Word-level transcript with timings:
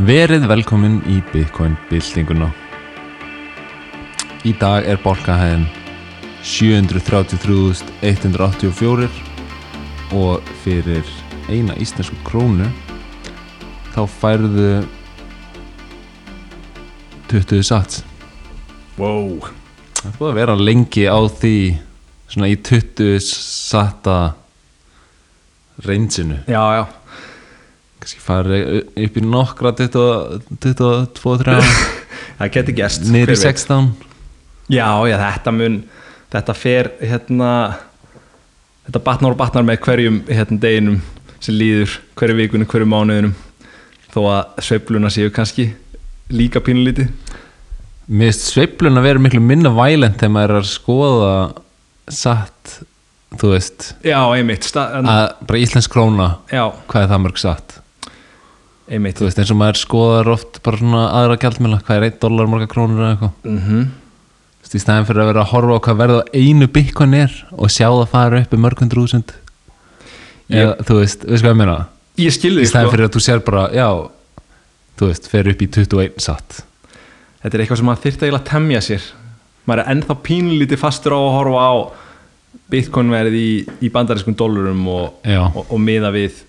Verið 0.00 0.46
velkomin 0.48 1.02
í 1.12 1.18
Bitcoin 1.28 1.74
byltinguna. 1.90 2.46
Í 4.48 4.54
dag 4.56 4.86
er 4.88 4.96
borgahæðin 5.02 5.66
733.184 6.40 9.10
og 10.16 10.40
fyrir 10.62 11.04
eina 11.52 11.76
íslensku 11.76 12.16
krónu 12.24 12.64
þá 13.92 14.08
færðu 14.08 14.88
20 17.28 17.60
sats. 17.68 18.00
Wow. 18.96 19.44
Það 20.00 20.16
búið 20.16 20.30
að 20.30 20.38
vera 20.40 20.56
lengi 20.56 21.04
á 21.12 21.20
því 21.28 21.76
svona 22.24 22.48
í 22.48 22.56
20 22.56 23.20
satta 23.20 24.32
reynsinu 25.84 26.40
Já, 26.48 26.80
já 26.80 26.99
kannski 28.00 28.22
farið 28.24 28.74
upp 29.06 29.18
í 29.20 29.24
nokkra 29.26 29.74
22-3 29.76 31.60
Það 32.40 32.52
geti 32.56 32.76
gæst 32.76 33.04
í 33.04 33.24
16 33.28 33.90
Já, 34.70 34.88
já, 35.10 35.16
þetta 35.20 35.54
mun 35.54 35.80
Þetta 36.30 36.54
fer 36.56 36.92
hérna 37.02 37.50
Þetta 38.86 39.02
batnar 39.06 39.34
og 39.34 39.40
batnar 39.40 39.66
með 39.66 39.82
hverjum 39.84 40.20
hérna 40.30 40.60
deginum 40.62 41.00
sem 41.40 41.56
líður 41.56 41.92
hverju 42.18 42.36
vikunum, 42.36 42.68
hverju 42.68 42.88
mánuðinum 42.88 43.34
þó 44.10 44.20
að 44.32 44.64
sveifluna 44.66 45.10
séu 45.12 45.30
kannski 45.32 45.70
líka 46.34 46.62
pínulítið. 46.64 47.10
Mér 48.10 48.32
finnst 48.32 48.48
sveiflun 48.50 48.98
að 48.98 49.06
vera 49.06 49.22
miklu 49.22 49.42
minna 49.44 49.70
vælend 49.74 50.18
þegar 50.18 50.34
maður 50.34 50.54
er 50.56 50.60
að 50.60 50.70
skoða 50.72 51.34
satt, 52.10 52.74
þú 53.38 53.52
veist. 53.54 53.92
Já, 54.02 54.18
einmitt 54.34 54.66
að 54.74 55.22
bara 55.46 55.62
íslensk 55.62 55.92
króna, 55.94 56.32
Já, 56.50 56.64
hvað 56.90 57.06
er 57.06 57.12
það 57.14 57.24
mörg 57.28 57.40
satt 57.40 57.76
einmitt. 58.90 59.18
Þú 59.20 59.28
veist 59.28 59.40
eins 59.40 59.52
og 59.54 59.58
maður 59.60 59.80
skoðar 59.80 60.30
oft 60.34 60.60
bara 60.66 60.80
svona 60.80 61.02
aðra 61.20 61.38
gjaldmjöla, 61.44 61.80
hvað 61.86 62.00
er 62.00 62.06
1 62.10 62.18
dólar 62.24 62.50
marga 62.50 62.68
krónur 62.70 63.04
eða 63.04 63.12
eitthvað. 63.14 63.32
Mm 63.44 63.60
-hmm. 63.66 63.84
Þú 64.60 64.64
veist, 64.64 64.74
í 64.74 64.82
stæðin 64.84 65.06
fyrir 65.08 65.22
að 65.22 65.30
vera 65.30 65.42
að 65.44 65.52
horfa 65.52 65.76
á 65.76 65.84
hvað 65.86 66.00
verða 66.02 66.22
einu 66.34 66.66
bitcoin 66.68 67.14
er 67.14 67.32
og 67.52 67.70
sjá 67.70 67.88
það 67.88 68.08
fara 68.08 68.40
upp 68.40 68.54
í 68.54 68.56
mörg 68.60 68.80
hundru 68.80 69.02
úsund 69.02 69.32
Ég- 70.50 70.76
þú 70.82 70.94
veist, 71.00 71.24
veist 71.24 71.44
hvað 71.44 71.54
ég 71.54 71.56
meina? 71.56 71.86
Ég 72.18 72.32
skilði 72.34 72.60
í 72.60 72.64
því 72.64 72.70
stæðin 72.70 72.88
sko. 72.88 72.90
fyrir 72.90 73.06
að 73.06 73.14
þú 73.14 73.20
sér 73.20 73.40
bara, 73.46 73.70
já 73.72 73.88
þú 74.98 75.06
veist, 75.06 75.28
fer 75.30 75.48
upp 75.48 75.62
í 75.62 75.66
21 75.70 76.20
satt. 76.20 76.64
Þetta 77.42 77.54
er 77.54 77.60
eitthvað 77.62 77.76
sem 77.76 77.86
maður 77.86 78.04
þyrfti 78.04 78.22
eiginlega 78.26 78.42
að 78.42 78.50
temja 78.50 78.80
sér. 78.80 79.02
Maður 79.66 79.80
er 79.80 79.90
ennþá 79.94 80.16
pínulítið 80.26 80.78
fastur 80.78 81.12
á 81.14 81.20
að 81.20 81.34
horfa 81.38 81.60
á 81.62 81.74
Bitcoin 82.70 83.10
verið 83.10 83.34
í, 83.34 83.50
í 83.82 83.88
bandarískum 83.90 84.34
dólarum 84.34 84.86
og, 84.88 85.14
og, 85.24 85.66
og 85.70 85.78
miða 85.80 86.10
við. 86.12 86.42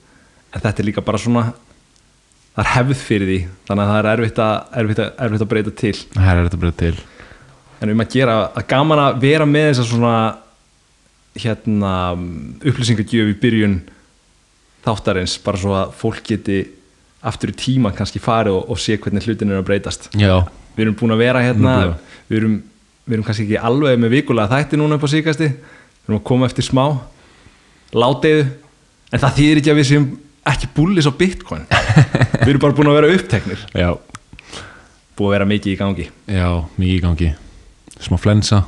En 0.53 0.61
þetta 0.61 0.81
er 0.81 0.85
líka 0.89 1.01
bara 1.05 1.17
svona 1.21 1.53
það 2.51 2.63
er 2.63 2.71
hefð 2.75 3.01
fyrir 3.05 3.29
því 3.31 3.39
þannig 3.67 3.83
að 3.83 3.91
það 3.91 3.99
er 4.01 4.09
erfitt 4.11 4.43
að, 4.43 4.53
erfitt 4.81 5.01
að, 5.01 5.11
erfitt 5.25 5.45
að 5.45 5.51
breyta 5.53 5.73
til. 5.81 5.93
Það 6.17 6.31
er 6.33 6.43
þetta 6.45 6.61
bara 6.61 6.77
til. 6.81 6.93
En 7.81 7.89
við 7.89 7.97
maður 7.97 8.15
gera 8.17 8.37
að 8.49 8.67
gaman 8.73 9.03
að 9.05 9.19
vera 9.23 9.47
með 9.49 9.67
þess 9.71 9.83
að 9.83 9.91
svona 9.91 10.15
hérna 11.41 11.93
upplýsingagjöf 12.67 13.31
í 13.31 13.37
byrjun 13.41 13.77
þáttarins 14.85 15.37
bara 15.45 15.61
svo 15.61 15.75
að 15.77 15.93
fólk 15.97 16.23
geti 16.27 16.59
aftur 17.21 17.53
í 17.53 17.57
tíma 17.57 17.93
kannski 17.95 18.19
farið 18.21 18.57
og, 18.57 18.73
og 18.73 18.81
sé 18.81 18.97
hvernig 18.97 19.25
hlutin 19.27 19.53
er 19.53 19.61
að 19.61 19.67
breytast. 19.69 20.09
Já, 20.17 20.41
við 20.75 20.87
erum 20.87 20.97
búin 20.99 21.15
að 21.15 21.23
vera 21.23 21.43
hérna 21.45 21.75
við 22.31 22.39
erum, 22.39 22.57
við 23.05 23.17
erum 23.17 23.27
kannski 23.27 23.45
ekki 23.47 23.61
alveg 23.61 24.01
með 24.01 24.15
vikulega 24.15 24.57
þætti 24.57 24.79
núna 24.79 24.97
upp 24.97 25.05
á 25.05 25.13
síkasti 25.13 25.47
við 25.51 26.09
erum 26.09 26.19
að 26.19 26.27
koma 26.31 26.49
eftir 26.49 26.67
smá 26.67 26.85
látiðu 27.91 28.45
en 29.11 29.21
það 29.21 29.37
þýðir 29.39 29.61
ekki 29.61 29.73
að 29.73 29.79
við 29.81 29.89
séum 29.89 30.07
ekki 30.49 30.69
búlis 30.75 31.09
á 31.09 31.13
bitcoin. 31.13 31.67
Við 32.41 32.53
erum 32.53 32.63
bara 32.63 32.77
búin 32.77 32.89
að 32.91 32.97
vera 32.99 33.13
uppteknir. 33.17 33.65
Já, 33.77 33.91
búin 35.17 35.29
að 35.29 35.35
vera 35.35 35.49
mikið 35.51 35.73
í 35.73 35.77
gangi. 35.79 36.07
Já, 36.25 36.49
mikið 36.77 36.95
í 36.95 37.03
gangi. 37.05 37.31
Smá 38.01 38.17
flensa. 38.21 38.63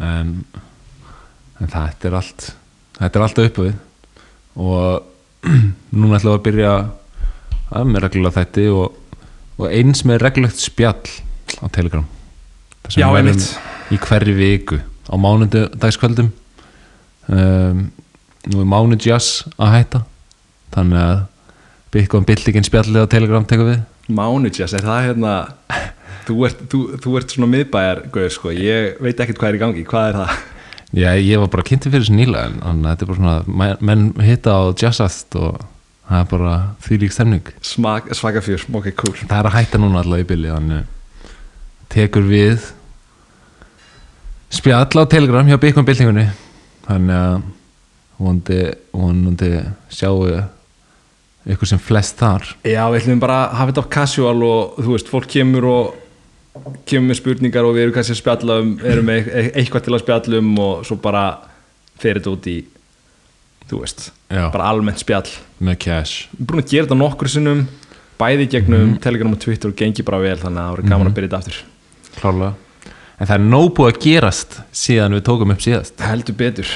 En, 0.00 0.38
en 1.60 1.68
þetta 1.68 2.08
er 2.08 2.16
allt 2.16 2.46
þetta 3.00 3.18
er 3.18 3.24
allt 3.24 3.40
upp 3.44 3.60
við 3.60 3.74
og 4.60 5.46
núna 6.00 6.18
ætlum 6.18 6.32
við 6.32 6.36
að 6.36 6.44
byrja 6.46 6.72
að 7.70 7.90
með 7.90 8.04
reglulega 8.04 8.36
þætti 8.40 8.66
og, 8.74 8.96
og 9.60 9.66
eins 9.68 10.02
með 10.08 10.22
reglulegt 10.24 10.60
spjall 10.60 11.12
á 11.60 11.66
Telegram. 11.72 12.06
Já, 12.90 13.06
einmitt. 13.12 13.44
í 13.92 13.98
hverju 14.00 14.34
viku 14.34 14.80
á 14.80 15.14
mánundu 15.20 15.66
dagskvöldum 15.78 16.30
um, 17.28 17.84
nú 18.50 18.62
er 18.62 18.68
mánuð 18.68 19.06
jazz 19.10 19.44
að 19.56 19.74
hætta 19.76 20.02
þannig 20.74 21.00
að 21.04 21.20
Bitcoin 21.90 22.26
byltingin 22.28 22.66
spjallið 22.68 23.02
á 23.02 23.12
Telegram 23.12 23.44
tekur 23.50 23.66
við. 23.72 23.80
Mánudjas, 24.14 24.74
er 24.78 24.84
það 24.86 25.04
hérna 25.08 25.32
þú 26.28 26.36
ert, 26.46 26.60
þú, 26.70 26.80
þú 27.02 27.16
ert 27.18 27.34
svona 27.34 27.48
miðbæjar 27.50 28.00
gauður 28.14 28.34
sko, 28.36 28.52
ég 28.54 29.00
veit 29.02 29.18
ekkert 29.22 29.40
hvað 29.40 29.48
er 29.52 29.58
í 29.58 29.62
gangi. 29.64 29.84
Hvað 29.90 30.08
er 30.12 30.18
það? 30.20 30.38
Já, 31.00 31.10
ég 31.22 31.38
var 31.42 31.50
bara 31.52 31.62
kynnti 31.66 31.90
fyrir 31.90 32.02
þessu 32.06 32.16
nýlega 32.18 32.70
en 32.70 32.80
þetta 32.86 33.04
er 33.06 33.10
bara 33.12 33.20
svona, 33.20 33.76
menn- 33.86 34.08
hitta 34.26 34.54
á 34.58 34.62
jazzast 34.74 35.36
og 35.38 35.60
það 36.10 36.22
er 36.24 36.28
bara 36.32 36.54
því 36.86 36.98
lík 37.04 37.14
stemning. 37.14 37.50
Smak, 37.62 38.08
svakafjör, 38.18 38.64
ok, 38.74 38.88
cool. 38.98 39.14
Það 39.22 39.36
er 39.38 39.48
að 39.50 39.56
hætta 39.58 39.78
núna 39.82 40.02
allavega 40.02 40.26
í 40.26 40.30
bylli 40.32 40.50
þannig 40.50 40.96
tekur 41.90 42.26
við 42.30 42.68
spjall 44.50 44.98
á 44.98 45.04
Telegram 45.10 45.46
hjá 45.46 45.58
Bitcoin 45.62 45.86
byltingunni. 45.86 46.26
Þannig 46.86 47.16
að 47.18 47.42
vonandi, 48.20 48.60
vonandi 48.94 49.50
sjáu 49.94 50.24
ykkur 51.48 51.66
sem 51.70 51.78
flest 51.80 52.18
þar 52.20 52.44
Já, 52.68 52.82
við 52.92 53.00
ætlum 53.00 53.20
bara 53.22 53.38
að 53.46 53.54
hafa 53.60 53.72
þetta 53.72 53.84
á 53.86 53.94
casual 53.96 54.42
og 54.44 54.80
þú 54.84 54.92
veist, 54.96 55.08
fólk 55.12 55.28
kemur 55.32 55.64
og 55.70 55.94
kemur 56.90 57.08
með 57.12 57.20
spurningar 57.22 57.64
og 57.64 57.76
við 57.76 57.86
erum 57.86 57.94
kannski 57.96 58.16
að 58.16 58.20
spjalla 58.20 58.58
um, 58.60 58.72
erum 58.84 59.06
með 59.08 59.30
e- 59.32 59.52
eitthvað 59.62 59.84
til 59.86 59.94
að 59.96 60.02
spjalla 60.04 60.40
um 60.42 60.50
og 60.66 60.84
svo 60.88 60.98
bara 61.00 61.24
fer 62.00 62.18
þetta 62.20 62.34
út 62.34 62.48
í 62.50 62.56
þú 63.70 63.80
veist, 63.84 64.10
Já. 64.28 64.48
bara 64.50 64.66
almennt 64.72 64.98
spjall 65.00 65.28
með 65.62 65.78
cash. 65.86 66.26
við 66.32 66.40
erum 66.40 66.50
búin 66.50 66.64
að 66.64 66.70
gera 66.74 66.88
þetta 66.88 66.98
nokkur 67.00 67.30
sinnum 67.32 67.62
bæði 68.20 68.48
gegnum 68.52 68.96
Telegram 69.00 69.32
og 69.32 69.40
Twitter 69.40 69.70
og 69.72 69.76
gengi 69.78 70.04
bara 70.04 70.18
vel 70.20 70.36
þannig 70.42 70.60
að 70.60 70.66
það 70.66 70.74
voru 70.74 70.88
gaman 70.90 71.08
að 71.12 71.14
byrja 71.16 71.30
þetta 71.30 71.40
aftur 71.40 71.60
Klálega. 72.20 72.52
En 73.20 73.28
það 73.28 73.36
er 73.38 73.44
nóg 73.52 73.66
búið 73.76 73.90
að 73.94 74.00
gerast 74.04 74.54
síðan 74.76 75.14
við 75.16 75.22
tókum 75.28 75.52
upp 75.54 75.62
síðast. 75.64 76.00
heldur 76.04 76.36
betur 76.36 76.74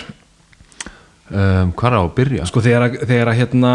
Um, 1.35 1.71
hvað 1.73 1.87
er 1.89 1.95
á 1.97 2.03
að 2.05 2.11
byrja? 2.19 2.47
sko 2.47 2.61
þegar, 2.61 2.83
að- 3.33 3.39
hérna 3.39 3.71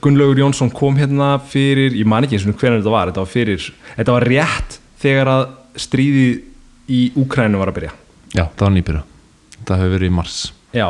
Gunnlaugur 0.00 0.38
Jónsson 0.40 0.70
kom 0.72 0.96
hérna 0.96 1.34
fyrir 1.44 1.92
ég 1.98 2.06
man 2.08 2.24
ekki 2.24 2.38
eins 2.38 2.46
og 2.48 2.56
hvernig 2.60 2.80
þetta 2.80 2.92
var 2.94 3.10
þetta 3.10 3.20
var, 3.24 3.32
fyrir, 3.32 3.66
þetta 3.98 4.14
var 4.16 4.26
rétt 4.30 4.78
þegar 5.02 5.30
að 5.34 5.42
stríðið 5.78 6.38
í 6.88 7.00
Úkrænu 7.20 7.60
var 7.60 7.68
að 7.72 7.76
byrja 7.80 7.92
Já, 8.36 8.44
það 8.56 8.64
var 8.64 8.72
nýbyrja. 8.76 9.02
Það 9.68 9.78
hefur 9.82 9.92
verið 9.96 10.08
í 10.10 10.14
mars. 10.18 10.38
já 10.76 10.86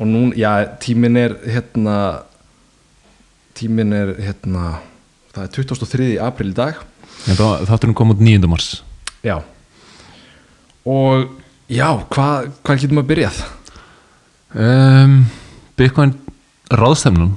og 0.00 0.06
nú, 0.08 0.20
já, 0.36 0.50
tíminn 0.80 1.16
er 1.20 1.34
hérna 1.44 1.96
tíminn 3.58 3.92
er 3.92 4.14
hérna 4.24 4.78
það 5.34 5.42
er 5.44 5.52
23. 5.58 6.08
april 6.24 6.50
í 6.52 6.56
dag 6.56 6.80
En 7.28 7.36
þá- 7.36 7.66
Þátturinn 7.68 7.94
kom 7.94 8.10
út 8.14 8.20
9. 8.24 8.46
mars. 8.48 8.82
já 9.22 9.36
og 10.88 11.28
já, 11.68 11.88
hvað 12.08 12.48
hva 12.64 12.76
getum 12.80 13.02
að 13.02 13.08
byrjað? 13.10 13.40
Um, 14.56 15.26
Bitcoin 15.76 16.14
ráðstefnun 16.72 17.34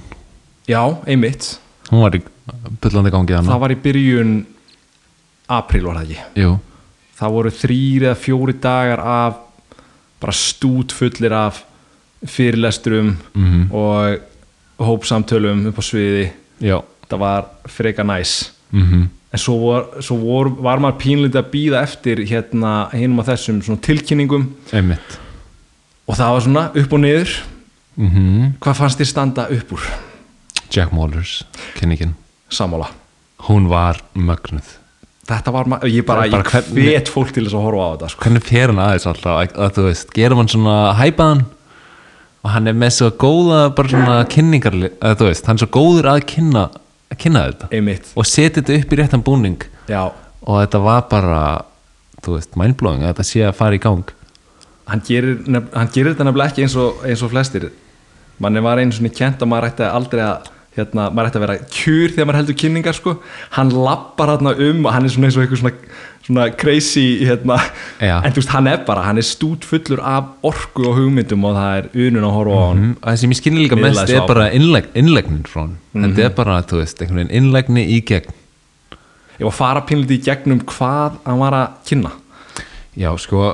já, 0.68 0.82
einmitt. 1.08 1.60
Hún 1.90 2.02
var 2.02 2.16
í 2.16 2.22
byllandi 2.82 3.12
gangi 3.12 3.34
það 3.34 3.44
þannig 3.46 3.60
var 3.64 3.72
í 3.76 3.80
byrjun 3.84 4.34
april 5.50 5.84
var 5.88 5.96
það 6.00 6.04
ekki? 6.10 6.42
Jú, 6.44 6.54
það 7.20 7.34
voru 7.38 7.52
þrýr 7.52 8.06
eða 8.10 8.16
fjóri 8.24 8.56
dagar 8.64 9.00
af 9.00 9.36
bara 10.24 10.32
stút 10.34 10.92
fullir 10.96 11.34
af 11.36 11.64
fyrirlesturum 12.26 13.18
Mhm. 13.36 13.72
og 13.72 14.20
hópsamtölum 14.80 15.68
upp 15.68 15.78
á 15.80 15.84
sviði. 15.84 16.32
Já. 16.62 16.82
Það 17.10 17.20
var 17.20 17.46
freka 17.68 18.04
næs. 18.04 18.52
Mm 18.72 19.10
en 19.34 19.40
svo 19.40 19.56
var, 19.66 19.86
svo 20.02 20.16
vor, 20.22 20.46
var 20.62 20.78
maður 20.78 21.00
pínlítið 21.02 21.40
að 21.42 21.50
býða 21.50 21.80
eftir 21.82 22.18
hérna 22.30 22.92
hinum 22.94 23.18
á 23.20 23.24
þessum 23.34 23.80
tilkynningum. 23.82 24.44
Einmitt. 24.72 25.18
Og 26.08 26.16
það 26.16 26.34
var 26.34 26.42
svona 26.42 26.66
upp 26.76 26.94
og 26.94 27.00
niður. 27.00 27.32
Mm 27.98 28.54
hvað 28.62 28.76
fannst 28.78 29.00
þér 29.00 29.06
standa 29.10 29.48
upp 29.50 29.72
úr 29.74 29.82
Jack 30.74 30.92
Mollers, 30.96 31.44
kynningin? 31.78 32.16
Sammála. 32.54 32.88
Hún 33.48 33.68
var 33.70 34.00
mögnuð. 34.16 34.78
Þetta 35.28 35.52
var, 35.56 35.68
ma- 35.72 35.80
ég 35.88 36.04
bara, 36.06 36.26
Bara 36.28 36.44
ég 36.44 36.74
hvet 36.76 37.10
fólk 37.12 37.32
til 37.32 37.46
þess 37.46 37.56
að 37.56 37.64
horfa 37.64 37.84
á 37.84 37.92
þetta 37.94 38.10
sko. 38.12 38.24
hvernig 38.26 38.44
fer 38.44 38.68
hann 38.74 38.82
aðeins 38.84 39.06
alltaf? 39.08 39.54
Að, 39.56 39.70
þú 39.78 39.84
veist, 39.88 40.10
gerum 40.18 40.42
hann 40.42 40.50
svona 40.52 40.78
hæpaðan 41.00 41.44
og 42.44 42.50
hann 42.52 42.68
er 42.68 42.74
með 42.76 42.92
svo 42.98 43.10
góða 43.24 43.60
bara 43.76 43.88
svona 43.94 44.18
kynningar 44.28 44.76
að 45.00 45.16
þú 45.22 45.28
veist, 45.30 45.46
hann 45.48 45.56
er 45.56 45.64
svo 45.64 45.70
góður 45.78 46.10
að 46.12 46.26
kynna 46.34 46.64
að 47.14 47.18
kynna 47.24 47.46
þetta. 47.48 47.70
Einmitt, 47.72 48.10
og 48.20 48.26
setja 48.28 48.60
þetta 48.62 48.80
upp 48.82 48.92
í 48.92 49.00
réttan 49.00 49.24
búning. 49.24 49.64
Já. 49.88 50.02
Og 50.44 50.60
þetta 50.66 50.82
var 50.84 51.06
bara 51.14 51.44
þú 52.24 52.36
veist, 52.36 52.58
mindblowing 52.60 53.04
að 53.06 53.14
þetta 53.14 53.28
sé 53.30 53.46
að 53.48 53.56
fara 53.62 53.76
í 53.80 53.84
gang. 53.84 54.04
Hann 54.92 55.02
gerir, 55.08 55.38
nef, 55.48 55.70
hann 55.72 55.88
gerir 55.96 56.12
þetta 56.18 56.28
nefnilega 56.28 56.52
ekki 56.52 56.66
eins 56.68 56.76
og, 56.76 57.00
eins 57.08 57.24
og 57.24 57.32
flestir. 57.32 57.70
Manni 58.44 58.60
var 58.66 58.82
einu 58.82 58.92
svona 58.92 59.14
kent 59.16 59.40
að 59.40 59.48
maður 59.54 59.70
ætti 59.72 59.88
aldrei 59.88 60.24
að 60.26 60.50
hérna, 60.78 61.10
maður 61.14 61.30
ætti 61.30 61.40
að 61.40 61.44
vera 61.46 61.56
kjur 61.76 62.14
þegar 62.14 62.28
maður 62.28 62.40
heldur 62.42 62.58
kynningar 62.64 62.98
sko. 62.98 63.14
Hann 63.58 63.74
lappar 63.76 64.34
hérna 64.34 64.54
um 64.68 64.86
og 64.88 64.96
hann 64.96 65.08
er 65.08 65.14
svona 65.14 65.30
eins 65.30 65.38
og 65.38 65.44
eitthvað 65.46 65.62
svona, 65.62 65.74
svona 66.26 66.46
crazy 66.64 67.06
hérna, 67.28 67.58
Já. 68.02 68.16
en 68.20 68.34
þú 68.34 68.42
veist 68.42 68.54
hann 68.56 68.70
er 68.72 68.80
bara 68.88 69.06
hann 69.08 69.22
er 69.22 69.28
stút 69.28 69.68
fullur 69.70 70.02
af 70.02 70.32
orku 70.50 70.88
og 70.90 70.98
hugmyndum 71.00 71.46
og 71.50 71.58
það 71.60 71.82
er 71.82 71.90
unun 72.08 72.30
að 72.30 72.38
horfa 72.38 72.58
á 72.58 72.64
hann. 72.64 72.86
Mm, 72.86 72.96
það 73.04 73.20
sem 73.24 73.36
ég 73.36 73.42
skynni 73.42 73.66
líka 73.66 73.80
mest 73.82 74.16
er 74.16 74.26
bara 74.30 74.48
innleg, 74.56 74.90
innlegnin 74.98 75.44
frá 75.50 75.66
hann 75.68 75.78
þetta 76.10 76.26
er 76.30 76.34
bara, 76.40 76.62
þú 76.70 76.82
veist, 76.82 77.04
einhvern 77.04 77.22
veginn 77.24 77.36
innlegni 77.42 77.86
í 77.98 78.00
gegn. 78.08 78.40
Ég 79.38 79.46
var 79.46 79.54
að 79.54 79.60
fara 79.60 79.86
pínlítið 79.90 80.20
í 80.20 80.26
gegnum 80.26 80.66
hvað 80.70 81.22
hann 81.26 81.40
var 81.42 81.58
að 81.58 81.78
kynna. 81.90 82.18
Já, 82.98 83.10
sko 83.18 83.54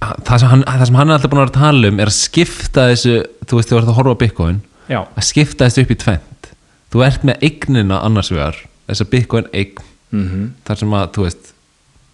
það 0.00 0.40
sem 0.40 0.50
hann, 0.50 0.64
það 0.64 0.86
sem 0.88 0.98
hann 0.98 1.10
er 1.10 1.16
alltaf 1.18 1.32
búin 1.32 1.40
að 1.40 1.46
vera 1.46 1.52
að 1.52 1.60
tala 1.60 1.90
um 1.92 2.00
er 2.00 2.10
að 2.10 2.16
skipta 2.16 2.84
þessu, 2.90 3.14
þú 3.44 3.58
veist, 3.58 3.70
þú 3.70 3.78
ert 3.78 3.90
að 3.90 3.98
horfa 3.98 4.14
á 4.16 4.22
Bitcoin 4.22 4.60
já, 4.90 5.00
að 5.06 5.28
skipta 5.28 5.68
þessu 5.68 5.86
upp 5.86 5.94
í 5.94 6.00
tvent 6.04 6.50
þú 6.90 7.06
ert 7.06 7.24
með 7.26 7.46
eignina 7.46 8.02
annars 8.02 8.32
vegar 8.34 8.58
þess 8.90 9.04
að 9.04 9.12
Bitcoin 9.14 9.48
eign 9.54 9.86
mm 10.10 10.46
þar 10.66 10.82
sem 10.82 10.94
að, 10.98 11.08
þú 11.14 11.26
veist 11.28 11.50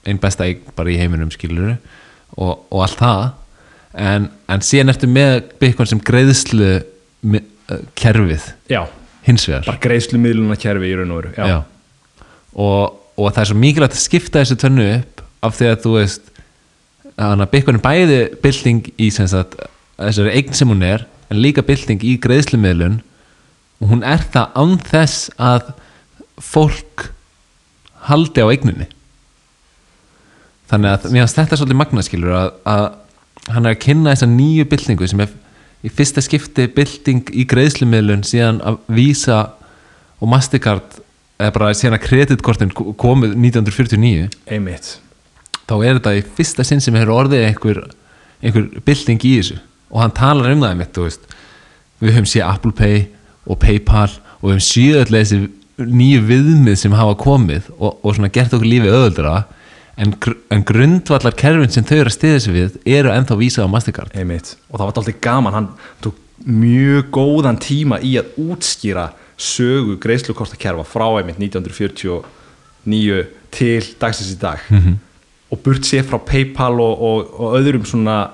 einn 0.06 0.20
besta 0.23 0.46
eign 0.46 0.62
bara 0.76 0.93
í 0.93 0.99
heiminum 1.00 1.32
skilur 1.34 1.75
og, 2.37 2.67
og 2.70 2.82
allt 2.84 3.00
það. 3.00 3.25
En, 3.96 4.28
en 4.52 4.64
síðan 4.64 4.93
ertu 4.93 5.08
með 5.11 5.38
Bitcoin 5.61 5.88
sem 5.88 6.02
greiðslu 6.05 6.70
uh, 6.76 7.81
kerfið 7.99 8.50
já. 8.70 8.82
hins 9.26 9.46
vegar. 9.49 9.67
Bara 9.70 9.82
greiðslu 9.82 10.20
miðluna 10.20 10.58
kerfi 10.61 10.93
í 10.93 10.99
raun 10.99 11.14
og 11.14 11.23
veru. 11.25 11.58
Og, 12.56 12.96
og 13.17 13.32
það 13.32 13.43
er 13.43 13.50
svo 13.50 13.58
mikilvægt 13.61 13.96
að 13.96 14.05
skipta 14.05 14.43
þessu 14.43 14.58
tönnu 14.61 14.87
upp 14.99 15.25
af 15.46 15.58
því 15.58 15.70
að 15.73 15.82
þú 15.84 15.94
veist 15.96 16.32
að 17.17 17.46
Bitcoin 17.52 17.81
er 17.81 17.84
bæði 17.84 18.20
bylting 18.43 18.90
í 19.00 19.11
sem 19.14 19.28
sagt, 19.31 19.56
þessari 19.96 20.34
eign 20.37 20.56
sem 20.56 20.69
hún 20.69 20.84
er 20.84 21.06
en 21.31 21.40
líka 21.43 21.64
bylting 21.67 22.05
í 22.06 22.17
greiðslumiðlun 22.23 23.00
og 23.81 23.90
hún 23.90 24.05
er 24.06 24.23
það 24.32 24.55
án 24.56 24.76
þess 24.87 25.31
að 25.37 25.73
fólk 26.43 27.08
haldi 28.06 28.44
á 28.44 28.50
eigninni. 28.50 28.87
Þannig 30.70 30.93
að 30.93 31.11
mér 31.14 31.25
finnst 31.25 31.38
þetta 31.38 31.58
svolítið 31.61 31.81
magnaskilur 31.81 32.37
að, 32.37 32.52
að 32.67 32.87
hann 33.55 33.67
er 33.69 33.76
að 33.76 33.82
kynna 33.84 34.14
þessa 34.14 34.31
nýju 34.31 34.69
byltingu 34.70 35.11
sem 35.11 35.23
er 35.23 35.34
í 35.87 35.93
fyrsta 35.93 36.23
skipti 36.25 36.67
bylting 36.75 37.31
í 37.31 37.46
greiðslumiðlun 37.49 38.25
síðan 38.26 38.62
að 38.67 38.81
Visa 38.96 39.40
og 40.19 40.31
Mastercard 40.32 40.99
eða 41.37 41.52
bara 41.55 41.75
síðan 41.76 41.99
að 41.99 42.06
kreditkortin 42.06 42.73
komið 42.75 43.37
1949 43.37 44.28
einmitt. 44.56 44.96
Þá 45.67 45.76
er 45.82 45.99
þetta 45.99 46.17
í 46.17 46.26
fyrsta 46.38 46.67
sinn 46.67 46.82
sem 46.82 46.96
hefur 46.96 47.14
orðið 47.20 47.49
einhver, 47.50 47.81
einhver 48.40 48.69
bylting 48.87 49.23
í 49.26 49.34
þessu 49.40 49.61
og 49.91 50.00
hann 50.03 50.17
talar 50.17 50.53
um 50.53 50.65
það 50.65 50.81
mitt 50.81 51.03
við 52.00 52.12
höfum 52.12 52.29
séð 52.29 52.49
Apple 52.49 52.75
Pay 52.77 53.06
og 53.47 53.61
Paypal 53.62 54.11
og 54.41 54.49
við 54.49 54.56
höfum 54.56 54.67
séð 54.67 54.99
öll 55.03 55.15
þessi 55.15 55.38
nýju 55.77 56.25
viðmið 56.31 56.79
sem 56.81 56.97
hafa 56.97 57.17
komið 57.21 57.71
og, 57.77 57.99
og 58.03 58.17
svona 58.17 58.33
gert 58.33 58.55
okkur 58.56 58.69
lífið 58.69 58.97
öðuldra 58.97 59.35
en, 59.97 60.15
gr 60.21 60.37
en 60.53 60.65
grundvallar 60.67 61.37
kerfin 61.37 61.73
sem 61.73 61.85
þau 61.87 61.99
eru 61.99 62.11
að 62.11 62.17
stiða 62.17 62.43
sig 62.44 62.56
við 62.56 62.79
eru 62.97 63.12
ennþá 63.12 63.38
vísað 63.41 63.69
á 63.69 63.73
Mastercard 63.73 64.17
Einmitt. 64.17 64.55
og 64.71 64.79
það 64.79 64.87
var 64.87 65.00
alltaf 65.03 65.21
gaman 65.25 65.56
hann 65.56 65.69
tók 66.05 66.23
mjög 66.47 67.11
góðan 67.17 67.61
tíma 67.61 68.00
í 68.05 68.17
að 68.21 68.37
útskýra 68.41 69.11
sögu 69.37 69.97
greiðslukortakerfa 70.00 70.85
frá 70.88 71.06
einmitt 71.19 71.41
1949 71.41 73.27
til 73.56 73.85
dagsins 74.00 74.33
í 74.33 74.38
dag 74.41 74.61
-hmm. 74.69 74.97
og 75.50 75.59
burt 75.65 75.85
sér 75.85 76.05
frá 76.05 76.19
Paypal 76.19 76.81
og, 76.81 77.03
og, 77.03 77.41
og 77.41 77.61
öðrum 77.61 77.85
svona 77.85 78.31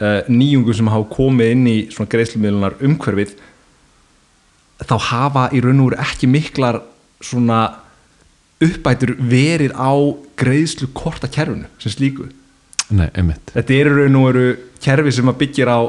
uh, 0.00 0.20
nýjungum 0.28 0.76
sem 0.76 0.90
hafa 0.90 1.08
komið 1.12 1.54
inn 1.54 1.68
í 1.70 1.76
svona 1.92 2.10
greiðslumiðlunar 2.12 2.80
umhverfið 2.86 3.36
þá 4.80 4.96
hafa 5.10 5.46
í 5.52 5.60
raun 5.64 5.82
og 5.84 5.90
veru 5.90 6.02
ekki 6.02 6.28
miklar 6.30 6.80
svona 7.20 7.60
uppbætur 8.60 9.14
verið 9.18 9.74
á 9.76 9.92
greiðslukortakerfinu 10.40 11.68
sem 11.80 11.92
slíku. 11.92 12.28
Nei, 12.90 13.08
einmitt. 13.14 13.52
Þetta 13.54 13.76
eru 13.76 13.96
raun 13.96 14.18
og 14.20 14.26
veru 14.30 14.46
kerfi 14.82 15.12
sem 15.16 15.30
að 15.30 15.38
byggir 15.42 15.70
á 15.70 15.80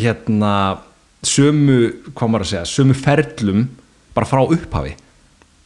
hérna 0.00 0.52
sömu, 1.24 1.78
hvað 2.12 2.30
maður 2.30 2.46
að 2.46 2.52
segja 2.52 2.68
sömu 2.70 2.96
ferlum 2.98 3.66
bara 4.14 4.28
frá 4.28 4.42
upphafi. 4.44 4.94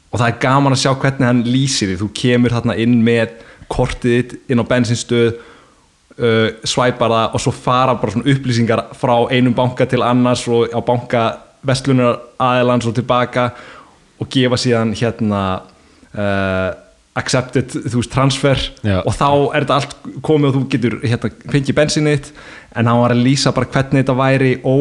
Og 0.09 0.21
það 0.21 0.29
er 0.31 0.41
gaman 0.43 0.75
að 0.75 0.83
sjá 0.85 0.93
hvernig 0.95 1.29
hann 1.29 1.45
lýsir 1.45 1.91
því, 1.91 1.99
þú 2.01 2.09
kemur 2.17 2.55
þarna 2.55 2.77
inn 2.81 2.99
með 3.05 3.35
kortið 3.69 4.39
inn 4.49 4.63
á 4.63 4.71
bensinstöð 4.71 5.35
uh, 6.19 6.49
svæpar 6.65 7.12
það 7.15 7.35
og 7.35 7.43
svo 7.43 7.53
fara 7.55 7.94
bara 7.99 8.15
svona 8.15 8.32
upplýsingar 8.32 8.85
frá 8.99 9.15
einum 9.32 9.55
banka 9.56 9.87
til 9.87 10.03
annars 10.03 10.47
og 10.49 10.69
á 10.75 10.81
banka 10.85 11.25
vestlunar 11.67 12.20
aðeins 12.38 12.87
og 12.87 12.94
tilbaka 12.97 13.50
og 14.19 14.31
gefa 14.31 14.59
síðan 14.59 14.94
hérna 14.99 15.43
uh, 16.15 16.70
accepted 17.19 17.73
þú 17.75 18.00
veist 18.00 18.12
transfer. 18.15 18.61
Já. 18.87 19.00
og 19.03 19.15
þá 19.17 19.29
er 19.56 19.65
þetta 19.65 19.79
allt 19.79 19.94
komið 20.23 20.50
og 20.50 20.56
þú 20.56 20.65
getur 20.75 20.99
hérna 21.03 21.31
fengið 21.50 21.79
bensinnitt 21.79 22.31
en 22.76 22.87
hann 22.87 23.00
var 23.03 23.15
að 23.15 23.25
lýsa 23.26 23.55
bara 23.56 23.70
hvernig 23.73 24.05
þetta 24.05 24.17
væri 24.19 24.53
ó, 24.62 24.76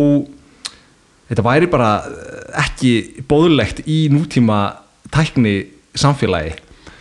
þetta 1.32 1.48
væri 1.48 1.72
bara 1.72 1.90
eh, 2.06 2.62
ekki 2.66 2.94
bóðlegt 3.30 3.82
í 3.90 4.06
nútíma 4.14 4.78
tækni 5.14 5.56
samfélagi. 5.98 6.54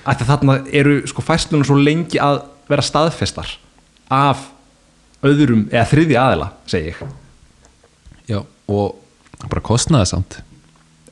Að 0.06 0.24
þarna 0.28 0.60
eru 0.72 1.00
sko 1.10 1.24
fæslunum 1.26 1.66
svo 1.66 1.76
lengi 1.76 2.20
að 2.22 2.44
vera 2.70 2.84
staðfestar 2.84 3.58
af 4.12 4.46
öðrum 5.26 5.66
eða 5.72 5.86
þriði 5.90 6.18
aðila 6.20 6.50
segi 6.70 6.92
ég. 6.92 7.02
Já, 8.26 8.40
og 8.68 9.46
bara 9.46 9.64
kostnaði 9.64 10.10
samt 10.12 10.40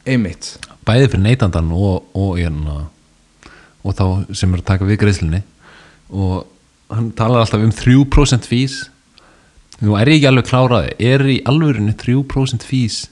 einmitt. 0.04 0.54
Bæði 0.84 1.10
fyrir 1.12 1.24
neytandan 1.24 1.70
og, 1.74 2.08
og, 2.12 2.34
hérna, 2.38 2.88
og 3.82 3.96
þá 3.96 4.34
sem 4.36 4.52
er 4.52 4.60
að 4.60 4.68
taka 4.68 4.88
við 4.88 5.00
greiðslunni. 5.00 5.40
Og 6.14 6.42
hann 6.92 7.12
talar 7.16 7.44
alltaf 7.44 7.62
um 7.64 7.72
3% 7.74 8.48
fís 8.48 8.82
nú 9.82 9.96
er 9.98 10.10
ég 10.10 10.20
ekki 10.20 10.30
alveg 10.30 10.48
kláraði 10.48 10.94
er 11.02 11.24
í 11.26 11.38
alvörinu 11.48 11.94
3% 11.98 12.66
fís 12.68 13.04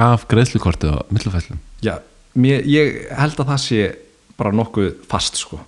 af 0.00 0.26
greiðslukorti 0.30 0.90
og 0.92 1.10
millufæslum 1.14 1.60
Já, 1.84 1.98
mér, 2.38 2.64
ég 2.68 3.00
held 3.18 3.40
að 3.40 3.50
það 3.52 3.62
sé 3.64 3.80
bara 4.38 4.54
nokkuð 4.56 4.94
fast 5.06 5.36
sko. 5.38 5.60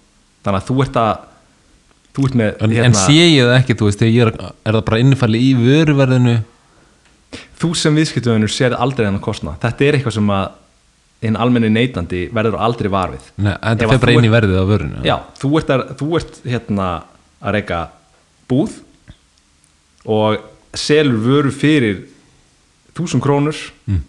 Þannig 0.43 0.63
að 0.63 0.69
þú 0.71 0.77
ert 0.83 0.97
að 0.99 1.11
þú 2.17 2.27
ert 2.29 2.37
með 2.41 2.53
hérna, 2.63 2.85
en, 2.89 2.95
sé 2.97 3.17
ég 3.17 3.43
það 3.45 3.57
ekki, 3.61 3.77
þú 3.77 3.89
veist, 3.91 4.05
er, 4.09 4.31
er 4.41 4.77
það 4.79 4.85
bara 4.91 5.01
innifalli 5.05 5.41
í 5.45 5.51
vöruverðinu? 5.61 6.37
Þú 7.61 7.71
sem 7.77 7.97
viðskiptöðunur 7.99 8.53
sér 8.53 8.77
aldrei 8.79 9.07
hennar 9.09 9.21
kostna 9.25 9.57
þetta 9.61 9.85
er 9.85 9.99
eitthvað 9.99 10.17
sem 10.17 10.31
að 10.37 10.47
hinn 11.27 11.37
almenni 11.41 11.71
neytandi 11.73 12.27
verður 12.37 12.59
aldrei 12.61 12.91
varfið 12.93 13.29
þetta 13.37 13.87
að 13.87 13.93
fer 13.95 14.03
bara 14.05 14.17
inn 14.17 14.29
í 14.29 14.33
verðið 14.33 14.59
á 14.61 14.65
vörunu 14.69 15.05
Já, 15.07 15.17
þú 15.41 15.51
ert, 15.61 15.73
að, 15.73 15.85
þú 16.01 16.09
ert 16.21 16.41
hérna 16.45 16.89
að 17.41 17.57
reyka 17.57 17.79
búð 18.51 18.75
og 20.07 20.45
selur 20.77 21.17
vöru 21.25 21.53
fyrir 21.55 22.05
þúsund 22.97 23.25
krónur 23.25 23.57
Mm. 23.87 24.01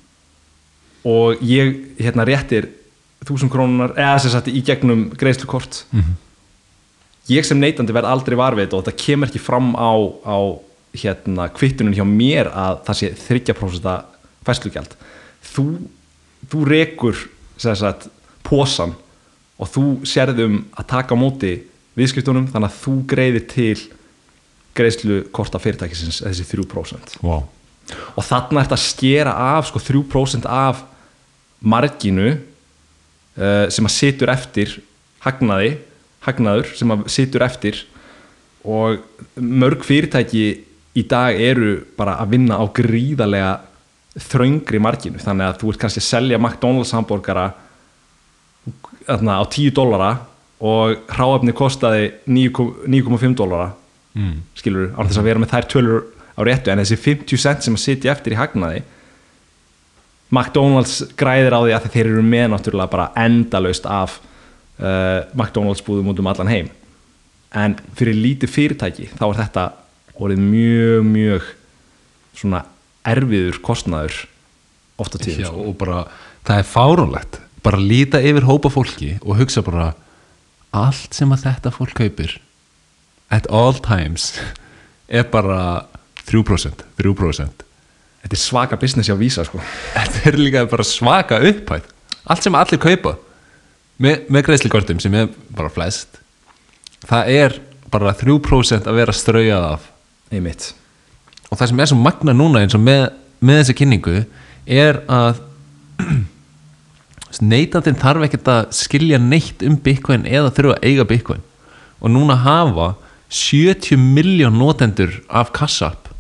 og 1.05 1.41
ég 1.45 1.75
hérna 2.01 2.25
réttir 2.27 2.65
þúsund 3.27 3.51
krónunar 3.53 3.91
eða 3.97 4.15
sem 4.23 4.31
sagt 4.33 4.47
í 4.49 4.61
gegnum 4.65 5.07
greiðslukort. 5.17 5.83
Mhm. 5.93 6.15
Ég 7.31 7.45
sem 7.47 7.59
neytandi 7.59 7.95
verð 7.95 8.11
aldrei 8.11 8.37
varfið 8.39 8.75
og 8.77 8.85
þetta 8.85 9.03
kemur 9.03 9.31
ekki 9.31 9.41
fram 9.43 9.73
á, 9.75 9.91
á 10.23 10.37
hérna 10.97 11.47
kvittunum 11.53 11.95
hjá 11.95 12.05
mér 12.07 12.51
að 12.51 12.83
það 12.87 12.99
sé 12.99 13.11
30% 13.25 13.97
fæslugjald 14.47 14.95
þú, 15.53 15.65
þú 16.47 16.63
rekur 16.69 17.25
sagt 17.57 18.07
posan 18.47 18.95
og 19.57 19.69
þú 19.73 19.85
sérðum 20.07 20.61
að 20.77 20.89
taka 20.93 21.17
á 21.17 21.21
móti 21.21 21.53
viðskiptunum 21.97 22.47
þannig 22.51 22.69
að 22.69 22.81
þú 22.83 22.95
greiðir 23.09 23.47
til 23.49 23.77
greiðslu 24.77 25.23
korta 25.33 25.59
fyrirtækisins 25.61 26.21
þessi 26.21 26.45
3% 26.51 27.17
wow. 27.25 27.47
og 28.13 28.27
þarna 28.27 28.63
ert 28.63 28.75
að 28.75 28.85
skera 28.85 29.33
af 29.57 29.71
sko 29.71 29.81
3% 29.81 30.45
af 30.45 30.83
marginu 31.59 32.35
uh, 32.35 33.65
sem 33.73 33.87
að 33.87 33.95
situr 33.95 34.31
eftir 34.33 34.77
hagnaði, 35.25 35.77
hagnaður 36.25 36.73
sem 36.77 36.93
að 36.93 37.05
situr 37.11 37.45
eftir 37.45 37.83
og 38.67 39.03
mörg 39.37 39.85
fyrirtæki 39.87 40.45
í 40.97 41.03
dag 41.07 41.37
eru 41.39 41.77
bara 41.97 42.17
að 42.21 42.33
vinna 42.35 42.57
á 42.57 42.65
gríðarlega 42.73 43.53
þröngri 44.17 44.81
marginu 44.81 45.21
þannig 45.21 45.51
að 45.51 45.59
þú 45.61 45.71
ert 45.71 45.81
kannski 45.83 46.01
að 46.01 46.09
selja 46.09 46.39
McDonalds 46.41 46.93
hambúrgara 46.95 47.51
á 49.07 49.43
10 49.45 49.75
dólara 49.77 50.11
og 50.57 51.03
hráefni 51.13 51.53
kostaði 51.55 52.09
9,5 52.25 53.35
dólara 53.37 53.69
mm. 54.17 54.37
skilur, 54.57 54.93
án 54.97 55.09
þess 55.09 55.21
að 55.21 55.29
vera 55.29 55.41
með 55.43 55.53
þær 55.53 55.67
tölur 55.71 56.05
á 56.37 56.41
réttu, 56.45 56.71
en 56.71 56.81
þessi 56.81 56.97
50 57.01 57.41
cent 57.41 57.65
sem 57.65 57.77
að 57.77 57.83
sitja 57.83 58.13
eftir 58.13 58.33
í 58.33 58.39
hagnaði 58.39 58.81
McDonalds 60.33 61.13
græðir 61.17 61.55
á 61.55 61.61
því 61.61 61.75
að 61.77 61.87
þeir 61.93 62.09
eru 62.09 62.25
með 62.25 62.49
náttúrulega 62.51 62.93
bara 62.93 63.11
endalaust 63.21 63.85
af 63.87 64.17
uh, 64.79 65.25
McDonalds 65.33 65.83
búðum 65.85 66.11
út 66.13 66.21
um 66.21 66.29
allan 66.31 66.51
heim. 66.51 66.71
En 67.55 67.77
fyrir 67.97 68.17
lítið 68.17 68.53
fyrirtæki 68.53 69.09
þá 69.15 69.25
er 69.29 69.39
þetta 69.43 69.65
orðið 70.17 70.41
mjög 70.43 71.05
mjög 71.11 71.51
svona 72.37 72.63
erfiður 73.07 73.61
kostnaður 73.65 74.17
ofta 74.97 75.21
tíðum 75.21 75.45
Já, 75.45 75.49
sko. 75.51 75.67
og 75.69 75.77
bara, 75.79 76.01
það 76.47 76.63
er 76.63 76.67
fáránlegt. 76.71 77.39
Bara 77.65 77.79
líta 77.81 78.21
yfir 78.23 78.47
hópa 78.47 78.71
fólki 78.73 79.15
og 79.21 79.39
hugsa 79.39 79.63
bara 79.65 79.91
allt 80.75 81.15
sem 81.15 81.31
að 81.33 81.47
þetta 81.47 81.73
fólk 81.73 81.95
kaupir 81.97 82.37
at 83.33 83.47
all 83.51 83.75
times 83.83 84.33
er 85.17 85.27
bara 85.31 85.87
3% 86.27 86.83
3% 86.99 87.63
þetta 88.23 88.35
er 88.35 88.41
svaka 88.41 88.79
business 88.79 89.07
hjá 89.07 89.15
Visa 89.19 89.45
sko. 89.47 89.61
þetta 89.93 90.23
er 90.27 90.37
líka 90.39 90.65
bara 90.67 90.83
svaka 90.83 91.39
upphæð. 91.47 91.87
Allt 92.27 92.43
sem 92.43 92.55
allir 92.59 92.81
kaupa 92.83 93.15
með, 93.97 94.23
með 94.29 94.47
greiðslikortum 94.47 95.01
sem 95.03 95.15
er 95.17 95.29
bara 95.55 95.71
flest 95.73 96.21
það 97.05 97.33
er 97.33 97.57
bara 97.91 98.15
3% 98.17 98.87
að 98.87 98.99
vera 98.99 99.15
straujað 99.15 99.67
af. 99.73 99.85
Einmitt. 100.31 100.71
Og 101.47 101.59
það 101.59 101.69
sem 101.69 101.81
er 101.81 101.89
svo 101.91 101.99
magna 102.01 102.35
núna 102.35 102.63
eins 102.63 102.75
og 102.75 102.83
með, 102.83 103.05
með 103.39 103.61
þessi 103.61 103.77
kynningu 103.79 104.15
er 104.67 105.01
að 105.07 105.39
neytandinn 107.51 107.99
þarf 107.99 108.25
ekkert 108.27 108.49
að 108.51 108.73
skilja 108.75 109.19
neitt 109.21 109.63
um 109.63 109.77
Bitcoin 109.83 110.25
eða 110.27 110.51
þurfa 110.55 110.77
að 110.77 110.89
eiga 110.89 111.07
Bitcoin. 111.07 111.45
Og 112.03 112.11
núna 112.11 112.35
hafa 112.43 112.95
70 113.31 113.99
miljón 113.99 114.59
notendur 114.59 115.21
af 115.27 115.53
Kassapp 115.55 116.11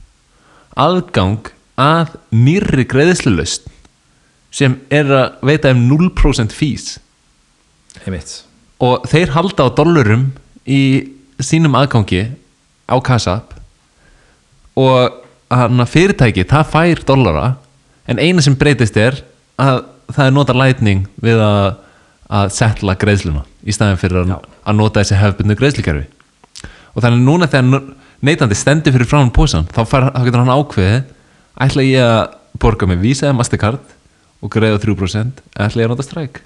aðgang 0.77 1.51
að 1.79 2.15
nýrri 2.35 2.85
greiðslulust 2.89 3.67
sem 4.53 4.77
er 4.93 5.09
að 5.13 5.45
veita 5.45 5.71
um 5.73 5.83
0% 5.89 6.55
fís 6.55 6.95
einmitt. 8.03 8.41
Og 8.83 9.05
þeir 9.09 9.33
halda 9.33 9.67
á 9.67 9.75
dollarum 9.77 10.29
í 10.67 10.81
sínum 11.41 11.77
aðgangi 11.77 12.25
á 12.87 12.95
Kassapp 13.03 13.55
og 14.77 15.23
fyrirtæki 15.89 16.45
það 16.47 16.71
fær 16.73 17.03
dollara 17.07 17.47
en 18.07 18.19
eina 18.19 18.43
sem 18.43 18.55
breytist 18.57 18.97
er 18.99 19.21
að 19.59 19.83
það 20.13 20.25
er 20.25 20.35
nota 20.35 20.55
lightning 20.55 21.05
við 21.23 21.41
að, 21.43 21.77
að 22.29 22.51
setla 22.55 22.95
greiðsluna 22.99 23.43
í 23.67 23.75
staðin 23.75 23.99
fyrir 23.99 24.23
að, 24.23 24.47
að 24.63 24.77
nota 24.79 25.01
þessi 25.01 25.19
hefbundu 25.19 25.57
greiðslikerfi 25.59 26.05
og 26.93 27.03
þannig 27.03 27.23
núna 27.25 27.49
þegar 27.51 27.87
neytandi 28.25 28.57
stendur 28.57 28.95
fyrir 28.95 29.09
frá 29.09 29.19
hann 29.21 29.33
pósan 29.35 29.67
þá, 29.71 29.81
fær, 29.85 30.09
þá 30.13 30.21
getur 30.25 30.43
hann 30.43 30.53
ákveðið 30.55 30.99
ætla 31.67 31.87
ég 31.87 32.03
að 32.03 32.35
borga 32.61 32.89
með 32.89 33.03
Visa 33.03 33.27
eða 33.27 33.37
Mastercard 33.39 33.95
og 34.41 34.53
greiða 34.53 34.79
3% 34.83 35.43
eða 35.53 35.67
ætla 35.67 35.83
ég 35.83 35.89
að 35.89 35.93
nota 35.93 36.07
stræk 36.07 36.41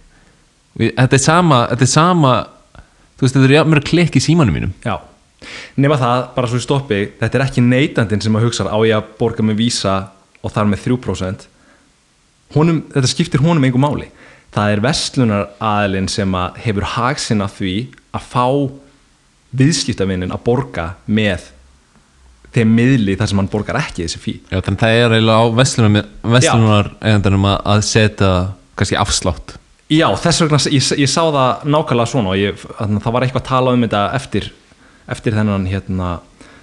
þetta 0.79 1.17
er 1.17 1.23
sama, 1.23 1.61
þetta 1.71 1.87
er 1.87 1.91
sama 1.91 2.33
þú 3.17 3.25
veist 3.25 3.37
þetta 3.37 3.47
er 3.47 3.55
jafnmjög 3.57 3.87
klikk 3.91 4.17
í 4.17 4.23
símanum 4.23 4.57
mínum. 4.57 4.73
Já, 4.85 4.97
nema 5.81 5.99
það, 6.01 6.25
bara 6.35 6.51
svo 6.51 6.61
í 6.61 6.65
stoppi 6.65 7.01
þetta 7.19 7.39
er 7.39 7.45
ekki 7.47 7.65
neytandinn 7.65 8.23
sem 8.23 8.37
að 8.37 8.47
hugsa 8.47 8.67
á 8.69 8.77
ég 8.87 8.97
að 8.97 9.13
borga 9.19 9.45
með 9.45 9.61
vísa 9.61 9.95
og 10.41 10.53
þar 10.53 10.71
með 10.71 10.85
3% 10.87 11.47
honum, 12.55 12.83
þetta 12.91 13.11
skiptir 13.11 13.43
honum 13.43 13.63
einhver 13.67 13.83
máli. 13.83 14.11
Það 14.51 14.73
er 14.73 14.83
vestlunar 14.83 15.49
aðilinn 15.63 16.09
sem 16.11 16.33
að 16.35 16.57
hefur 16.65 16.87
hagsinn 16.97 17.43
af 17.43 17.53
því 17.59 17.75
að 18.11 18.25
fá 18.33 18.47
viðskiptavinnin 19.55 20.31
að 20.31 20.43
borga 20.47 20.85
með 21.07 21.51
þeim 22.55 22.73
miðli 22.75 23.15
þar 23.19 23.31
sem 23.31 23.41
hann 23.41 23.51
borgar 23.51 23.79
ekki 23.79 24.05
þessi 24.05 24.21
fí 24.21 24.33
Já, 24.51 24.59
þannig 24.59 24.81
það 24.81 24.97
er 24.97 25.15
eiginlega 25.15 25.39
á 25.39 25.45
verslunar, 25.55 26.09
verslunar 26.35 26.91
eigandanum 26.99 27.47
að, 27.47 27.57
að 27.73 27.83
setja 27.87 28.31
kannski 28.79 28.99
afslátt 28.99 29.55
Já, 29.91 30.07
þess 30.23 30.45
vegna, 30.45 30.59
ég, 30.71 30.85
ég 31.03 31.09
sá 31.11 31.19
það 31.25 31.65
nákvæmlega 31.67 32.07
svona 32.07 32.31
og 32.31 32.39
ég, 32.39 32.61
það 32.79 33.11
var 33.11 33.25
eitthvað 33.25 33.41
að 33.41 33.49
tala 33.49 33.73
um 33.75 33.81
þetta 33.83 34.03
eftir, 34.15 34.45
eftir 35.11 35.35
þennan 35.35 35.67
hérna, 35.67 36.11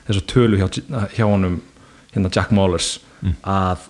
þessu 0.06 0.22
tölu 0.30 0.60
hjá, 0.60 0.68
hjá 1.12 1.26
honum 1.26 1.58
hérna 2.14 2.30
Jack 2.32 2.54
Mollers 2.56 2.94
að, 3.44 3.82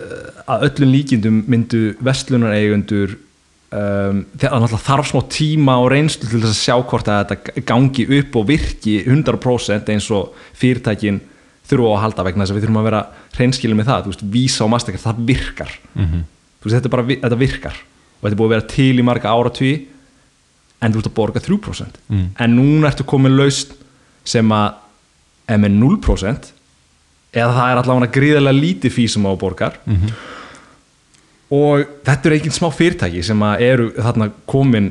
uh, 0.00 0.30
að 0.54 0.64
öllum 0.70 0.94
líkindum 0.94 1.42
myndu 1.52 1.82
vestlunareigundur 2.06 3.18
um, 3.76 4.22
þarf 4.40 5.10
smá 5.10 5.20
tíma 5.34 5.74
og 5.82 5.90
reynslu 5.92 6.24
til 6.30 6.40
þess 6.40 6.54
að 6.54 6.62
sjá 6.62 6.76
hvort 6.78 7.10
að 7.12 7.34
þetta 7.34 7.64
gangi 7.68 8.06
upp 8.20 8.38
og 8.40 8.46
virki 8.48 8.94
100% 9.02 9.92
eins 9.92 10.06
og 10.16 10.32
fyrirtækin 10.56 11.20
þurfa 11.66 11.92
á 11.92 11.94
að 11.98 12.02
halda 12.06 12.26
vegna 12.30 12.46
þess 12.46 12.54
að 12.54 12.60
við 12.60 12.64
þurfum 12.64 12.80
að 12.80 12.88
vera 12.88 13.02
reynskilin 13.36 13.76
með 13.76 13.90
það, 13.90 14.06
þú 14.06 14.14
veist, 14.14 14.24
Visa 14.32 14.64
og 14.64 14.72
Mastercard, 14.72 15.02
það 15.02 15.22
virkar. 15.28 15.76
-hmm. 15.92 16.24
þú 16.62 16.70
veist, 16.70 16.76
þetta, 16.78 16.92
bara, 16.94 17.06
þetta 17.10 17.40
virkar 17.42 17.80
og 18.16 18.22
þetta 18.24 18.32
er 18.34 18.40
búið 18.40 18.46
að 18.50 18.54
vera 18.56 18.66
til 18.72 18.98
í 19.00 19.04
marga 19.04 19.32
áratví 19.34 19.72
en 20.82 20.92
þú 20.92 20.98
ert 21.02 21.10
að 21.10 21.14
borga 21.16 21.40
3% 21.40 22.00
Mm. 22.10 22.28
en 22.38 22.56
núna 22.56 22.90
ertu 22.90 23.04
komið 23.04 23.36
laust 23.36 23.72
sem 24.24 24.48
að 24.52 24.74
er 25.48 25.58
með 25.58 25.78
0% 25.78 26.52
eða 27.32 27.52
það 27.54 27.70
er 27.72 27.76
allavega 27.82 28.12
gríðarlega 28.12 28.60
lítið 28.60 28.92
fí 28.92 29.08
sem 29.08 29.22
á 29.26 29.32
borgar 29.38 29.76
Mhm. 29.86 30.08
og 31.50 31.84
þetta 32.04 32.26
eru 32.26 32.34
eigin 32.38 32.54
smá 32.54 32.70
fyrirtæki 32.74 33.22
sem 33.24 33.42
eru 33.42 33.90
þarna 33.96 34.30
komin 34.50 34.90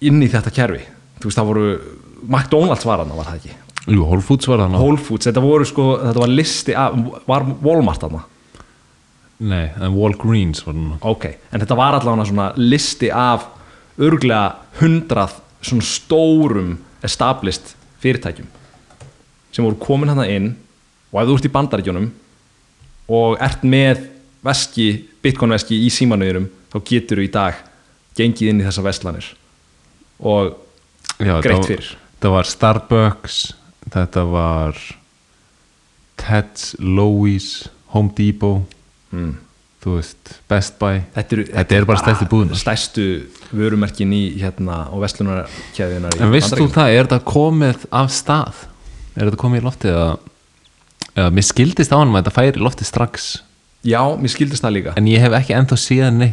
inn 0.00 0.20
í 0.22 0.28
þetta 0.28 0.50
kerfi. 0.52 0.82
Þú 1.20 1.24
veist 1.28 1.38
það 1.38 1.48
voru 1.50 1.80
McDonalds 2.28 2.84
var 2.84 2.98
þarna 3.02 3.16
var 3.16 3.24
það 3.30 3.38
ekki? 3.40 3.54
Jú, 3.94 4.02
Whole 4.04 4.20
Foods 4.24 4.46
var 4.48 4.58
það 4.58 4.70
ná 4.74 4.78
Whole 4.80 4.98
Foods, 5.00 5.26
þetta 5.26 5.40
voru 5.42 5.64
sko 5.68 5.86
þetta 6.02 6.20
var 6.20 6.28
listi 6.28 6.74
af, 6.76 6.92
var 7.26 7.46
Walmart 7.64 8.00
þarna 8.04 8.22
Nei, 9.40 9.70
en 9.80 9.94
Walgreens 9.96 10.60
var 10.66 10.76
það 10.76 11.08
ok, 11.08 11.26
en 11.48 11.62
þetta 11.62 11.76
var 11.78 11.96
allavega 11.96 12.28
svona 12.28 12.48
listi 12.60 13.08
af 13.14 13.46
örglega 14.00 14.56
hundrað 14.80 15.38
svona 15.64 15.86
stórum 15.86 16.74
established 17.04 17.72
fyrirtækjum 18.02 18.48
sem 19.50 19.64
voru 19.64 19.78
komin 19.80 20.12
hana 20.12 20.26
inn 20.28 20.52
og 21.10 21.22
ef 21.22 21.28
þú 21.28 21.36
ert 21.38 21.48
í 21.48 21.52
bandaríkjunum 21.54 22.08
og 23.10 23.40
ert 23.42 23.64
með 23.66 24.04
veski, 24.46 24.90
bitcoin 25.24 25.56
veski 25.56 25.78
í 25.86 25.88
símanuðurum 25.92 26.48
þá 26.72 26.78
getur 26.92 27.20
þú 27.20 27.26
í 27.26 27.32
dag 27.34 27.62
gengið 28.18 28.52
inn 28.52 28.60
í 28.60 28.66
þessa 28.66 28.84
vestlanir 28.84 29.30
og 30.20 30.56
Já, 31.20 31.34
Greitt 31.44 31.66
fyrir. 31.68 31.88
Þetta 32.16 32.30
var 32.32 32.48
Starbucks 32.48 33.38
Þetta 33.92 34.22
var 34.28 34.78
Ted's, 36.20 36.74
Lowe's 36.80 37.68
Home 37.92 38.12
Depot 38.16 38.79
mm, 39.14 39.30
Þú 39.80 39.94
veist, 39.96 40.32
Best 40.50 40.74
Buy. 40.76 40.98
Þetta, 41.14 41.36
eru, 41.36 41.44
Þetta 41.54 41.76
eru 41.78 41.86
bara 41.88 42.00
stærstu 42.02 42.26
búðirnar. 42.28 42.58
stærstu 42.60 43.04
vörumerkin 43.56 44.10
í 44.12 44.18
hérna 44.42 44.82
og 44.92 45.00
vestlunarkæðunar 45.06 46.18
En 46.20 46.34
veist 46.34 46.52
þú 46.52 46.66
það, 46.74 46.96
er 46.98 47.08
þetta 47.08 47.20
komið 47.30 47.86
af 48.02 48.10
stað? 48.12 48.66
Er 49.16 49.30
þetta 49.30 49.40
komið 49.40 49.62
í 49.62 49.64
loftið 49.64 49.94
eða, 49.94 50.10
eða 51.14 51.30
mér 51.38 51.48
skildist 51.48 51.94
á 51.96 51.96
hann 51.96 52.12
að 52.12 52.20
þetta 52.20 52.34
færi 52.36 52.64
loftið 52.66 52.90
strax. 52.90 53.30
Já, 53.88 54.02
mér 54.20 54.34
skildist 54.34 54.66
það 54.66 54.76
líka. 54.76 54.94
En 55.00 55.08
ég 55.08 55.24
hef 55.24 55.38
ekki 55.40 55.56
ennþá 55.56 55.80
síðan 55.80 56.26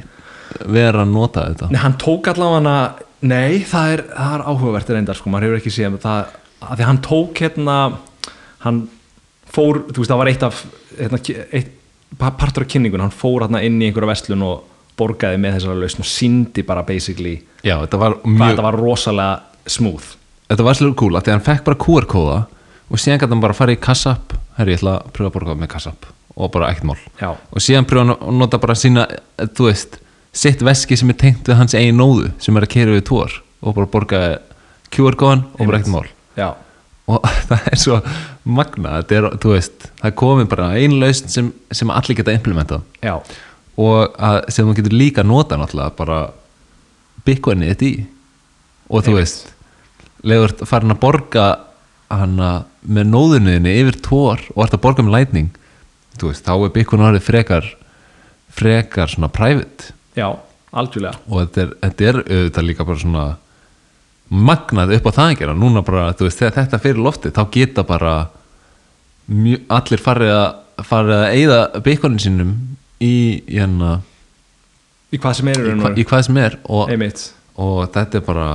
vera 0.68 1.06
að 1.06 1.14
nota 1.16 1.48
þetta. 1.48 1.72
Nei, 1.72 1.80
hann 1.86 1.96
tók 2.04 2.28
allavega 2.34 2.60
hana 2.60 2.76
Nei, 3.18 3.64
það 3.66 3.94
er, 3.96 4.04
það 4.14 4.36
er 4.36 4.44
áhugavert 4.46 4.92
reyndar 4.94 5.18
sko, 5.18 5.32
maður 5.34 5.48
hefur 5.48 5.62
ekki 5.64 5.74
séð 5.74 5.96
það, 6.04 6.36
að 6.62 6.76
því 6.76 6.86
hann 6.86 7.00
tók 7.08 7.40
hérna 7.42 7.78
hann 8.62 8.84
fór, 9.50 9.80
þú 9.90 10.04
veist, 10.04 10.12
það 10.12 10.22
var 10.22 10.30
eitt 10.30 10.46
af 10.46 10.60
hérna, 11.00 11.20
eitt, 11.58 11.72
partur 12.18 12.66
af 12.66 12.72
kynningun 12.72 13.04
hann 13.04 13.14
fór 13.14 13.46
hérna 13.46 13.62
inn 13.66 13.82
í 13.82 13.90
einhverja 13.90 14.14
vestlun 14.14 14.46
og 14.48 14.64
borgaði 14.98 15.40
með 15.42 15.58
þessara 15.58 15.82
lausn 15.82 16.02
og 16.02 16.10
síndi 16.10 16.64
bara 16.66 16.84
basically 16.88 17.36
Já, 17.66 17.78
þetta 17.84 18.00
var 18.02 18.18
hvað 18.22 18.34
mjög 18.34 18.54
þetta 18.54 18.66
var 18.66 18.78
rosalega 18.82 19.36
smooth. 19.68 20.14
Þetta 20.48 20.64
var 20.64 20.78
svolítið 20.80 21.00
cool, 21.02 21.18
af 21.18 21.26
því 21.26 21.32
að 21.32 21.36
hann 21.36 21.48
fekk 21.48 21.64
bara 21.68 21.80
QR-kóða 21.84 22.38
og 22.88 23.02
síðan 23.04 23.20
gæti 23.20 23.34
hann 23.34 23.44
bara 23.44 23.56
að 23.56 23.60
fara 23.60 23.74
í 23.76 23.80
Kassapp. 23.84 24.36
Herri, 24.58 24.74
ég 24.74 24.80
ætla 24.80 24.94
að 25.02 25.10
pröfa 25.18 25.30
að 25.30 25.36
borga 25.36 25.56
með 25.60 25.72
Kassapp 25.74 26.08
og 26.38 26.52
bara 26.54 26.70
ekkert 26.72 26.88
mál. 26.88 27.00
Já. 27.20 27.32
og 27.34 27.64
síðan 27.66 27.88
pröfa 27.90 28.06
hann 28.06 28.14
að 28.16 28.38
nota 28.40 28.60
bara 28.62 28.78
sína 28.78 29.08
þú 29.58 29.68
veist, 29.68 29.98
sitt 30.32 30.62
veski 30.64 30.98
sem 31.00 31.12
er 31.12 31.20
tengt 31.20 31.50
við 31.50 31.60
hans 31.60 31.76
eigin 31.76 31.98
nóðu 32.00 32.32
sem 32.42 32.58
er 32.58 32.68
að 32.68 32.74
kera 32.76 32.96
við 32.96 33.04
tór 33.10 33.40
og 33.62 33.76
bara 33.76 33.92
borga 33.92 34.22
QR-kóðan 34.94 35.44
og 35.58 35.64
bara 35.66 35.82
ekkert 35.82 35.94
mál. 35.98 36.08
Já, 36.38 36.50
og 37.12 37.28
það 37.50 37.72
er 37.74 37.82
svo 37.84 38.00
magna 38.48 38.98
þetta 39.02 39.18
er, 39.18 39.28
þú 39.44 39.54
veist, 39.54 39.88
það 40.02 40.16
komið 40.22 40.50
bara 40.54 40.70
ein 40.80 40.98
lausn 41.02 41.32
sem, 41.32 41.52
sem 41.72 41.94
allir 41.94 42.18
geta 42.20 42.36
implementað. 42.36 42.84
Já, 43.04 43.16
og 43.78 44.18
að, 44.18 44.40
sem 44.54 44.66
þú 44.68 44.78
getur 44.80 44.98
líka 44.98 45.26
nota 45.28 45.60
náttúrulega 45.60 45.94
bara 46.00 46.20
bitcoinið 47.28 47.74
þetta 47.74 47.88
í 47.88 47.96
og 48.88 49.04
þú 49.06 49.14
Einmitt. 49.14 49.20
veist 49.22 49.54
leður 50.28 50.54
farin 50.66 50.96
að 50.96 51.02
borga 51.04 51.48
hana 52.10 52.52
með 52.88 53.10
nóðuninni 53.12 53.74
yfir 53.84 54.00
tór 54.02 54.46
og 54.56 54.64
ert 54.64 54.78
að 54.78 54.84
borga 54.86 55.06
með 55.06 55.18
veist, 56.32 56.48
þá 56.48 56.56
er 56.56 56.74
bitcoin 56.74 57.06
orðið 57.06 57.28
frekar 57.28 57.68
frekar 58.58 59.12
svona 59.12 59.30
private. 59.30 59.92
Já, 60.18 60.32
algjörlega. 60.74 61.20
Og 61.30 61.44
þetta 61.44 61.62
er, 61.62 61.74
þetta 61.84 62.08
er 62.08 62.20
auðvitað 62.24 62.68
líka 62.70 62.88
bara 62.88 63.04
svona 63.04 63.26
magnað 64.30 64.96
upp 64.98 65.10
á 65.10 65.12
það 65.18 65.32
að 65.32 65.38
gera. 65.42 65.56
Núna 65.58 65.84
bara, 65.88 66.10
þú 66.18 66.28
veist, 66.28 66.42
þegar 66.42 66.56
þetta 66.58 66.82
fyrir 66.84 67.04
loftið 67.06 67.36
þá 67.38 67.44
geta 67.54 67.86
bara 67.88 68.14
mjö, 69.32 69.62
allir 69.78 70.04
farið 70.04 70.34
að 70.36 70.86
farið 70.88 71.16
að 71.18 71.36
eyða 71.40 71.60
bitcoinin 71.86 72.22
sínum 72.22 72.54
í, 73.02 73.16
hérna, 73.50 73.98
Í 75.08 75.18
hvað 75.24 75.38
sem 75.40 75.50
er 75.54 75.62
í 75.64 75.74
hva, 75.80 75.90
í 75.96 76.04
hvað 76.04 76.24
sem 76.28 76.38
er 76.42 76.58
og, 76.68 76.90
og 77.64 77.78
þetta 77.94 78.20
er 78.20 78.24
bara 78.28 78.48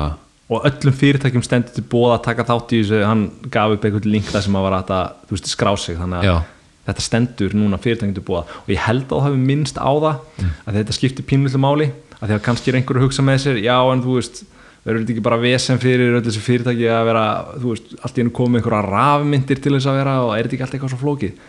og 0.52 0.66
öllum 0.68 0.96
fyrirtækjum 1.00 1.44
stendur 1.46 1.72
til 1.72 1.84
bóða 1.88 2.18
að 2.18 2.24
taka 2.26 2.44
þátt 2.44 2.74
í 2.76 2.80
þessu. 2.82 2.98
Hann 3.08 3.22
gaf 3.52 3.72
upp 3.72 3.86
einhvern 3.88 4.10
link 4.12 4.26
þar 4.28 4.44
sem 4.44 4.58
að 4.58 4.66
var 4.66 4.76
að 4.76 4.90
þú 5.28 5.36
veist, 5.36 5.48
skrá 5.48 5.70
sig. 5.80 5.96
Þannig 5.96 6.26
Já. 6.28 6.34
að 6.36 6.50
þetta 6.88 7.04
stendur 7.06 7.56
núna 7.56 7.78
fyrirtækjum 7.80 8.16
til 8.18 8.24
búa 8.26 8.42
og 8.44 8.70
ég 8.72 8.80
held 8.82 9.06
að 9.06 9.14
það 9.14 9.26
hafi 9.28 9.42
minnst 9.48 9.78
á 9.78 9.92
það 9.92 10.46
að 10.66 10.78
þetta 10.80 10.96
skiptir 10.96 11.26
pínullu 11.30 11.60
máli 11.62 11.88
að 12.18 12.24
því 12.26 12.36
að 12.36 12.42
kannski 12.48 12.72
er 12.72 12.78
einhver 12.78 12.98
að 12.98 13.06
hugsa 13.06 13.24
með 13.26 13.38
sér 13.44 13.60
já 13.62 13.76
en 13.78 14.02
þú 14.02 14.16
veist, 14.18 14.42
verður 14.82 15.02
þetta 15.02 15.14
ekki 15.14 15.24
bara 15.28 15.40
vesen 15.42 15.80
fyrir 15.82 16.16
öll 16.18 16.24
þessi 16.26 16.42
fyrirtæki 16.42 16.88
að 16.90 17.04
vera 17.10 17.24
þú 17.54 17.72
veist, 17.72 17.92
allt 18.02 18.16
í 18.16 18.22
hennu 18.22 18.34
komið 18.38 18.60
einhverja 18.60 18.82
rafmyndir 18.88 19.62
til 19.62 19.74
þess 19.76 19.90
að 19.90 19.98
vera 20.00 20.16
og 20.24 20.32
er 20.34 20.46
þetta 20.48 20.56
ekki 20.56 20.66
allt 20.66 20.76
eitthvað 20.78 20.94
svo 20.94 21.02
flókið? 21.02 21.44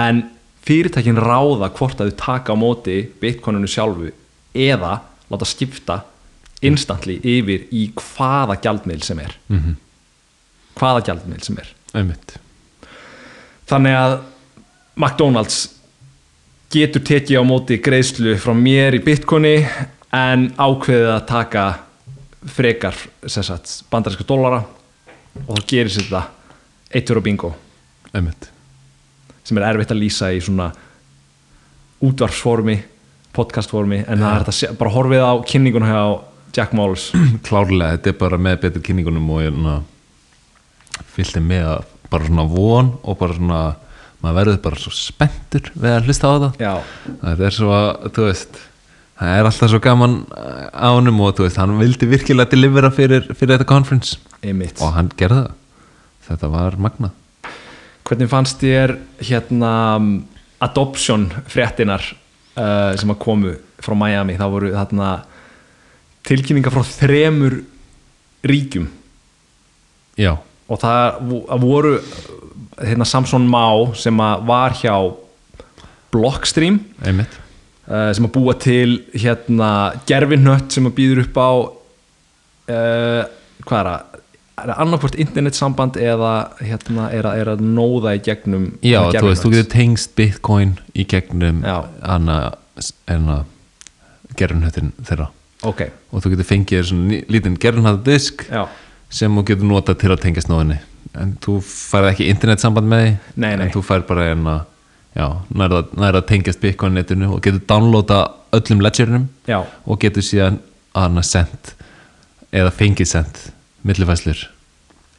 En 0.00 0.22
fyrirtækin 0.64 1.20
ráða 1.20 1.70
hvort 1.76 2.00
að 2.00 2.12
þau 2.12 2.22
taka 2.24 2.56
á 2.56 2.62
móti 2.62 2.96
bitcoininu 3.20 3.68
sjálfu 3.70 4.14
eða 4.56 4.96
láta 5.30 5.48
skipta 5.48 6.00
instantly 6.64 7.20
yfir 7.24 7.68
í 7.72 7.86
hvaða 7.96 8.58
gjaldmiðl 8.64 9.06
sem 9.06 9.22
er. 9.22 9.36
Mm 9.52 9.78
hvaða 10.80 11.04
gjaldmiðl 11.08 11.44
sem 11.44 11.60
er. 11.60 11.68
Einmitt. 11.96 12.36
Þannig 13.70 13.96
að 13.96 14.16
McDonalds 14.98 15.60
getur 16.70 17.04
tekið 17.06 17.42
á 17.42 17.44
móti 17.46 17.80
greiðslu 17.82 18.36
frá 18.40 18.54
mér 18.56 18.98
í 18.98 19.02
bitcoini 19.04 19.56
en 20.14 20.50
ákveðið 20.58 21.12
að 21.14 21.24
taka 21.30 21.64
frekar 22.46 22.96
bandarinska 23.90 24.24
dólara 24.28 24.62
og 25.46 25.58
þá 25.58 25.66
gerir 25.68 25.92
sér 25.92 26.08
þetta 26.08 26.22
eittur 26.90 27.20
og 27.20 27.26
bingo. 27.26 27.50
Einmitt. 28.14 28.48
Sem 29.44 29.58
er 29.58 29.68
erfitt 29.68 29.92
að 29.92 30.00
lýsa 30.02 30.30
í 30.34 30.40
svona 30.42 30.70
útvarfsformi 32.00 32.78
podcastformi 33.36 34.00
en 34.08 34.24
það 34.24 34.34
er 34.34 34.48
þetta 34.48 34.78
bara 34.80 34.94
horfið 34.94 35.22
á 35.22 35.32
kynninguna 35.46 35.90
hjá 35.90 36.02
Jack 36.56 36.74
Moles. 36.74 37.10
Klárlega, 37.46 37.94
þetta 37.96 38.12
er 38.12 38.18
bara 38.24 38.40
með 38.40 38.58
betur 38.64 38.84
kynningunum 38.88 39.30
og 39.30 39.44
ég 39.44 39.60
na, 39.68 39.76
fylgdi 41.14 41.42
með 41.44 41.68
að 41.76 41.86
bara 42.10 42.26
svona 42.26 42.46
von 42.50 42.90
og 43.06 43.20
bara 43.20 43.36
svona 43.36 43.60
maður 44.20 44.38
verður 44.40 44.58
bara 44.64 44.80
svo 44.80 44.92
spenntur 44.92 45.70
við 45.74 45.94
að 45.94 46.08
hlusta 46.08 46.28
á 46.28 46.32
það 46.32 46.58
já, 46.60 46.72
það 47.22 47.44
er 47.46 47.56
svo 47.56 47.70
að, 47.72 47.86
þú 48.16 48.26
veist 48.26 48.58
það 49.20 49.36
er 49.38 49.48
alltaf 49.50 49.70
svo 49.72 49.80
gaman 49.84 50.14
uh, 50.32 50.66
á 50.72 50.88
honum 50.96 51.20
og 51.26 51.34
þú 51.36 51.44
veist, 51.46 51.58
hann 51.60 51.76
vildi 51.80 52.08
virkilega 52.08 52.50
delivera 52.54 52.90
fyrir, 52.94 53.26
fyrir 53.36 53.56
þetta 53.58 53.68
conference. 53.68 54.16
Einmitt. 54.40 54.80
Og 54.80 54.94
hann 54.96 55.10
gerði 55.20 55.42
það. 55.44 55.56
Þetta 56.30 56.50
var 56.52 56.76
magnað. 56.80 57.16
Hvernig 58.08 58.30
fannst 58.30 58.62
þér 58.62 58.94
hérna 59.28 59.72
adoption 60.64 61.28
fréttinar 61.50 62.02
uh, 62.10 62.96
sem 62.98 63.12
að 63.12 63.20
komu 63.22 63.52
frá 63.82 63.94
Miami? 63.98 64.38
Það 64.40 64.54
voru 64.56 64.72
þarna 64.74 65.10
tilkynningar 66.28 66.74
frá 66.74 66.84
þremur 66.86 67.58
ríkjum. 68.46 68.88
Já, 70.20 70.34
og 70.68 70.80
það 70.80 71.20
vo- 71.28 71.44
það 71.48 71.62
voru 71.66 71.92
hérna 72.80 73.06
Samson 73.08 73.46
Má 73.50 73.64
sem 74.00 74.20
að 74.24 74.44
var 74.48 74.74
hjá 74.80 74.94
Blockstream. 76.10 76.80
Einmitt 77.04 77.36
uh, 77.90 78.10
sem 78.16 78.26
að 78.28 78.32
búa 78.36 78.54
til 78.62 79.00
hérna 79.12 79.70
gerfinnött 80.08 80.72
sem 80.76 80.86
að 80.88 80.96
býður 81.00 81.22
upp 81.26 81.40
á 81.42 81.50
uh, 82.70 83.22
hvað 83.66 83.80
er 83.82 83.90
það? 83.90 84.06
Er 84.60 84.68
það 84.68 84.80
annarkvort 84.84 85.14
internetsamband 85.24 85.96
eða 86.04 86.32
hérna 86.60 87.06
er 87.16 87.24
að, 87.30 87.38
er 87.40 87.50
að 87.54 87.62
nóða 87.64 88.12
í 88.18 88.22
gegnum 88.26 88.66
já, 88.84 88.98
hérna, 89.00 89.22
þú 89.22 89.30
veist, 89.30 89.44
þú 89.46 89.52
getur 89.54 89.70
tengst 89.72 90.12
bitcoin 90.18 90.74
í 90.92 91.06
gegnum 91.08 91.62
hana 91.64 93.38
gerunhöttin 94.36 94.92
þeirra. 95.00 95.30
Ok, 95.64 95.82
og 96.12 96.22
þú 96.24 96.34
getur 96.34 96.48
fengið 96.48 96.78
þér 96.78 96.86
svona 96.90 97.22
lítinn 97.32 97.56
gerunhætt 97.60 98.04
disk 98.04 98.44
já, 98.48 98.62
sem 99.12 99.32
þú 99.40 99.46
getur 99.50 99.68
notað 99.72 99.98
til 100.04 100.12
að 100.12 100.22
tengjast 100.26 100.52
nóðinni 100.52 100.78
en 101.20 101.32
þú 101.42 101.56
færð 101.64 102.12
ekki 102.12 102.28
internetsamband 102.30 102.88
með 102.90 103.02
því 103.02 103.10
Nei, 103.42 103.50
nei. 103.56 103.64
en 103.64 103.72
þú 103.74 103.82
færð 103.84 104.06
bara 104.12 104.28
en 104.34 104.44
nærða 105.16 106.20
að 106.20 106.26
tengjast 106.28 106.60
bitcoin 106.62 106.94
netinu 106.94 107.32
og 107.34 107.42
getur 107.42 107.62
downloada 107.66 108.20
öllum 108.54 108.82
ledgerinum 108.84 109.28
já, 109.48 109.64
og 109.84 110.00
getur 110.02 110.22
síðan 110.22 110.60
hana 110.94 111.22
sendt 111.26 111.74
eða 112.54 112.70
fengið 112.74 113.10
sendt 113.10 113.44
millifæslur 113.86 114.48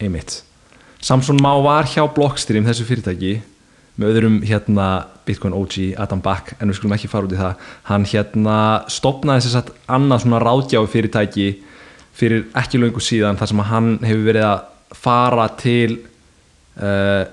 einmitt. 0.01 0.41
Samson 1.01 1.39
Má 1.41 1.55
var 1.63 1.89
hjá 1.89 2.05
Blockstream 2.13 2.67
þessu 2.67 2.85
fyrirtæki 2.85 3.39
með 3.99 4.13
öðrum 4.13 4.37
hérna 4.47 4.87
Bitcoin 5.27 5.55
OG 5.57 5.95
Adam 5.99 6.21
Back 6.23 6.55
en 6.59 6.71
við 6.71 6.79
skulum 6.79 6.95
ekki 6.95 7.09
fara 7.11 7.27
út 7.27 7.35
í 7.35 7.39
það. 7.39 7.67
Hann 7.89 8.07
hérna 8.07 8.57
stopnaði 8.91 9.45
þess 9.47 9.59
að 9.59 9.73
annað 9.97 10.23
svona 10.23 10.41
ráðgjáfi 10.43 10.91
fyrirtæki 10.95 11.49
fyrir 12.17 12.47
ekki 12.57 12.81
löngu 12.81 13.03
síðan 13.03 13.39
þar 13.39 13.51
sem 13.51 13.63
að 13.63 13.71
hann 13.71 13.91
hefur 14.05 14.25
verið 14.27 14.47
að 14.47 14.63
fara 15.01 15.47
til 15.59 15.99
uh, 16.77 17.23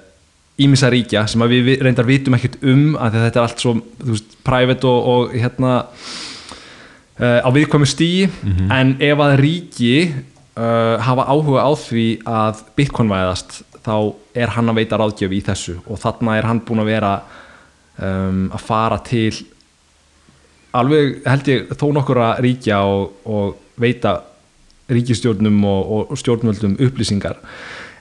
ímissa 0.58 0.88
ríkja 0.90 1.26
sem 1.30 1.40
við 1.50 1.62
vi- 1.68 1.78
reyndar 1.86 2.06
vitum 2.08 2.34
ekkert 2.38 2.56
um 2.66 2.96
að 2.98 3.18
þetta 3.22 3.38
er 3.38 3.44
allt 3.46 3.62
svo 3.62 3.74
veist, 4.02 4.32
private 4.46 4.88
og, 4.90 5.08
og 5.12 5.36
hérna 5.38 5.72
uh, 7.20 7.40
á 7.46 7.48
viðkvæmu 7.54 7.86
stíi 7.88 8.28
en 8.74 8.96
ef 9.00 9.22
að 9.22 9.36
ríki 9.42 9.92
uh, 10.08 10.96
hafa 11.06 11.28
áhuga 11.30 11.62
á 11.66 11.70
því 11.78 12.06
að 12.26 12.64
bitcoin 12.78 13.12
væðast 13.12 13.60
þá 13.88 13.94
er 14.36 14.50
hann 14.56 14.68
að 14.68 14.80
veita 14.82 14.98
ráðgjöf 15.00 15.32
í 15.32 15.38
þessu. 15.46 15.78
Og 15.88 15.96
þarna 16.02 16.34
er 16.36 16.44
hann 16.50 16.58
búin 16.66 16.82
að 16.82 16.90
vera 16.90 17.12
um, 17.96 18.50
að 18.52 18.60
fara 18.66 18.98
til 19.06 19.32
alveg 20.76 21.22
held 21.24 21.48
ég 21.48 21.70
þó 21.78 21.86
nokkura 21.96 22.32
ríkja 22.44 22.82
og, 22.84 23.14
og 23.24 23.56
veita 23.80 24.18
ríkistjórnum 24.92 25.62
og, 25.68 26.10
og 26.12 26.18
stjórnvöldum 26.20 26.76
upplýsingar 26.84 27.38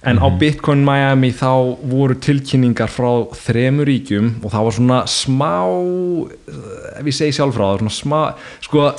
en 0.08 0.22
á 0.24 0.28
Bitcoin 0.40 0.86
Miami 0.88 1.34
þá 1.36 1.52
voru 1.92 2.16
tilkynningar 2.24 2.92
frá 2.92 3.10
þremur 3.36 3.90
ríkjum 3.90 4.32
og 4.44 4.54
það 4.54 4.66
var 4.68 4.78
svona 4.78 5.02
smá 5.12 5.52
ef 6.98 7.06
ég 7.12 7.18
segi 7.18 7.36
sjálf 7.38 7.58
frá 7.58 7.68
það 7.76 7.94
smá 7.98 8.22
sko, 8.64 8.90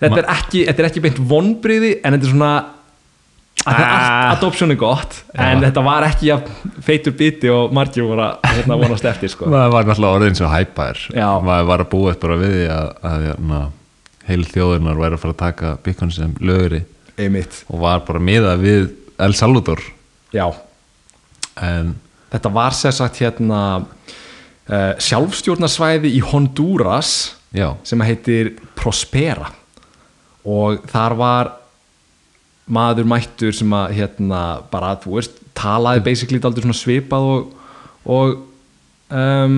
þetta 0.00 0.22
er 0.22 0.30
ekki, 0.36 0.64
þetta 0.68 0.82
er 0.84 0.88
ekki 0.90 1.04
beint 1.04 1.20
vonbriði 1.32 1.92
en 2.02 2.16
þetta 2.16 2.28
er 2.30 2.34
svona 2.34 2.54
það 3.66 3.82
Ah. 3.86 4.30
adoption 4.36 4.70
er 4.70 4.76
gott 4.78 5.22
en 5.34 5.58
Já. 5.58 5.66
þetta 5.66 5.82
var 5.82 6.04
ekki 6.06 6.28
að 6.30 6.50
feitur 6.86 7.14
biti 7.18 7.48
og 7.50 7.72
margir 7.74 8.04
voru 8.06 8.22
að 8.22 8.44
hérna, 8.52 8.76
vonast 8.78 9.04
eftir 9.08 9.32
sko. 9.32 9.48
maður 9.50 9.72
var 9.72 9.88
náttúrulega 9.88 10.18
orðin 10.20 10.38
svo 10.38 10.50
hæpaður 10.52 11.00
Já. 11.16 11.28
maður 11.42 11.66
var 11.72 11.82
að 11.82 11.90
búa 11.90 12.14
bara 12.20 12.36
við 12.36 12.54
því 12.54 12.68
að, 12.76 12.92
að 13.10 13.26
na, 13.48 13.60
heil 14.28 14.44
þjóðunar 14.44 15.00
væri 15.00 15.16
að 15.18 15.22
fara 15.24 15.34
að 15.34 15.42
taka 15.42 15.72
bitcoin 15.82 16.14
sem 16.14 16.36
lögri 16.40 16.84
einmitt, 17.18 17.64
og 17.72 17.80
var 17.80 18.04
bara 18.06 18.22
miðað 18.22 18.62
við 18.62 18.88
El 19.18 19.32
Salvador 19.34 19.80
já. 20.34 20.46
En 21.62 21.94
Þetta 22.36 22.50
var 22.52 22.74
sér 22.74 22.94
sagt 22.94 23.20
hérna 23.22 23.60
uh, 23.80 24.94
sjálfstjórnarsvæði 25.00 26.10
í 26.18 26.22
Honduras 26.26 27.12
já, 27.54 27.70
sem 27.86 28.02
heitir 28.04 28.56
Prospera. 28.76 29.52
Og 30.46 30.82
þar 30.90 31.16
var 31.18 31.52
maður 32.66 33.06
mættur 33.08 33.54
sem 33.54 33.70
að 33.78 33.94
hérna 34.00 34.42
bara 34.72 34.96
þú 35.02 35.20
veist 35.20 35.38
talaði 35.56 36.02
basically 36.08 36.42
aldrei 36.42 36.64
svona 36.64 36.76
svipað 36.76 37.28
og, 37.30 37.52
og 38.10 38.32
um, 39.14 39.54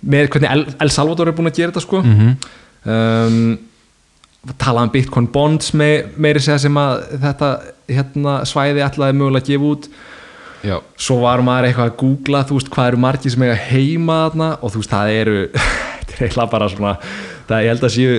með 0.00 0.28
hvernig 0.34 0.50
El, 0.52 0.66
El 0.84 0.92
Salvador 0.92 1.30
er 1.30 1.36
búin 1.36 1.48
að 1.48 1.62
gera 1.62 1.72
þetta 1.72 1.86
sko. 1.86 2.02
Mm 2.04 2.34
um, 2.84 3.58
talaði 4.60 4.88
um 4.88 4.92
Bitcoin 4.94 5.28
bonds 5.32 5.74
með, 5.76 6.14
meiri 6.20 6.40
segja 6.40 6.62
sem 6.62 6.76
að 6.80 7.02
þetta 7.24 7.50
hérna, 7.90 8.40
svæði 8.48 8.84
ætlaði 8.86 9.18
mögulega 9.18 9.44
að 9.44 9.52
gefa 9.52 9.70
út. 9.74 9.88
Já, 10.60 10.76
svo 11.00 11.22
var 11.22 11.40
maður 11.44 11.70
eitthvað 11.70 11.88
að 11.88 11.96
googla 12.02 12.42
þú 12.48 12.58
veist 12.58 12.70
hvað 12.74 12.90
eru 12.90 13.00
margir 13.00 13.32
sem 13.32 13.44
eiga 13.46 13.56
heima 13.70 14.18
þarna? 14.26 14.50
Og 14.60 14.74
þú 14.74 14.82
veist 14.82 14.92
það 14.92 15.12
eru 15.14 15.38
þetta 16.00 16.12
er 16.16 16.26
eiginlega 16.26 16.52
bara 16.52 16.68
svona 16.74 16.92
það 17.48 17.64
ég 17.64 17.72
held 17.72 17.86
að 17.88 17.94
séu 17.96 18.18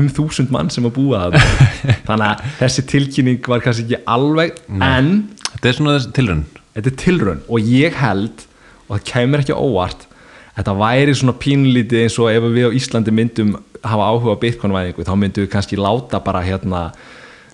um 0.00 0.06
þúsund 0.16 0.54
mann 0.54 0.70
sem 0.72 0.88
að 0.88 0.94
búa 0.96 1.26
þarna. 1.26 1.66
Þannig 2.08 2.28
að 2.30 2.46
þessi 2.62 2.86
tilkynning 2.94 3.50
var 3.52 3.64
kannski 3.64 3.84
ekki 3.84 4.00
alveg 4.14 4.62
en 4.72 5.12
þetta 5.50 5.68
er 5.68 5.78
svona 5.80 5.98
tilrun 6.16 6.46
þetta 6.72 6.88
er 6.88 6.98
tilraun. 7.04 7.44
Og 7.52 7.68
ég 7.74 8.00
held 8.00 8.46
og 8.86 8.96
það 8.96 9.04
kemur 9.12 9.44
ekki 9.44 9.56
óvart 9.56 10.08
þetta 10.56 10.74
væri 10.76 11.14
svona 11.16 11.36
pínlítið 11.40 12.06
eins 12.06 12.18
og 12.20 12.30
ef 12.32 12.48
við 12.52 12.68
á 12.68 12.76
Íslandi 12.76 13.14
myndum 13.14 13.54
hafa 13.82 14.08
áhuga 14.10 14.36
á 14.36 14.42
bitcoin-væðingu 14.42 15.06
þá 15.06 15.14
myndum 15.18 15.46
við 15.46 15.52
kannski 15.52 15.78
láta 15.80 16.20
bara 16.24 16.42
hérna 16.44 16.90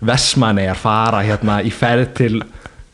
Vestmannegar 0.04 0.78
fara 0.78 1.24
hérna 1.26 1.61
í 1.66 1.72
ferð 1.74 2.14
til 2.18 2.42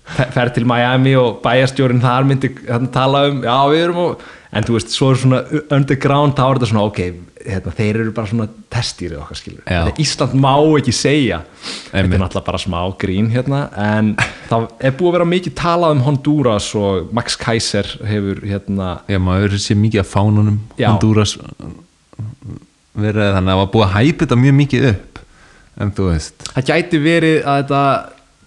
ferð 0.05 0.55
til 0.59 0.67
Miami 0.69 1.15
og 1.17 1.39
bæjarstjórin 1.45 2.03
þar 2.03 2.27
myndi 2.29 2.51
hérna, 2.55 2.91
tala 2.93 3.27
um 3.31 3.45
já 3.45 3.57
við 3.73 3.85
erum 3.87 4.01
og 4.03 4.25
en 4.55 4.67
þú 4.67 4.77
veist 4.77 4.93
svo 4.95 5.13
er 5.13 5.21
svona 5.21 5.39
underground 5.73 6.37
þá 6.37 6.45
er 6.45 6.59
þetta 6.59 6.69
svona 6.71 6.85
ok 6.89 7.01
hérna, 7.45 7.73
þeir 7.77 8.01
eru 8.01 8.13
bara 8.17 8.31
svona 8.31 8.47
testýrið 8.73 9.21
okkar 9.21 9.39
skilur. 9.39 9.65
Þetta 9.67 10.01
Ísland 10.05 10.37
má 10.41 10.53
ekki 10.79 10.95
segja 10.97 11.41
þetta 11.45 11.97
er 11.99 12.05
Einmitt. 12.05 12.21
náttúrulega 12.23 12.49
bara 12.49 12.61
smá 12.63 12.79
grín 13.01 13.31
hérna 13.33 13.63
en 13.81 14.13
það 14.51 14.69
er 14.81 14.95
búið 14.99 15.11
að 15.11 15.17
vera 15.19 15.31
mikið 15.33 15.57
talað 15.61 15.97
um 15.97 16.05
Honduras 16.07 16.69
og 16.79 17.11
Max 17.17 17.37
Kaiser 17.41 17.89
hefur 18.09 18.45
hérna 18.45 18.99
já, 19.09 19.19
maður 19.21 19.59
sé 19.61 19.77
mikið 19.79 20.05
af 20.05 20.13
fánunum. 20.13 20.61
Honduras 20.81 21.37
verið 22.95 23.35
þannig 23.35 23.43
að 23.43 23.53
það 23.53 23.61
var 23.65 23.73
búið 23.75 23.89
að 23.89 23.95
hæpa 23.99 24.25
þetta 24.25 24.41
mjög 24.45 24.57
mikið 24.63 24.89
upp 24.93 25.14
en 25.81 25.93
þú 25.95 26.09
veist. 26.13 26.49
Það 26.55 26.71
gæti 26.71 27.01
verið 27.03 27.39
að 27.43 27.61
þetta 27.63 27.85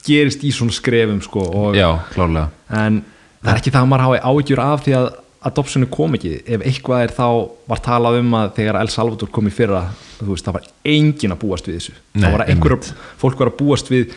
gerist 0.08 0.44
í 0.48 0.52
svona 0.56 0.76
skrefum 0.76 1.22
sko 1.26 1.72
já, 1.76 1.90
klálega 2.14 2.50
en 2.72 3.02
það 3.42 3.54
er 3.54 3.62
ekki 3.62 3.74
það 3.74 3.82
að 3.82 3.90
maður 3.92 4.06
hafi 4.06 4.22
áhyggjur 4.32 4.62
af 4.64 4.86
því 4.86 4.96
að 5.00 5.10
adoptionu 5.48 5.88
kom 5.94 6.16
ekki. 6.18 6.32
Ef 6.44 6.64
eitthvað 6.66 7.04
er 7.06 7.14
þá 7.16 7.28
var 7.70 7.82
talað 7.86 8.18
um 8.22 8.34
að 8.40 8.50
þegar 8.58 8.80
El 8.82 8.90
Salvador 8.92 9.30
kom 9.32 9.48
í 9.48 9.54
fyrra 9.54 9.84
þú 10.18 10.32
veist, 10.32 10.48
það 10.48 10.58
var 10.58 10.66
engin 10.96 11.36
að 11.36 11.42
búast 11.44 11.70
við 11.70 11.78
þessu. 11.78 11.94
Nei, 11.94 12.24
það 12.24 12.34
var 12.34 12.44
einhver, 12.48 12.76
einmitt. 12.76 13.06
fólk 13.22 13.44
var 13.44 13.52
að 13.52 13.60
búast 13.60 13.92
við 13.92 14.16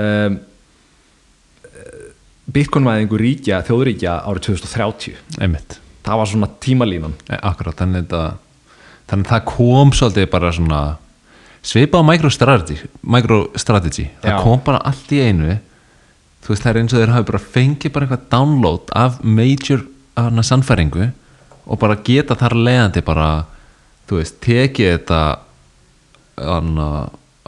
um, 0.00 0.38
bitcoinvæðingu 2.56 3.20
ríkja, 3.20 3.60
þjóðríkja 3.68 4.16
árið 4.26 4.48
2030 4.48 5.42
einmitt. 5.44 5.78
Það 6.02 6.18
var 6.18 6.30
svona 6.32 6.48
tímalínan. 6.62 7.14
Eh, 7.28 7.38
Akkurat, 7.52 7.76
þannig 7.78 8.10
að 8.16 8.32
þannig 9.12 9.28
að 9.28 9.32
það 9.34 9.46
kom 9.52 9.92
svolítið 9.96 10.28
bara 10.32 10.52
svona 10.56 10.80
svipað 11.62 12.02
á 12.02 12.08
microstrategy, 12.10 12.78
microstrategy. 13.02 14.08
það 14.22 14.42
kom 14.42 14.62
bara 14.66 14.82
allt 14.88 15.12
í 15.14 15.22
einu. 15.22 15.58
Þú 16.42 16.50
veist 16.50 16.64
það 16.64 16.70
er 16.72 16.80
eins 16.80 16.92
og 16.92 16.98
þeir 17.00 17.14
hafi 17.14 17.28
bara 17.30 17.42
fengið 17.54 17.92
bara 17.94 18.06
eitthvað 18.06 18.28
download 18.34 18.94
af 18.98 19.20
major 19.22 19.84
hana 20.18 20.42
sannfæringu 20.42 21.12
og 21.66 21.78
bara 21.78 22.00
geta 22.02 22.34
þar 22.34 22.56
leiðandi 22.58 23.02
bara 23.06 23.28
þú 24.10 24.18
veist, 24.18 24.40
tekið 24.42 24.90
þetta 24.96 25.20
hana 26.42 26.88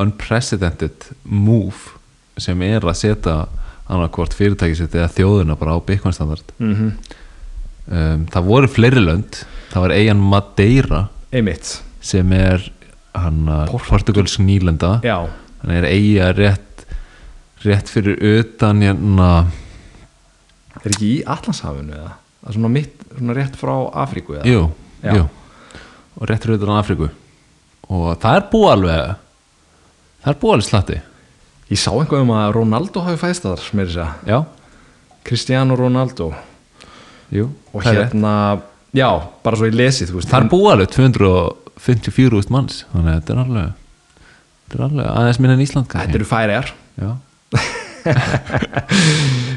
unprecedented 0.00 1.10
move 1.24 1.94
sem 2.40 2.62
er 2.66 2.84
að 2.86 2.98
setja 2.98 3.36
annarkvort 3.84 4.34
fyrirtæki 4.34 4.78
sitt 4.78 4.94
eða 4.96 5.10
þjóðuna 5.12 5.58
bara 5.60 5.76
á 5.76 5.78
Bitcoin 5.84 6.14
standard. 6.16 6.46
Mm 6.58 6.74
-hmm. 6.74 6.92
um, 7.86 8.26
það 8.26 8.46
voru 8.48 8.68
fleiri 8.68 9.00
lönd. 9.00 9.44
Það 9.70 9.82
var 9.82 9.92
eigin 9.92 10.22
Madeira 10.22 11.08
einmitt, 11.32 11.82
sem 12.00 12.32
er 12.32 12.72
hann 13.14 13.46
portugalsk 13.88 14.42
nýlenda. 14.42 14.98
Já, 15.06 15.28
hann 15.62 15.74
er 15.78 15.86
eiga 15.88 16.32
rétt 16.36 16.86
rétt 17.64 17.88
fyrir 17.88 18.18
utan 18.20 18.82
hérna. 18.84 19.30
Er 20.84 20.92
ekki 20.92 21.10
í 21.14 21.24
Allandshafinu 21.24 21.94
eða? 21.96 22.12
Það 22.42 22.50
er 22.50 22.56
svona 22.58 22.72
mitt, 22.74 23.04
svona 23.16 23.36
rétt 23.38 23.54
frá 23.56 23.74
Afríku 24.04 24.34
eða? 24.36 24.44
jú, 24.50 24.64
Já. 25.04 25.14
jú. 25.16 25.28
Og 26.20 26.28
rétt 26.28 26.44
fyrir 26.44 26.58
utan 26.60 26.76
Afríku. 26.76 27.08
Og 27.88 28.10
það 28.20 28.36
er 28.40 28.46
búið 28.52 28.72
alveg 28.74 29.14
það 30.24 30.32
er 30.34 30.40
búið 30.42 30.56
alveg 30.56 30.68
slatti. 30.68 31.00
Ég 31.72 31.80
sá 31.80 31.90
einhvað 31.94 32.24
um 32.26 32.34
að 32.36 32.52
Ronaldo 32.58 33.04
hafi 33.06 33.20
fæðst 33.22 33.46
þar 33.48 33.64
með 33.72 33.88
þess 33.94 34.02
að 34.04 34.44
Cristiano 35.24 35.76
Ronaldo. 35.80 36.34
Jú, 37.32 37.48
og 37.72 37.86
er 37.88 38.02
hérna, 38.02 38.34
já, 38.92 39.08
bara 39.42 39.56
svo 39.56 39.66
ég 39.70 39.78
lesi 39.78 40.04
veist, 40.04 40.28
það 40.28 40.42
er 40.44 40.50
búið 40.52 40.72
alveg 40.74 40.90
254.000 41.80 42.54
manns. 42.54 42.84
Þannig 42.92 43.10
að 43.10 43.20
þetta 43.20 43.34
er 43.34 43.42
alveg 43.44 43.72
þetta 44.64 44.78
er 44.78 44.86
alveg 44.88 45.10
aðeins 45.12 45.40
minna 45.42 45.56
en 45.56 45.64
Ísland 45.64 45.92
þetta 45.92 46.18
eru 46.18 46.28
færiðar 46.28 46.70
já, 46.96 47.10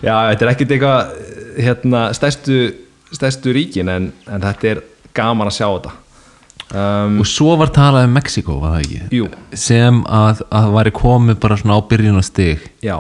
já, 0.08 0.16
þetta 0.30 0.44
er 0.44 0.52
ekkert 0.52 0.74
eitthvað 0.76 1.14
hérna, 1.58 2.02
stærstu, 2.18 2.60
stærstu 3.16 3.54
ríkin 3.56 3.90
en, 3.92 4.12
en 4.30 4.44
þetta 4.44 4.74
er 4.74 4.84
gaman 5.18 5.50
að 5.50 5.58
sjá 5.58 5.68
þetta. 5.68 5.96
Um, 6.68 7.22
og 7.24 7.28
svo 7.30 7.54
var 7.58 7.72
talað 7.72 8.10
um 8.10 8.16
Mexiko 8.18 8.58
var 8.60 8.76
það 8.76 8.84
ekki? 8.84 9.04
Jú, 9.16 9.28
sem 9.56 10.02
að, 10.12 10.44
að 10.52 10.74
væri 10.76 10.92
komið 10.98 11.38
bara 11.46 11.58
svona 11.60 11.78
á 11.80 11.82
byrjun 11.88 12.20
og 12.20 12.26
stig 12.28 12.66
já. 12.84 12.98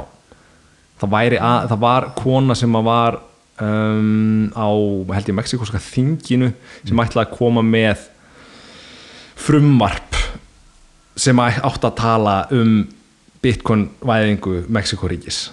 Það, 0.97 1.10
væri 1.13 1.41
að, 1.43 1.67
það 1.73 1.82
var 1.84 2.08
kona 2.17 2.56
sem 2.58 2.77
að 2.80 2.88
var 2.88 3.19
um, 3.62 4.47
á 4.56 4.69
held 5.17 5.30
ég 5.30 5.38
mexikoska 5.38 5.82
þinginu 5.84 6.53
sem 6.88 7.03
ætlaði 7.03 7.27
að 7.27 7.36
koma 7.36 7.62
með 7.65 8.08
frumvarp 9.38 10.17
sem 11.17 11.39
átti 11.41 11.88
að 11.88 11.95
tala 11.97 12.36
um 12.54 12.80
bitcoin 13.43 13.88
væðingu 14.06 14.63
Mexikoríkis 14.73 15.47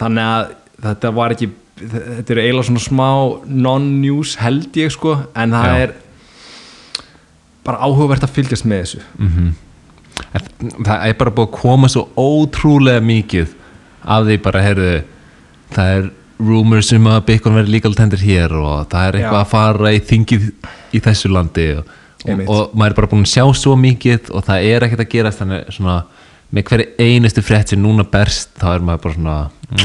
þannig 0.00 0.24
að 0.24 0.54
þetta 0.84 1.12
var 1.14 1.34
ekki 1.34 1.50
þetta 1.80 2.34
eru 2.34 2.44
eiginlega 2.44 2.68
svona 2.68 2.84
smá 2.84 3.08
non-news 3.50 4.36
held 4.42 4.78
ég 4.78 4.92
sko 4.94 5.16
en 5.34 5.54
það 5.54 5.68
Já. 5.70 5.84
er 5.84 5.94
bara 7.66 7.82
áhugavert 7.86 8.26
að 8.26 8.34
fylgjast 8.38 8.68
með 8.68 8.84
þessu 8.84 9.04
En 10.34 10.70
það 10.86 11.04
er 11.08 11.16
bara 11.18 11.32
búið 11.34 11.48
að 11.48 11.56
koma 11.56 11.88
svo 11.90 12.04
ótrúlega 12.18 13.02
mikið 13.02 13.54
af 14.14 14.26
því 14.28 14.36
bara 14.44 14.62
heyrðu 14.62 14.92
það 15.74 15.90
er 15.96 16.08
rumors 16.44 16.90
um 16.94 17.06
að 17.10 17.20
Bitcoin 17.28 17.58
verði 17.58 17.74
legal 17.74 17.94
tender 17.98 18.22
hér 18.22 18.54
og 18.58 18.88
það 18.92 19.08
er 19.08 19.18
eitthvað 19.18 19.40
Já. 19.40 19.44
að 19.44 19.52
fara 19.52 19.92
í 19.94 20.00
þingið 20.10 20.46
í 20.94 21.02
þessu 21.02 21.30
landi 21.34 21.66
og, 21.78 21.92
og, 22.24 22.44
og 22.48 22.74
maður 22.76 22.94
er 22.94 22.98
bara 23.00 23.10
búin 23.12 23.26
að 23.26 23.32
sjá 23.34 23.44
svo 23.60 23.74
mikið 23.80 24.30
og 24.32 24.46
það 24.46 24.68
er 24.70 24.86
ekkert 24.86 25.04
að 25.04 25.12
gerast 25.14 25.42
þannig 25.42 25.74
svona 25.76 25.96
með 26.54 26.66
hverju 26.70 26.86
einustu 27.02 27.42
frétt 27.44 27.72
sem 27.72 27.82
núna 27.82 28.04
berst 28.08 28.54
þá 28.60 28.66
er 28.74 28.84
maður 28.86 29.02
bara 29.04 29.14
svona 29.18 29.36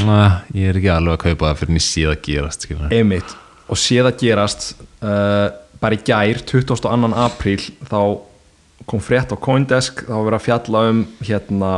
"Nah, 0.06 0.40
ég 0.54 0.70
er 0.70 0.78
ekki 0.78 0.90
alveg 0.92 1.16
að 1.16 1.22
kaupa 1.24 1.48
það 1.50 1.60
fyrir 1.60 1.70
en 1.70 1.80
ég 1.80 1.86
sé 1.86 2.02
það 2.06 2.20
gerast. 2.28 2.66
Einmitt. 2.90 3.36
og 3.70 3.78
sé 3.78 3.96
það 4.02 4.18
gerast 4.20 4.66
uh, 5.02 5.48
bara 5.80 5.94
í 5.96 6.02
gær 6.04 6.40
22. 6.46 7.14
apríl 7.16 7.62
þá 7.88 8.00
kom 8.86 9.00
frétt 9.00 9.32
á 9.32 9.36
Coindesk 9.36 10.04
þá 10.06 10.14
var 10.16 10.26
verið 10.26 10.38
að 10.40 10.46
fjalla 10.48 10.82
um 10.90 11.04
hérna, 11.22 11.70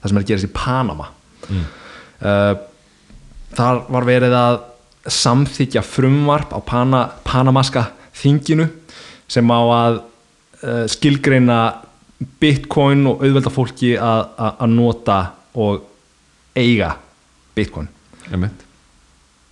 það 0.00 0.08
sem 0.08 0.16
er 0.16 0.22
að 0.22 0.30
gerast 0.30 0.48
í 0.48 0.54
Panama 0.56 1.08
uh, 1.50 2.54
þar 3.56 3.82
var 3.88 4.08
verið 4.08 4.36
að 4.36 4.58
samþykja 5.06 5.82
frumvarp 5.86 6.52
á 6.56 6.60
Pana, 6.66 7.02
Panamaska 7.24 7.90
þinginu 8.16 8.68
sem 9.28 9.50
á 9.50 9.60
að 9.60 9.98
uh, 10.00 10.84
skilgreina 10.90 11.60
bitcoin 12.40 13.06
og 13.10 13.24
auðvelda 13.24 13.52
fólki 13.52 13.94
að, 14.00 14.22
að, 14.40 14.68
nota 14.72 15.18
og 15.56 15.82
eiga 16.56 16.94
bitcoin 17.56 17.90
Einmitt. 18.32 18.64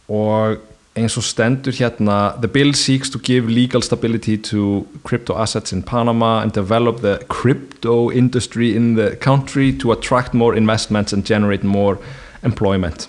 og 0.08 0.62
eins 0.96 1.16
og 1.18 1.26
stendur 1.26 1.74
hérna 1.74 2.36
the 2.40 2.48
bill 2.48 2.72
seeks 2.74 3.10
to 3.10 3.18
give 3.18 3.50
legal 3.50 3.82
stability 3.82 4.36
to 4.36 4.86
crypto 5.04 5.36
assets 5.36 5.72
in 5.72 5.82
Panama 5.82 6.40
and 6.40 6.52
develop 6.52 7.00
the 7.02 7.18
crypto 7.28 8.10
industry 8.10 8.74
in 8.76 8.94
the 8.94 9.16
country 9.16 9.72
to 9.72 9.92
attract 9.92 10.34
more 10.34 10.56
investments 10.56 11.12
and 11.12 11.26
generate 11.26 11.64
more 11.66 11.98
employment 12.42 13.08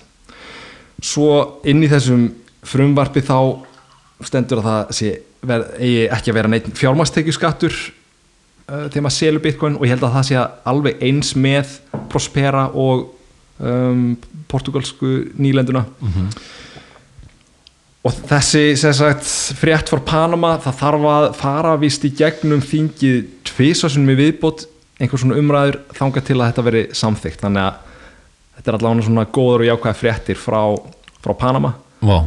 svo 1.02 1.60
inn 1.64 1.84
í 1.84 1.90
þessum 1.90 2.28
frumvarpi 2.66 3.22
þá 3.24 3.38
stendur 4.24 4.62
að 4.62 4.68
það 4.68 4.92
sé 4.98 5.14
ver, 5.48 5.66
ekki 6.16 6.32
að 6.32 6.38
vera 6.38 6.50
neitt 6.50 6.68
fjármastekjuskattur 6.78 7.74
uh, 7.76 8.86
þegar 8.90 9.06
maður 9.06 9.16
selur 9.18 9.44
bitcoin 9.44 9.78
og 9.78 9.86
ég 9.86 9.94
held 9.94 10.06
að 10.08 10.16
það 10.18 10.28
sé 10.30 10.44
alveg 10.72 11.02
eins 11.08 11.32
með 11.38 11.78
Prospera 12.12 12.68
og 12.74 13.08
um, 13.58 14.14
portugalsku 14.50 15.16
nýlenduna. 15.40 15.86
Og 18.06 18.14
þessi 18.30 18.76
sagt 18.78 19.26
frétt 19.58 19.90
for 19.90 20.04
Panama 20.06 20.54
það 20.62 20.80
þarf 20.80 21.06
að 21.10 21.28
fara 21.40 21.74
vist 21.80 22.04
í 22.06 22.12
gegnum 22.14 22.62
þingið 22.62 23.24
tvisasunum 23.48 24.12
í 24.14 24.18
viðbót 24.20 24.68
einhver 25.00 25.20
svona 25.20 25.40
umræður 25.40 25.80
þanga 25.96 26.22
til 26.24 26.38
að 26.38 26.46
þetta 26.46 26.66
veri 26.68 26.82
samþygt 26.96 27.42
þannig 27.42 27.66
að 27.66 27.80
þetta 28.56 28.70
er 28.70 28.78
allavega 28.78 29.06
svona 29.08 29.26
góður 29.26 29.64
og 29.64 29.70
jákvæða 29.70 29.98
fréttir 30.00 30.40
frá, 30.40 30.60
frá 31.24 31.34
Panama. 31.36 31.72
Vá, 32.00 32.18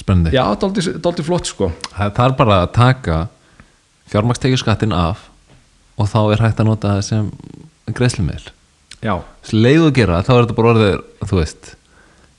spennandi. 0.00 0.32
Já, 0.34 0.44
dálítið 0.56 1.26
flott 1.26 1.50
sko. 1.50 1.70
Það 1.92 2.16
þarf 2.16 2.38
bara 2.40 2.58
að 2.62 2.72
taka 2.78 3.18
fjármakstekjuskattin 4.12 4.96
af 4.96 5.28
og 6.00 6.08
þá 6.08 6.18
er 6.32 6.42
hægt 6.46 6.60
að 6.62 6.68
nota 6.68 6.96
það 6.96 7.06
sem 7.08 7.30
greiðslumiðl 7.92 8.52
já, 9.02 9.14
leiðu 9.52 9.88
að 9.88 9.96
gera, 9.98 10.20
þá 10.24 10.32
er 10.34 10.44
þetta 10.44 10.56
bara 10.58 10.72
orðið 10.72 10.94
þú 11.28 11.38
veist, 11.38 11.72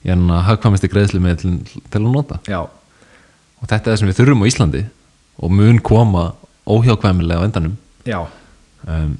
ég 0.05 0.15
er 0.15 0.23
að 0.37 0.45
hagkvæmasti 0.49 0.91
greiðslumiðl 0.93 1.41
til, 1.41 1.81
til 1.91 2.01
að 2.01 2.07
nota. 2.07 2.39
Já, 2.49 2.61
og 2.63 3.67
þetta 3.67 3.81
er 3.83 3.89
það 3.89 3.99
sem 4.01 4.11
við 4.11 4.19
þurfum 4.21 4.45
á 4.45 4.49
Íslandi 4.51 4.83
og 5.43 5.53
mun 5.59 5.81
koma 5.83 6.25
óhjákvæmilega 6.63 7.43
á 7.43 7.45
endanum. 7.47 7.75
Já, 8.07 8.19
en 8.87 9.17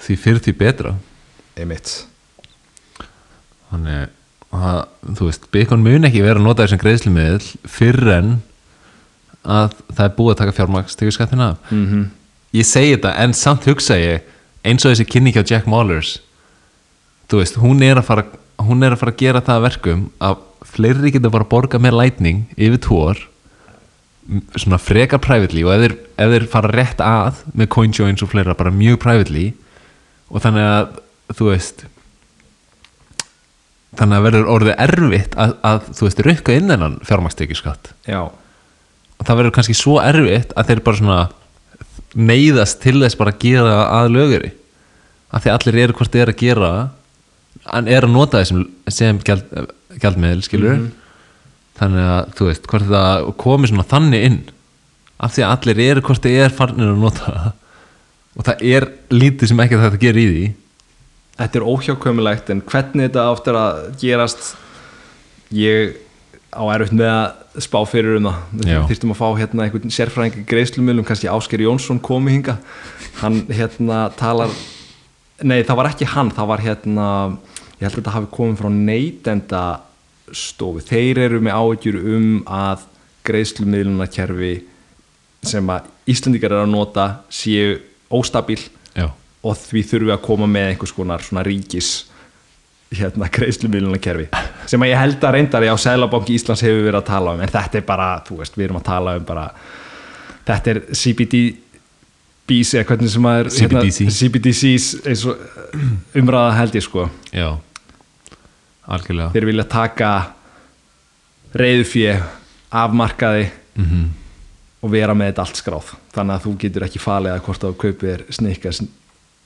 því 0.00 0.18
fyrir 0.22 0.44
því 0.46 0.56
betra. 0.60 0.94
Einmitt. 1.58 1.92
Þannig 3.70 4.00
að 4.04 4.16
þú 4.50 5.28
veist, 5.28 5.50
Bitcoin 5.54 5.84
mun 5.84 6.08
ekki 6.08 6.24
vera 6.24 6.40
að 6.40 6.46
nota 6.46 6.64
þessum 6.64 6.80
greiðslumiðl 6.82 7.50
fyrr 7.70 8.14
en 8.16 8.32
að 9.40 9.76
það 9.94 10.06
er 10.06 10.16
búið 10.16 10.32
að 10.34 10.40
taka 10.42 10.56
fjármakstekjuskattin 10.58 11.44
af. 11.44 11.70
Mm 11.70 12.08
ég 12.56 12.66
segi 12.66 12.96
þetta 12.96 13.14
en 13.22 13.34
samt 13.36 13.66
hugsa 13.68 13.96
ég 13.98 14.26
eins 14.66 14.84
og 14.84 14.92
þessi 14.92 15.08
kynning 15.08 15.36
hjá 15.36 15.44
Jack 15.46 15.68
Mallers 15.70 16.18
þú 17.30 17.42
veist, 17.42 17.58
hún 17.62 17.82
er 17.86 18.00
að 18.00 18.08
fara 18.08 18.24
hún 18.60 18.84
er 18.84 18.94
að 18.94 19.02
fara 19.02 19.14
að 19.14 19.20
gera 19.22 19.42
það 19.44 19.58
að 19.58 19.66
verkum 19.68 20.00
að 20.20 20.40
fleiri 20.70 21.12
geta 21.14 21.32
bara 21.32 21.46
að 21.46 21.52
borga 21.54 21.80
með 21.80 21.96
lightning 21.96 22.42
yfir 22.58 22.82
tór 22.84 23.22
svona 24.58 24.78
frekar 24.82 25.22
privately 25.22 25.62
og 25.64 25.72
ef 25.74 25.84
þeir, 25.84 25.94
ef 26.22 26.34
þeir 26.34 26.48
fara 26.50 26.74
rétt 26.74 27.00
að 27.02 27.40
með 27.54 27.70
CoinJoins 27.74 28.24
og 28.26 28.30
fleira 28.34 28.58
bara 28.58 28.74
mjög 28.74 29.00
privately 29.02 29.46
og 30.30 30.44
þannig 30.44 30.68
að 30.74 31.00
þú 31.38 31.48
veist 31.48 31.86
þannig 33.98 34.18
að 34.18 34.26
verður 34.28 34.52
orðið 34.54 34.78
erfitt 34.86 35.34
að, 35.40 35.56
að 35.66 35.90
þú 35.98 36.06
veist, 36.06 36.22
rukka 36.26 36.56
inn 36.56 36.70
þennan 36.70 37.00
fjármakstekjuskatt 37.08 37.92
já, 38.06 38.22
og 38.30 39.26
það 39.26 39.40
verður 39.40 39.56
kannski 39.58 39.76
svo 39.78 39.98
erfitt 40.02 40.54
að 40.54 40.70
þeir 40.70 40.84
bara 40.86 41.00
svona 41.00 41.20
neyðast 42.14 42.80
til 42.82 42.98
þess 43.02 43.18
bara 43.18 43.34
að 43.34 43.42
gera 43.44 43.76
að 43.98 44.14
löguri 44.14 44.54
af 45.30 45.44
því 45.44 45.52
allir 45.54 45.82
eru 45.84 45.98
hvort 45.98 46.14
þeir 46.14 46.24
eru 46.24 46.34
að 46.34 46.42
gera 46.44 46.72
hann 47.66 47.90
er 47.90 48.06
að 48.06 48.14
nota 48.14 48.40
þessum 48.40 48.64
sem 48.90 49.20
gjald, 49.26 49.44
gjaldmiðl 50.00 50.42
skilur 50.46 50.88
þannig 51.80 52.08
að 52.12 52.32
þú 52.36 52.48
veist 52.50 52.66
hvort 52.70 52.88
það 52.90 53.28
komi 53.40 53.70
svona 53.70 53.86
þannig 53.88 54.26
inn. 54.28 54.40
Af 55.20 55.34
því 55.34 55.44
að 55.44 55.54
allir 55.54 55.82
eru 55.86 56.04
hvort 56.04 56.24
þið 56.24 56.42
er 56.44 56.56
farnir 56.56 56.92
að 56.92 57.00
nota 57.00 57.34
það. 57.36 57.52
Og 58.36 58.46
það 58.46 58.64
er 58.70 58.86
lítið 59.12 59.50
sem 59.50 59.62
ekki 59.64 59.80
þetta 59.80 60.00
gerir 60.04 60.20
í 60.20 60.28
því 60.30 60.44
þetta 61.40 61.60
er 61.60 61.66
óhjákvæmulegt 61.66 62.52
en 62.52 62.62
hvernig 62.68 63.08
þetta 63.08 63.26
áttur 63.32 63.58
að 63.58 63.82
gerast 64.02 64.54
ég 65.56 65.96
á 66.50 66.62
erfitt 66.74 66.96
með 66.98 67.10
að 67.10 67.62
spá 67.64 67.78
fyrir 67.88 68.18
um 68.18 68.28
það. 68.28 68.42
Við 68.60 68.88
þyrftum 68.90 69.14
að 69.14 69.20
fá 69.20 69.28
hérna 69.38 69.64
einhvern 69.66 69.94
sérfræðing 69.94 70.44
greiðslumilum, 70.50 71.06
kannski 71.06 71.30
Ásker 71.30 71.62
Jónsson 71.62 72.00
komi 72.02 72.36
hinga 72.36 72.58
hann 73.20 73.42
hérna 73.50 74.08
talar 74.18 74.52
nei 75.42 75.62
það 75.64 75.78
var 75.80 75.90
ekki 75.90 76.08
hann, 76.10 76.32
það 76.34 76.50
var 76.50 76.64
hérna 76.64 77.06
ég 77.80 77.86
held 77.86 77.94
að 77.94 78.00
þetta 78.00 78.16
hafi 78.16 78.32
komið 78.34 78.60
frá 78.60 78.70
neytenda 78.74 79.62
stofu, 80.36 80.82
þeir 80.84 81.24
eru 81.26 81.40
með 81.42 81.56
áhyggjur 81.56 82.00
um 82.14 82.26
að 82.46 82.84
greiðslumilunarkerfi 83.26 84.52
sem 85.50 85.72
að 85.72 85.88
Íslandikar 86.10 86.52
eru 86.52 86.66
að 86.66 86.74
nota 86.74 87.06
séu 87.32 87.78
óstabíl 88.12 88.60
já, 88.60 88.68
og 89.40 89.56
því 89.56 89.84
þurfum 89.88 90.10
við 90.10 90.16
að 90.16 90.24
koma 90.26 90.48
með 90.50 90.72
einhvers 90.72 90.94
konar 90.96 91.24
svona 91.24 91.44
ríkis 91.46 91.90
hérna 92.90 93.30
greiðslumilunarkerfi 93.30 94.28
sem 94.70 94.82
að 94.82 94.92
ég 94.92 95.00
held 95.00 95.24
að 95.24 95.36
reyndar 95.36 95.66
á 95.70 95.76
Sælabanki 95.78 96.36
Íslands 96.36 96.64
hefur 96.66 96.84
verið 96.88 97.00
að 97.00 97.08
tala 97.12 97.34
um 97.36 97.42
en 97.44 97.52
þetta 97.52 97.78
er 97.78 97.86
bara, 97.86 98.10
þú 98.26 98.40
veist, 98.42 98.58
við 98.58 98.66
erum 98.66 98.80
að 98.80 98.88
tala 98.90 99.16
um 99.20 99.26
bara 99.28 99.46
þetta 100.48 100.74
er 100.74 100.82
CBD 100.98 101.42
BC 102.50 102.80
eða 102.80 102.88
hvernig 102.88 103.12
sem 103.12 103.26
að 103.30 103.40
er 103.40 103.50
CBDC. 103.54 103.98
hérna, 104.00 104.16
CBDCs 104.18 105.26
og 105.30 105.36
uh, 105.38 105.82
umræða 106.18 106.54
held 106.58 106.78
ég 106.80 106.82
sko. 106.82 107.04
Já 107.30 107.50
algjörlega. 108.90 109.30
Þeir 109.36 109.46
vilja 109.50 109.66
taka 109.70 110.10
reyðufjö 111.60 112.16
af 112.80 112.96
markaði 112.96 113.46
mm 113.78 114.08
og 114.80 114.88
vera 114.88 115.12
með 115.12 115.26
þetta 115.28 115.44
allt 115.44 115.58
skráð. 115.60 115.88
Þannig 116.14 116.34
að 116.38 116.44
þú 116.46 116.50
getur 116.62 116.84
ekki 116.86 117.00
að 117.04 117.40
hvort 117.44 117.64
að 117.64 117.72
þú 117.72 117.80
kaupir 117.82 118.12
er 118.14 118.22
snikka 118.32 118.70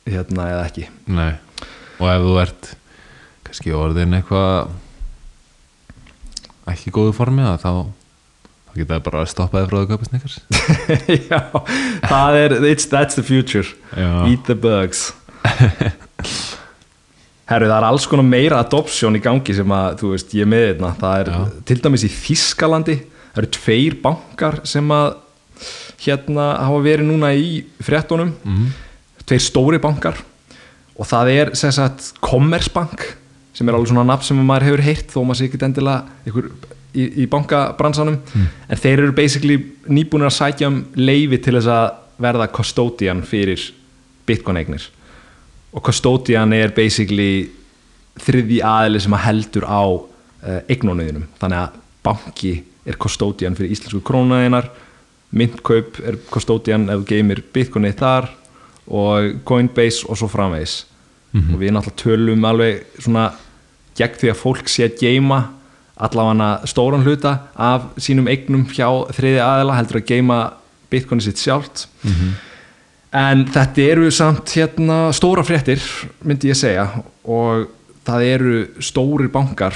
hérna 0.09 0.49
eða 0.53 0.65
ekki. 0.69 0.87
Nei, 1.11 1.35
og 1.99 2.09
ef 2.11 2.25
þú 2.25 2.39
ert 2.43 2.71
kannski 3.45 3.75
orðin 3.77 4.17
eitthvað 4.19 4.73
ekki 6.75 6.93
góðu 6.95 7.13
formi 7.17 7.45
þá, 7.45 7.61
þá 7.61 8.75
geta 8.75 8.97
það 8.97 9.05
bara 9.07 9.27
stoppaði 9.31 9.69
frá 9.71 9.79
að 9.81 9.91
köpa 9.93 10.09
snickers. 10.09 10.41
Já, 11.31 11.41
það 12.09 12.41
er 12.41 12.57
it's, 12.73 12.89
that's 12.91 13.19
the 13.19 13.25
future. 13.27 13.69
Já. 13.95 14.11
Eat 14.31 14.49
the 14.49 14.57
bugs. 14.59 15.13
Herru, 17.45 17.69
það 17.69 17.77
er 17.77 17.87
alls 17.91 18.07
konar 18.09 18.25
meira 18.25 18.63
adoption 18.65 19.19
í 19.19 19.21
gangi 19.23 19.55
sem 19.57 19.75
að, 19.77 19.99
þú 20.01 20.15
veist, 20.15 20.33
ég 20.37 20.49
með 20.49 20.71
þetta 20.71 20.93
það 21.03 21.19
er 21.19 21.31
Já. 21.35 21.41
til 21.69 21.77
dæmis 21.85 22.07
í 22.07 22.11
Þískalandi 22.15 22.97
það 23.35 23.43
eru 23.43 23.51
tveir 23.59 23.99
bankar 24.01 24.61
sem 24.69 24.95
að 24.95 25.11
hérna 26.05 26.47
hafa 26.65 26.81
verið 26.85 27.09
núna 27.11 27.31
í 27.37 27.61
fréttunum. 27.85 28.33
Mm. 28.47 28.73
Tveir 29.29 29.43
stóri 29.43 29.81
bankar. 29.83 30.19
Og 30.95 31.09
það 31.09 31.31
er 31.33 31.53
sem 31.59 31.73
sagt 31.75 32.13
Commerzbank 32.23 33.05
sem 33.55 33.69
er 33.69 33.77
alveg 33.77 33.91
svona 33.91 34.07
nafn 34.09 34.27
sem 34.27 34.41
maður 34.43 34.69
hefur 34.69 34.85
heyrt 34.85 35.13
þó 35.15 35.21
maður 35.23 35.41
sé 35.41 35.49
ekki 35.49 35.61
endilega 35.63 36.29
ykkur, 36.31 36.51
í, 36.95 37.05
í 37.23 37.27
bankabransanum. 37.31 38.19
En 38.69 38.81
þeir 38.81 39.05
eru 39.05 39.17
basically 39.17 39.59
nýbúinir 39.87 40.31
að 40.31 40.39
sækja 40.39 40.71
um 40.71 40.83
leifi 40.99 41.41
til 41.43 41.57
þess 41.59 41.71
að 41.75 41.87
verða 42.25 42.51
custodian 42.55 43.23
fyrir 43.27 43.63
bitcoin 44.27 44.59
eignir. 44.61 44.87
Og 45.75 45.83
custodian 45.87 46.55
er 46.55 46.75
basically 46.75 47.49
þriði 48.23 48.61
aðili 48.63 49.03
sem 49.03 49.17
að 49.17 49.25
heldur 49.27 49.67
á 49.67 49.83
uh, 49.91 50.61
eignónuðinum 50.71 51.27
þannig 51.41 51.65
að 51.65 51.79
banki 52.05 52.55
er 52.85 52.99
custodian 53.01 53.57
fyrir 53.59 53.75
íslensku 53.75 54.03
krónaðinar 54.07 54.69
myndkaup 55.35 55.99
er 56.05 56.19
custodian 56.31 56.87
ef 56.93 57.03
þú 57.03 57.09
geymir 57.11 57.43
bitcoinið 57.55 57.97
þar 57.99 58.29
og 58.89 59.41
Coinbase 59.49 60.07
og 60.09 60.19
svo 60.21 60.29
framvegis. 60.29 60.85
Og 61.35 61.59
við 61.59 61.73
náttúrulega 61.75 61.99
tölum 61.99 62.45
alveg 62.47 62.85
svona 63.03 63.33
gegn 63.99 64.19
því 64.21 64.31
að 64.31 64.41
fólk 64.41 64.69
sé 64.71 64.87
að 64.87 65.01
geyma 65.03 65.41
allavega 65.95 66.67
stóran 66.67 67.03
hluta 67.07 67.37
af 67.55 67.89
sínum 68.03 68.29
eignum 68.31 68.67
hjá 68.71 68.89
þriði 69.15 69.41
aðila 69.43 69.77
heldur 69.79 70.01
að 70.01 70.09
geyma 70.11 70.39
bitcoinið 70.91 71.29
sitt 71.29 71.43
sjálft. 71.43 71.87
En 73.15 73.45
þetta 73.47 73.83
eru 73.83 74.11
samt 74.11 74.51
hérna 74.57 75.13
stóra 75.15 75.45
fréttir 75.47 75.83
myndi 76.23 76.51
ég 76.51 76.59
segja 76.59 76.89
og 77.25 77.69
það 78.05 78.27
eru 78.31 78.57
stórir 78.83 79.31
bankar 79.31 79.75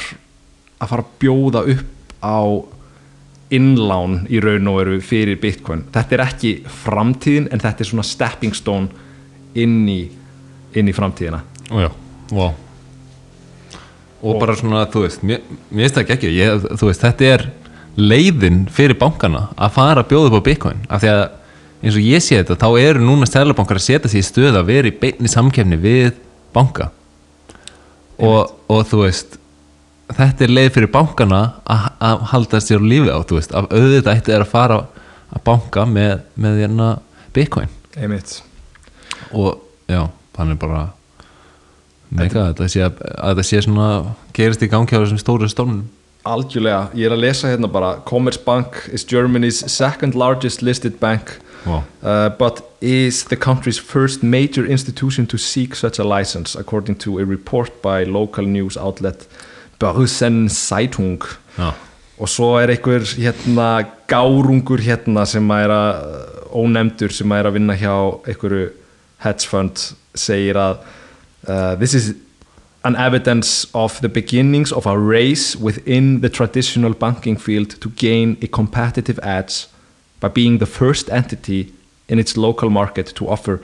að 0.78 0.88
fara 0.88 1.02
að 1.02 1.14
bjóða 1.22 1.62
upp 1.74 2.18
á 2.22 2.38
innlán 3.54 4.22
í 4.28 4.40
raun 4.44 4.68
og 4.68 4.80
veru 4.82 5.00
fyrir 5.04 5.40
bitcoin. 5.40 5.86
Þetta 5.94 6.16
er 6.16 6.24
ekki 6.26 6.54
framtíðin 6.84 7.50
en 7.52 7.64
þetta 7.64 7.84
er 7.84 7.90
svona 7.92 8.06
stepping 8.06 8.56
stone 8.56 8.88
inn 9.58 9.82
í, 9.88 10.00
inn 10.76 10.90
í 10.90 10.96
framtíðina. 10.96 11.42
Og 11.72 11.86
já, 11.86 11.92
wow 12.32 12.56
og, 14.22 14.38
bara 14.40 14.56
svona, 14.58 14.84
þú 14.90 15.04
veist 15.06 15.24
mér, 15.26 15.42
finnst 15.70 15.96
það 15.96 16.04
ekki 16.04 16.14
ekki, 16.16 16.30
ég, 16.36 16.68
þú 16.78 16.90
veist, 16.90 17.04
þetta 17.04 17.32
er 17.34 17.46
leiðin 17.98 18.62
fyrir 18.74 18.98
bankana 18.98 19.48
að 19.56 19.74
fara 19.78 20.04
að 20.04 20.12
bjóða 20.12 20.30
upp 20.30 20.38
á 20.42 20.48
bitcoin, 20.48 20.84
af 20.88 21.02
því 21.02 21.12
að 21.14 21.24
eins 21.78 21.98
og 21.98 22.06
ég 22.06 22.24
sé 22.24 22.40
þetta, 22.40 22.58
þá 22.58 22.68
eru 22.82 23.04
núna 23.04 23.28
stælabankar 23.28 23.78
að 23.78 23.86
setja 23.86 24.10
sig 24.10 24.24
í 24.24 24.26
stöð 24.26 24.58
að 24.58 24.70
vera 24.72 24.90
í 24.90 24.96
beinni 24.98 25.30
samkefni 25.30 25.78
við 25.78 26.16
banka. 26.54 26.90
Og, 28.18 28.50
og 28.66 28.80
þú 28.90 29.04
veist 29.04 29.37
þetta 30.16 30.46
er 30.46 30.54
leið 30.54 30.70
fyrir 30.76 30.92
bankana 30.92 31.40
að, 31.68 32.22
halda 32.32 32.60
sér 32.64 32.84
lífi 32.84 33.12
á, 33.12 33.18
veist, 33.30 33.54
af 33.54 33.68
auðvitað 33.72 34.14
ætti 34.14 34.34
er 34.36 34.44
að 34.44 34.52
fara 34.52 34.78
að 35.28 35.42
banka 35.44 35.84
með, 35.88 36.22
með 36.40 36.62
hérna 36.64 36.88
bitcoin. 37.36 37.68
Einmitt. 37.98 38.38
Og 39.36 39.58
já, 39.90 40.06
þannig 40.38 40.60
bara 40.62 40.86
mega 42.08 42.48
þetta 42.48 42.68
sé, 42.72 42.86
að 42.88 43.02
þetta 43.02 43.44
sé 43.44 43.62
svona 43.66 43.88
gerist 44.36 44.64
í 44.64 44.70
gangi 44.72 44.96
á 44.96 45.02
þessum 45.02 45.20
stóru 45.20 45.48
stónum 45.50 45.84
algjörlega, 46.28 46.88
ég 46.98 47.08
er 47.08 47.14
að 47.14 47.22
lesa 47.24 47.50
hérna 47.50 47.68
bara 47.70 47.98
Commerzbank 48.08 48.88
is 48.92 49.06
Germany's 49.06 49.60
second 49.70 50.14
largest 50.14 50.62
listed 50.62 50.98
bank. 51.00 51.38
Wow. 51.66 51.82
uh, 52.02 52.28
but 52.38 52.62
is 52.80 53.24
the 53.24 53.36
country's 53.36 53.78
first 53.78 54.22
major 54.22 54.64
institution 54.64 55.26
to 55.26 55.36
seek 55.36 55.74
such 55.74 55.98
a 55.98 56.04
license 56.04 56.54
according 56.54 56.94
to 56.96 57.18
a 57.18 57.24
report 57.24 57.82
by 57.82 58.04
local 58.04 58.46
news 58.46 58.76
outlet 58.76 59.26
Börsen 59.78 60.48
Zeitung 60.48 61.24
já, 61.58 61.72
og 62.18 62.28
svo 62.28 62.56
er 62.58 62.72
einhver 62.74 63.04
hérna 63.14 63.86
gárungur 64.10 64.80
hérna 64.82 65.24
sem 65.26 65.50
að 65.50 65.64
er 65.64 65.74
að 65.74 65.98
ónefndur 66.58 67.12
sem 67.14 67.32
að 67.32 67.38
er 67.38 67.48
að 67.50 67.58
vinna 67.58 67.76
hjá 67.78 67.94
einhverju 68.26 68.70
hedge 69.22 69.50
fund 69.50 69.84
segir 70.14 70.58
að 70.58 70.80
uh, 71.46 71.74
this 71.78 71.94
is 71.94 72.14
an 72.84 72.96
evidence 72.96 73.68
of 73.74 74.00
the 74.00 74.08
beginnings 74.08 74.72
of 74.72 74.86
a 74.86 74.96
race 74.98 75.56
within 75.56 76.20
the 76.20 76.28
traditional 76.28 76.94
banking 76.94 77.36
field 77.36 77.80
to 77.80 77.90
gain 77.96 78.36
a 78.42 78.46
competitive 78.46 79.18
edge 79.22 79.66
by 80.20 80.28
being 80.28 80.58
the 80.58 80.66
first 80.66 81.10
entity 81.10 81.72
in 82.08 82.18
its 82.18 82.36
local 82.36 82.70
market 82.70 83.06
to 83.14 83.28
offer 83.28 83.60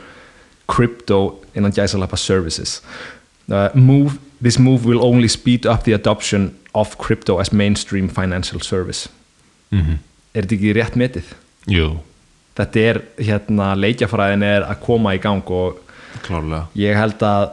crypto 0.66 1.38
innan 1.55 1.72
gæsalappa 1.72 2.16
services. 2.16 2.83
Uh, 3.48 3.68
move, 3.74 4.18
this 4.45 4.59
move 4.61 4.85
will 4.85 5.01
only 5.03 5.29
speed 5.29 5.67
up 5.67 5.89
the 5.89 5.95
adoption 5.97 6.53
of 6.75 6.99
crypto 6.99 7.41
as 7.41 7.53
mainstream 7.53 8.09
financial 8.09 8.61
service. 8.61 9.09
Mm 9.73 9.99
er 10.35 10.45
þetta 10.45 10.57
ekki 10.59 10.75
rétt 10.77 10.99
metið? 10.99 11.33
jú, 11.71 11.89
þetta 12.59 12.87
er 12.91 13.01
hérna 13.23 13.73
leikjafræðin 13.79 14.47
er 14.47 14.67
að 14.67 14.81
koma 14.85 15.15
í 15.17 15.21
gang 15.23 15.51
og 15.55 15.79
klárlega. 16.27 16.67
ég 16.79 16.99
held 16.99 17.23
að 17.25 17.45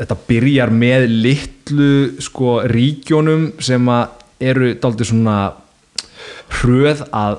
þetta 0.00 0.16
byrjar 0.28 0.72
með 0.74 1.06
litlu 1.10 1.92
sko 2.22 2.60
ríkjónum 2.70 3.50
sem 3.62 3.92
að 3.92 4.16
eru 4.50 4.72
dálítið 4.80 5.10
svona 5.12 5.36
hröð 6.60 7.04
að 7.12 7.38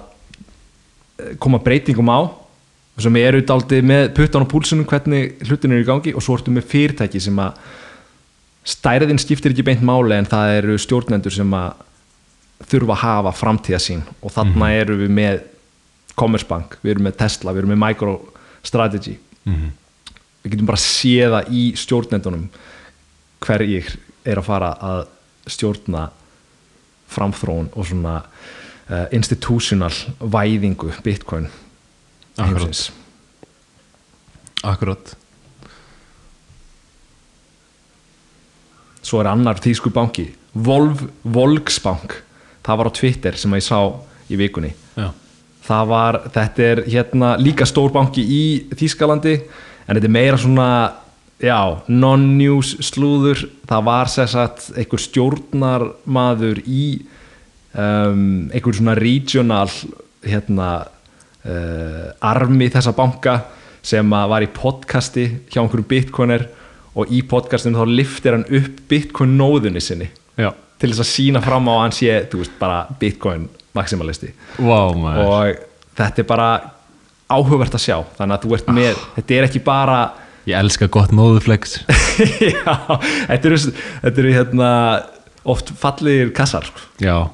eh, 1.20 1.34
koma 1.42 1.62
breytingum 1.64 2.12
á 2.14 2.20
og 2.22 3.02
sem 3.02 3.18
eru 3.18 3.42
dálítið 3.42 3.88
með 3.92 4.10
puttan 4.16 4.46
á 4.46 4.52
púlsunum 4.52 4.88
hvernig 4.88 5.42
hlutin 5.48 5.74
er 5.74 5.84
í 5.84 5.88
gangi 5.88 6.14
og 6.16 6.24
svo 6.24 6.38
ertu 6.38 6.54
með 6.54 6.70
fyrirtæki 6.72 7.22
sem 7.24 7.40
að 7.42 7.58
stærðin 8.68 9.20
skiptir 9.22 9.56
ekki 9.56 9.66
beint 9.66 9.82
máli 9.86 10.18
en 10.18 10.30
það 10.30 10.56
eru 10.60 10.78
stjórnendur 10.82 11.34
sem 11.34 11.54
að 11.58 11.86
þurfa 12.72 12.94
að 12.94 13.02
hafa 13.02 13.32
framtíða 13.34 13.82
sín 13.82 14.04
og 14.22 14.34
þarna 14.36 14.74
eru 14.78 15.00
við 15.02 15.16
með 15.18 15.40
Commerzbank, 16.20 16.76
við 16.84 16.92
erum 16.92 17.06
með 17.08 17.16
Tesla, 17.22 17.54
við 17.56 17.64
erum 17.64 17.72
með 17.72 17.80
MicroStrategy. 17.82 19.16
Mm 19.48 19.70
við 20.42 20.56
getum 20.56 20.70
bara 20.70 20.82
séða 20.82 21.44
í 21.54 21.72
stjórnendunum 21.78 22.48
hverjir 23.42 23.92
er 24.26 24.42
að 24.42 24.48
fara 24.48 24.72
að 24.86 25.04
stjórna 25.52 26.08
framþróun 27.12 27.72
og 27.76 27.88
svona 27.90 28.20
uh, 28.22 29.08
institutional 29.14 29.94
væðingu 30.22 30.92
bitcoin 31.06 31.50
Akkurat. 32.40 32.86
akkurat 34.64 35.16
svo 39.02 39.22
er 39.22 39.32
annar 39.32 39.60
þýsku 39.62 39.92
banki 39.94 40.30
Volv, 40.52 41.06
Volksbank. 41.24 42.18
Það 42.62 42.80
var 42.80 42.90
á 42.92 42.98
Twitter 42.98 43.38
sem 43.40 43.54
ég 43.56 43.64
sá 43.64 43.80
í 44.28 44.38
vikunni. 44.40 44.74
Já, 45.00 45.08
það 45.66 45.92
var, 45.92 46.18
þetta 46.36 46.66
er 46.66 46.82
hérna 46.92 47.30
líka 47.40 47.68
stór 47.68 47.94
banki 47.96 48.22
í 48.22 48.44
Þýskalandi 48.76 49.38
en 49.40 49.96
þetta 49.96 50.10
er 50.10 50.14
meira 50.14 50.40
svona 50.42 50.68
já, 51.42 51.82
non-news 51.88 52.76
slúður. 52.84 53.46
Það 53.70 53.88
var 53.88 54.12
sérsagt 54.12 54.70
einhver 54.76 55.02
stjórnarmaður 55.02 56.62
í 56.68 56.86
um, 57.74 58.52
einhver 58.52 58.78
svona 58.78 58.98
regional 59.00 59.70
hérna 60.22 60.72
uh, 61.48 62.12
armi 62.20 62.70
þessa 62.70 62.94
banka 62.98 63.40
sem 63.82 64.06
var 64.12 64.44
í 64.46 64.52
podcasti 64.54 65.26
hjá 65.50 65.64
einhverjum 65.64 65.90
bitcoiner 65.90 66.46
og 66.96 67.12
í 67.14 67.22
podcastinu 67.28 67.80
þá 67.80 67.94
liftir 67.96 68.36
hann 68.36 68.48
upp 68.48 68.82
bitcoin 68.92 69.38
nóðunni 69.40 69.82
sinni 69.84 70.10
Já, 70.40 70.52
til 70.82 70.92
þess 70.92 71.04
að 71.06 71.12
sína 71.12 71.42
fram 71.44 71.70
á 71.70 71.74
að 71.74 71.82
hann 71.86 71.96
sé 71.96 72.18
þú 72.32 72.42
veist, 72.42 72.56
bara 72.60 72.82
bitcoin 73.00 73.50
maximalisti. 73.78 74.34
Maður. 74.60 75.22
Og 75.28 75.62
þetta 76.00 76.24
er 76.24 76.28
bara 76.28 76.48
áhugavert 77.32 77.78
að 77.78 77.86
sjá. 77.86 77.98
Þannig 78.18 78.36
að 78.36 78.44
þú 78.44 78.56
ert 78.58 78.72
með, 78.76 79.06
þetta 79.16 79.38
er 79.38 79.48
ekki 79.48 79.64
bara 79.64 80.00
Ég 80.50 80.58
elska 80.58 80.88
gott 80.90 81.12
nóðuflex 81.14 81.76
já, 82.42 82.74
þetta 83.30 83.50
eru, 83.52 83.58
þetta 84.02 84.22
eru 84.24 84.32
hérna 84.34 84.70
oft 85.54 85.70
fallegir 85.78 86.32
kassar 86.34 86.66
sko, 86.66 86.82
Já, 87.02 87.30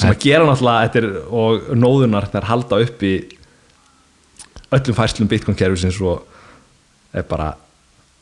sem 0.00 0.08
að 0.08 0.22
gera 0.24 0.46
náttúrulega 0.48 0.86
þetta 0.86 1.02
er, 1.02 1.08
og 1.28 1.66
nóðunar 1.76 2.30
þær 2.32 2.48
halda 2.48 2.78
upp 2.86 3.04
í 3.04 3.12
öllum 4.72 4.96
færslum 4.96 5.28
bitcoin 5.28 5.58
kerfisins 5.60 6.00
og 6.00 6.24
er 7.12 7.26
bara 7.28 7.50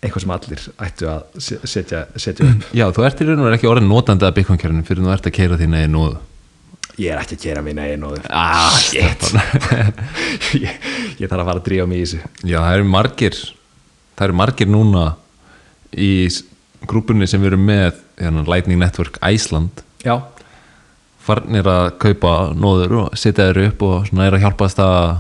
eitthvað 0.01 0.23
sem 0.25 0.33
allir 0.37 0.63
ættu 0.87 1.09
að 1.13 1.41
se- 1.45 1.61
setja, 1.69 2.05
setja 2.17 2.47
upp. 2.49 2.67
Já 2.77 2.87
þú 2.97 3.05
ert 3.07 3.21
í 3.21 3.27
raun 3.29 3.41
og 3.43 3.49
veru 3.51 3.59
ekki 3.59 3.69
orðin 3.71 3.89
notandi 3.93 4.25
að 4.29 4.37
bitcoin-kjörnum 4.39 4.87
fyrir 4.89 5.05
þú 5.05 5.13
ert 5.15 5.27
að 5.29 5.35
keira 5.37 5.59
þín 5.61 5.77
eigin 5.77 5.93
nóðu. 5.97 6.19
Ég 7.01 7.13
er 7.15 7.21
ekki 7.23 7.37
að 7.39 7.45
gera 7.47 7.63
mín 7.65 7.79
eigin 7.81 8.01
nóður. 8.05 8.25
Ah, 8.29 8.75
shit. 8.81 9.23
Ég, 10.61 10.75
ég 11.21 11.29
þarf 11.31 11.43
að 11.43 11.47
fara 11.51 11.59
að 11.61 11.65
drífa 11.69 11.87
mig 11.89 12.01
í 12.03 12.05
þessu. 12.07 12.21
Já, 12.49 12.59
það 12.65 12.75
eru 12.79 12.89
margir 12.93 13.39
það 14.19 14.27
eru 14.27 14.37
margir 14.41 14.69
núna 14.69 15.05
í 15.97 16.11
grúpunni 16.91 17.29
sem 17.29 17.41
við 17.43 17.53
erum 17.55 17.65
með 17.69 18.01
hérna, 18.21 18.45
Lightning 18.49 18.81
Network 18.81 19.17
Iceland. 19.25 19.81
Já, 20.05 20.17
farnir 21.25 21.69
að 21.69 21.87
kaupa 22.03 22.35
nóður 22.57 22.97
og 23.05 23.17
setja 23.21 23.49
þeir 23.51 23.71
upp 23.71 23.83
og 23.89 24.09
svona 24.09 24.27
er 24.29 24.37
að 24.39 24.45
hjálpast 24.47 24.81
að 24.85 25.19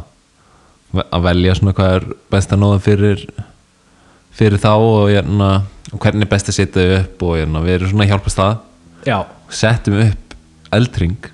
að 1.04 1.22
velja 1.28 1.54
svona 1.54 1.74
hvað 1.76 1.92
er 2.00 2.06
besta 2.32 2.56
nóða 2.58 2.80
fyrir 2.82 3.20
fyrir 4.40 4.60
þá 4.62 4.72
og, 4.72 5.02
hérna, 5.10 5.50
og 5.92 6.00
hvernig 6.00 6.26
er 6.26 6.32
best 6.32 6.48
að 6.48 6.56
setja 6.56 6.80
þau 6.80 6.96
upp 7.00 7.26
og 7.28 7.36
hérna, 7.36 7.62
við 7.66 7.76
erum 7.76 7.92
svona 7.92 8.06
að 8.06 8.14
hjálpast 8.14 8.40
það 8.40 8.56
já, 9.06 9.18
settum 9.60 10.00
upp 10.06 10.36
eldring 10.76 11.30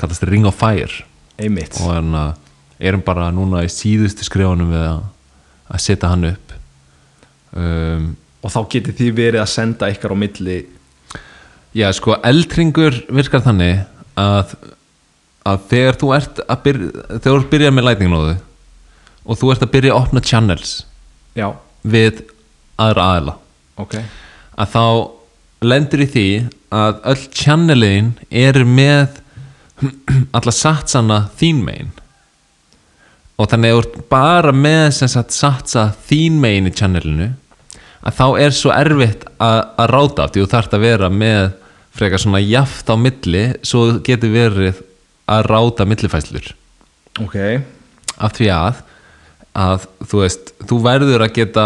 kallast 0.00 0.24
Ring 0.24 0.46
of 0.48 0.56
Fire. 0.56 1.04
Einmitt. 1.40 1.76
Og 1.80 1.92
hérna, 1.92 2.24
erum 2.80 3.04
bara 3.04 3.28
núna 3.34 3.64
í 3.66 3.70
síðustu 3.72 4.24
skrifunum 4.26 4.72
við 4.72 4.86
að, 4.86 5.00
að 5.68 5.84
setja 5.84 6.10
hann 6.12 6.28
upp. 6.30 6.54
Um, 7.50 8.10
og 8.40 8.54
þá 8.54 8.60
getið 8.74 9.00
þið 9.00 9.16
verið 9.18 9.42
að 9.42 9.50
senda 9.52 9.90
ykkar 9.92 10.14
á 10.16 10.22
milli. 10.22 10.58
Já, 11.76 11.90
sko, 11.94 12.16
eldringur 12.26 12.96
virkar 13.12 13.44
þannig 13.44 13.82
að, 14.18 14.54
að 15.46 15.66
þegar 15.70 15.98
þú 16.00 16.14
ert 16.16 16.40
að 16.46 16.62
byrja, 16.64 16.92
þegar 17.10 17.26
þú 17.26 17.36
ert 17.36 17.52
byrjað 17.52 17.76
með 17.76 17.86
lightningnóðu 17.88 18.38
og 19.20 19.38
þú 19.38 19.52
ert 19.52 19.66
að 19.66 19.72
byrja 19.76 19.92
að 19.94 20.00
opna 20.00 20.22
channels 20.24 20.72
já, 21.36 21.48
við 21.82 22.24
aðra 22.80 23.06
aðila. 23.14 23.36
Ok. 23.80 23.96
Að 24.60 24.74
þá 24.74 24.84
lendur 25.70 26.04
í 26.04 26.08
því 26.10 26.26
að 26.74 27.00
öll 27.12 27.24
channelin 27.36 28.12
eru 28.30 28.66
með 28.66 29.20
alla 30.36 30.54
satsana 30.54 31.22
þín 31.40 31.64
megin. 31.66 31.94
Og 33.40 33.48
þannig 33.48 33.72
að 33.72 33.78
þú 33.78 33.84
ert 33.84 34.10
bara 34.12 34.52
með 34.52 34.90
sagt 35.00 35.32
satsa 35.32 35.86
þín 36.08 36.40
megin 36.42 36.68
í 36.68 36.74
channelinu 36.76 37.32
að 38.00 38.16
þá 38.16 38.26
er 38.40 38.54
svo 38.56 38.72
erfitt 38.72 39.26
að, 39.40 39.58
að 39.80 39.90
ráta 39.92 40.28
því. 40.28 40.44
Þú 40.44 40.52
þarft 40.54 40.76
að 40.76 40.84
vera 40.86 41.10
með 41.12 41.42
frekar 41.96 42.22
svona 42.22 42.40
jaft 42.42 42.90
á 42.90 42.94
milli 42.96 43.44
svo 43.66 43.98
getur 44.06 44.32
verið 44.34 44.80
að 45.30 45.46
ráta 45.50 45.86
millifæslur 45.88 46.52
ok, 47.20 47.36
af 48.18 48.36
því 48.38 48.50
að 48.54 48.80
að 49.56 49.86
þú 50.06 50.20
veist, 50.22 50.52
þú 50.68 50.78
verður 50.84 51.24
að 51.26 51.34
geta 51.40 51.64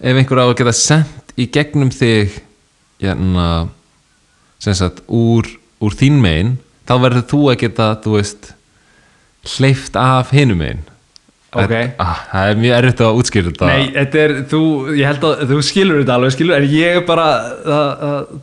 ef 0.00 0.18
einhver 0.20 0.42
á 0.42 0.46
að 0.50 0.56
geta 0.60 0.74
sendt 0.76 1.32
í 1.40 1.46
gegnum 1.52 1.92
þig 1.94 2.36
hérna 3.00 3.46
sem 4.62 4.76
sagt 4.76 5.02
úr, 5.12 5.48
úr 5.84 5.96
þín 5.96 6.20
megin 6.24 6.54
þá 6.88 6.94
verður 7.02 7.24
þú 7.32 7.40
að 7.52 7.58
geta 7.64 7.88
þú 8.04 8.18
veist 8.18 8.52
hleyft 9.56 9.96
af 10.00 10.32
hinum 10.36 10.60
megin 10.64 10.84
Ok. 11.56 11.72
ah, 12.02 12.18
það 12.28 12.48
er 12.50 12.58
mjög 12.60 12.74
erfitt 12.76 12.98
að 13.00 13.18
útskýra 13.20 13.48
þetta 13.48 13.66
nei, 13.70 13.84
þetta 13.94 14.18
er 14.20 14.32
þú, 14.50 14.58
ég 14.98 15.06
held 15.08 15.22
að 15.24 15.44
þú 15.48 15.58
skilur 15.64 16.00
þetta 16.02 16.16
alveg 16.18 16.34
skilur, 16.34 16.56
en 16.58 16.66
ég 16.68 16.98
bara 17.08 17.26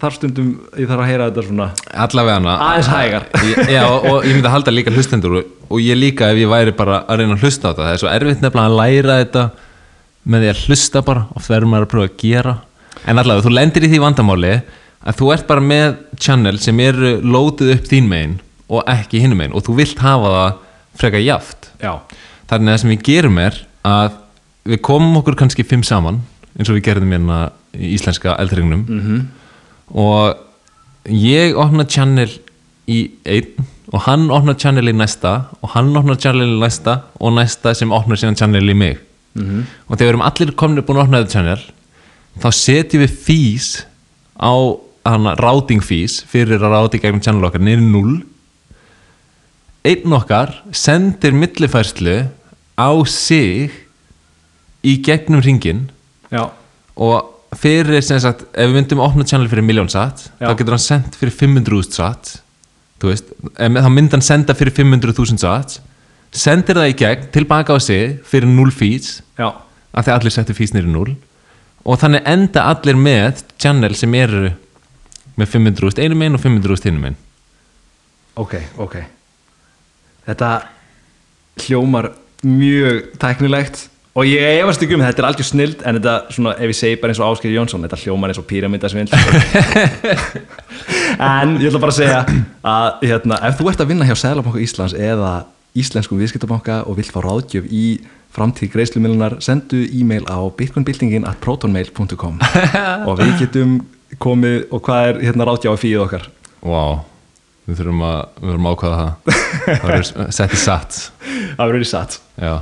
þar 0.02 0.16
stundum, 0.16 0.48
ég 0.80 0.88
þarf 0.90 1.04
að 1.04 1.10
heyra 1.12 1.28
þetta 1.28 1.44
svona 1.46 1.68
allavega 2.08 2.38
hana 2.40 2.56
Aðeins 2.72 2.90
hægar. 2.90 3.28
já, 3.70 3.82
og, 3.86 4.08
og 4.10 4.26
ég 4.26 4.34
myndi 4.34 4.50
að 4.50 4.56
halda 4.56 4.74
líka 4.74 4.94
hlustendur 4.96 5.36
og, 5.70 5.80
ég 5.82 5.98
líka 5.98 6.32
ef 6.32 6.40
ég 6.42 6.52
væri 6.52 6.76
bara 6.78 7.04
að 7.08 7.22
reyna 7.22 7.38
að 7.38 7.46
hlusta 7.46 7.68
á 7.68 7.70
þetta 7.72 7.84
það 7.84 7.94
er 7.94 8.02
svo 8.02 8.12
erfitt 8.12 8.44
nefnilega 8.44 8.70
að 8.70 8.80
læra 8.80 9.18
þetta 9.24 9.44
með 10.24 10.44
því 10.44 10.52
að 10.54 10.64
hlusta 10.68 11.04
bara 11.04 11.26
og 11.34 11.44
það 11.44 11.58
er 11.58 11.68
maður 11.68 11.86
að 11.86 11.92
pröfa 11.94 12.10
að 12.10 12.18
gera. 12.24 12.56
En 13.04 13.20
allavega 13.20 13.46
þú 13.46 13.54
lendir 13.58 13.86
í 13.86 13.92
því 13.92 14.02
vandamáli 14.04 14.54
að 15.04 15.18
þú 15.20 15.32
ert 15.36 15.48
bara 15.50 15.64
með 15.64 15.96
channel 16.22 16.56
sem 16.64 16.80
eru 16.84 17.16
lótið 17.24 17.74
upp 17.76 17.90
þín 17.90 18.10
megin 18.12 18.38
og 18.72 18.86
ekki 18.90 19.24
hinn 19.24 19.36
megin 19.36 19.56
og 19.58 19.66
þú 19.68 19.76
vilt 19.82 20.04
hafa 20.04 20.32
það 20.38 20.62
frekar 21.02 21.26
jaft 21.26 21.70
já, 21.82 21.98
þannig 22.50 22.70
að 22.70 22.72
það 22.72 22.82
sem 22.84 22.94
við 22.94 23.04
gerum 23.10 23.42
er 23.42 23.60
að 23.88 24.16
við 24.72 24.82
komum 24.88 25.20
okkur 25.20 25.38
kannski 25.42 25.66
fimm 25.68 25.84
saman 25.84 26.22
eins 26.54 26.70
og 26.70 26.78
við 26.78 26.86
gerðum 26.88 27.12
hérna 27.16 27.40
í 27.74 27.94
íslenska 27.98 28.38
eldringnum. 28.40 28.86
-hmm. 28.88 29.22
og 29.90 30.38
ég 31.10 31.58
opna 31.58 31.84
channel 31.84 32.30
í 32.88 33.12
einn 33.26 33.68
og 33.94 34.06
hann 34.08 34.30
opnar 34.34 34.58
channel 34.58 34.90
í 34.90 34.96
næsta 34.98 35.34
og 35.62 35.74
hann 35.76 35.94
opnar 35.98 36.18
channel 36.22 36.56
í 36.56 36.60
næsta 36.62 37.04
og 37.22 37.36
næsta 37.38 37.76
sem 37.78 37.94
opnar 37.94 38.20
síðan 38.20 38.40
channel 38.40 38.70
í 38.70 38.78
mig. 38.78 38.98
-hmm. 39.34 39.64
og 39.88 39.98
þegar 39.98 40.06
við 40.06 40.14
erum 40.14 40.28
allir 40.28 40.52
komin 40.56 40.84
búin 40.84 41.00
að 41.00 41.06
opna 41.08 41.22
þetta 41.24 41.34
channel 41.34 41.64
þá 42.42 42.50
setjum 42.52 43.04
við 43.04 43.14
fees 43.26 43.86
á 44.38 44.54
hana 45.06 45.36
routing 45.36 45.84
fees 45.84 46.24
fyrir 46.28 46.62
að 46.62 46.74
ráti 46.74 47.02
gegnum 47.02 47.22
channel 47.22 47.46
okkar. 47.46 47.62
Niður 47.62 47.82
0 47.82 48.24
einn 49.84 50.16
okkar 50.16 50.64
sendir 50.72 51.36
millifærslu 51.36 52.30
á 52.80 52.90
sig 53.06 53.72
í 54.84 54.98
gegnum 55.04 55.44
ringin 55.44 55.90
já, 56.32 56.50
og 56.96 57.30
fyrir 57.60 58.02
sem 58.02 58.20
sagt 58.20 58.46
ef 58.54 58.70
við 58.70 58.78
myndum 58.80 59.04
að 59.04 59.12
opna 59.12 59.28
channel 59.28 59.50
fyrir 59.52 59.66
miljón 59.66 59.92
satt 59.92 60.30
Já. 60.40 60.50
þá 60.50 60.56
getur 60.58 60.76
hann 60.76 60.84
sendt 60.84 61.18
fyrir 61.20 61.36
500.000 61.36 62.00
satt 62.00 62.32
þú 63.04 63.12
veist, 63.12 63.34
þá 63.60 63.90
myndi 63.92 64.16
hann 64.16 64.26
senda 64.26 64.56
fyrir 64.58 64.74
500.000 64.80 65.44
satt 65.44 65.82
sendir 66.34 66.80
það 66.80 66.90
í 66.90 66.98
gegn 67.04 67.30
tilbaka 67.36 67.76
á 67.76 67.80
sig 67.84 68.18
fyrir 68.26 68.50
0 68.50 68.74
fees 68.74 69.20
já, 69.38 69.52
af 69.92 70.08
því 70.08 70.16
allir 70.16 70.34
settu 70.34 70.56
fees 70.58 70.74
nýri 70.74 70.90
0 70.90 71.14
og 71.84 72.00
þannig 72.00 72.28
enda 72.32 72.64
allir 72.72 72.98
með 72.98 73.44
channel 73.60 73.94
sem 74.00 74.14
eru 74.16 74.54
með 75.40 75.56
500.000 75.56 76.06
einu 76.06 76.18
megin 76.18 76.38
og 76.38 76.44
500.000 76.44 76.90
hinu 76.90 77.02
megin. 77.02 77.18
Ok, 78.40 78.54
ok. 78.82 78.96
Þetta 80.28 80.50
hljómar 81.64 82.12
mjög 82.44 83.10
tæknilegt 83.22 83.88
og 84.14 84.28
ég 84.30 84.60
efast 84.62 84.84
ekki 84.86 84.94
um 84.98 85.04
þetta 85.04 85.24
er 85.24 85.28
aldrei 85.30 85.46
snild 85.48 85.82
en 85.82 85.98
þetta 85.98 86.34
svona, 86.36 86.54
ef 86.58 86.70
ég 86.70 86.78
segi 86.78 86.98
bara 87.02 87.14
eins 87.14 87.22
og 87.22 87.32
Áskir 87.32 87.54
Jónsson 87.54 87.86
þetta 87.86 88.02
hljómar 88.04 88.30
eins 88.30 88.42
og 88.42 88.46
píramindasvind 88.50 89.14
en 91.34 91.56
ég 91.58 91.70
ætla 91.70 91.82
bara 91.82 91.94
að 91.94 91.98
segja 91.98 92.20
að 92.62 93.08
hérna, 93.10 93.40
ef 93.50 93.58
þú 93.58 93.72
ert 93.72 93.82
að 93.82 93.94
vinna 93.94 94.08
hjá 94.10 94.14
Sælabanka 94.22 94.62
Íslands 94.62 94.94
eða 94.98 95.34
Íslenskum 95.74 96.20
viðskiptabanka 96.22 96.84
og 96.86 97.00
vilt 97.00 97.10
fá 97.10 97.18
ráðgjöf 97.26 97.66
í 97.74 97.86
framtíð 98.34 98.76
greiðslumilunar 98.76 99.40
sendu 99.42 99.80
e-mail 99.90 100.28
á 100.30 100.38
bitcoinbuildingin 100.58 101.26
at 101.30 101.40
protonmail.com 101.42 102.38
og 103.10 103.18
við 103.18 103.34
getum 103.42 103.80
komið 104.22 104.68
og 104.70 104.84
hvað 104.86 105.08
er 105.08 105.24
hérna 105.26 105.48
ráðgjáfa 105.50 105.82
fíð 105.82 106.04
okkar? 106.06 106.28
Vá, 106.62 107.02
við 107.66 107.82
þurfum 107.82 108.06
að 108.06 108.20
við 108.38 108.52
þurfum 108.52 108.70
að 108.70 108.78
ákvaða 108.78 109.00
það. 109.00 109.42
Það 109.64 109.88
verður 109.88 110.30
sett 110.38 110.54
í 110.54 110.62
satt 110.62 111.00
það 111.58 111.66
verður 111.66 111.90
satt 111.90 112.20
já 112.38 112.54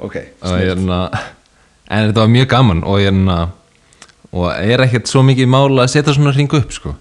ok, 0.00 0.16
og 0.42 0.56
ég 0.56 0.70
er 0.70 0.74
hérna 0.74 1.00
en 1.90 2.06
þetta 2.08 2.22
var 2.22 2.34
mjög 2.34 2.50
gaman 2.50 2.84
og 2.86 3.00
ég 3.02 3.10
er 3.10 3.14
hérna 3.14 3.38
og 4.30 4.46
er 4.54 4.84
ekkert 4.84 5.10
svo 5.10 5.22
mikið 5.26 5.48
mála 5.50 5.84
að 5.84 5.92
setja 5.94 6.14
svona 6.14 6.34
hring 6.34 6.52
upp 6.54 6.74
sko. 6.74 6.94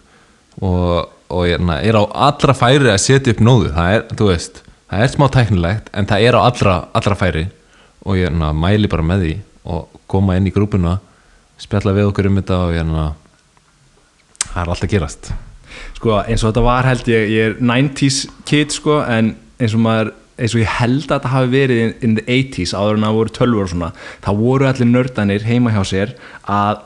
Og, 0.65 1.09
og 1.29 1.43
ég 1.45 1.59
hérna 1.59 1.77
er 1.85 1.99
á 1.99 2.03
allra 2.29 2.55
færi 2.57 2.89
að 2.89 3.03
setja 3.03 3.35
upp 3.35 3.43
nóðu. 3.45 3.69
Það 3.75 3.97
er, 3.97 4.07
veist, 4.23 4.63
það 4.89 5.03
er 5.05 5.13
smá 5.13 5.27
tæknilegt 5.35 5.91
en 5.93 6.09
það 6.09 6.25
er 6.25 6.37
á 6.37 6.41
allra, 6.41 6.77
allra 6.97 7.17
færi. 7.19 7.45
Og 8.05 8.17
ég 8.17 8.29
hérna 8.29 8.49
mæli 8.55 8.89
bara 8.89 9.05
með 9.05 9.25
því 9.25 9.35
og 9.69 10.01
koma 10.09 10.39
inn 10.39 10.49
í 10.49 10.55
grúpuna 10.55 10.97
spjalla 11.59 11.93
við 11.93 12.09
okkur 12.09 12.29
um 12.29 12.39
þetta 12.39 12.57
og 12.63 12.73
ég 12.73 12.81
hérna 12.81 13.05
það 14.47 14.61
er 14.63 14.73
alltaf 14.73 14.91
gerast. 14.95 15.31
Sko 15.99 16.15
eins 16.23 16.41
og 16.41 16.49
þetta 16.49 16.65
var 16.65 16.87
held 16.89 17.11
ég 17.11 17.33
ég 17.35 17.51
er 17.51 17.59
90s 17.61 18.23
kid 18.49 18.73
sko 18.73 19.03
en 19.03 19.35
eins 19.59 19.75
og 19.77 19.83
maður 19.85 20.13
eins 20.39 20.55
og 20.55 20.61
ég 20.63 20.77
held 20.79 21.03
að 21.03 21.15
þetta 21.15 21.33
hafi 21.33 21.51
verið 21.53 21.81
in, 21.83 21.95
in 22.05 22.15
the 22.19 22.25
80s 22.25 22.75
áður 22.75 22.99
en 22.99 23.07
það 23.07 23.17
voru 23.19 23.35
tölvur 23.35 23.65
og 23.65 23.73
svona 23.73 23.91
þá 24.23 24.29
voru 24.39 24.69
allir 24.69 24.89
nördanir 24.89 25.47
heima 25.47 25.73
hjá 25.75 25.81
sér 25.87 26.15
að 26.47 26.85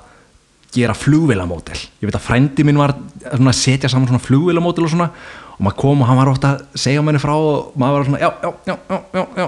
gera 0.73 0.95
flugvélamódel 0.97 1.77
ég 1.77 2.09
veit 2.09 2.17
að 2.17 2.25
frændi 2.25 2.65
minn 2.65 2.81
var 2.81 2.95
að 3.29 3.51
setja 3.57 3.91
saman 3.91 4.09
svona 4.09 4.23
flugvélamódel 4.23 4.87
og 4.87 4.93
svona 4.95 5.11
og 5.53 5.61
maður 5.61 5.79
kom 5.83 6.01
og 6.01 6.09
hann 6.09 6.19
var 6.19 6.31
ótt 6.33 6.47
að 6.49 6.63
segja 6.81 7.03
manni 7.05 7.21
frá 7.21 7.33
og 7.35 7.77
maður 7.79 7.99
var 7.99 8.07
svona 8.09 8.23
já, 8.23 8.31
já, 8.41 8.51
já, 8.89 8.97
já, 9.13 9.23
já, 9.43 9.47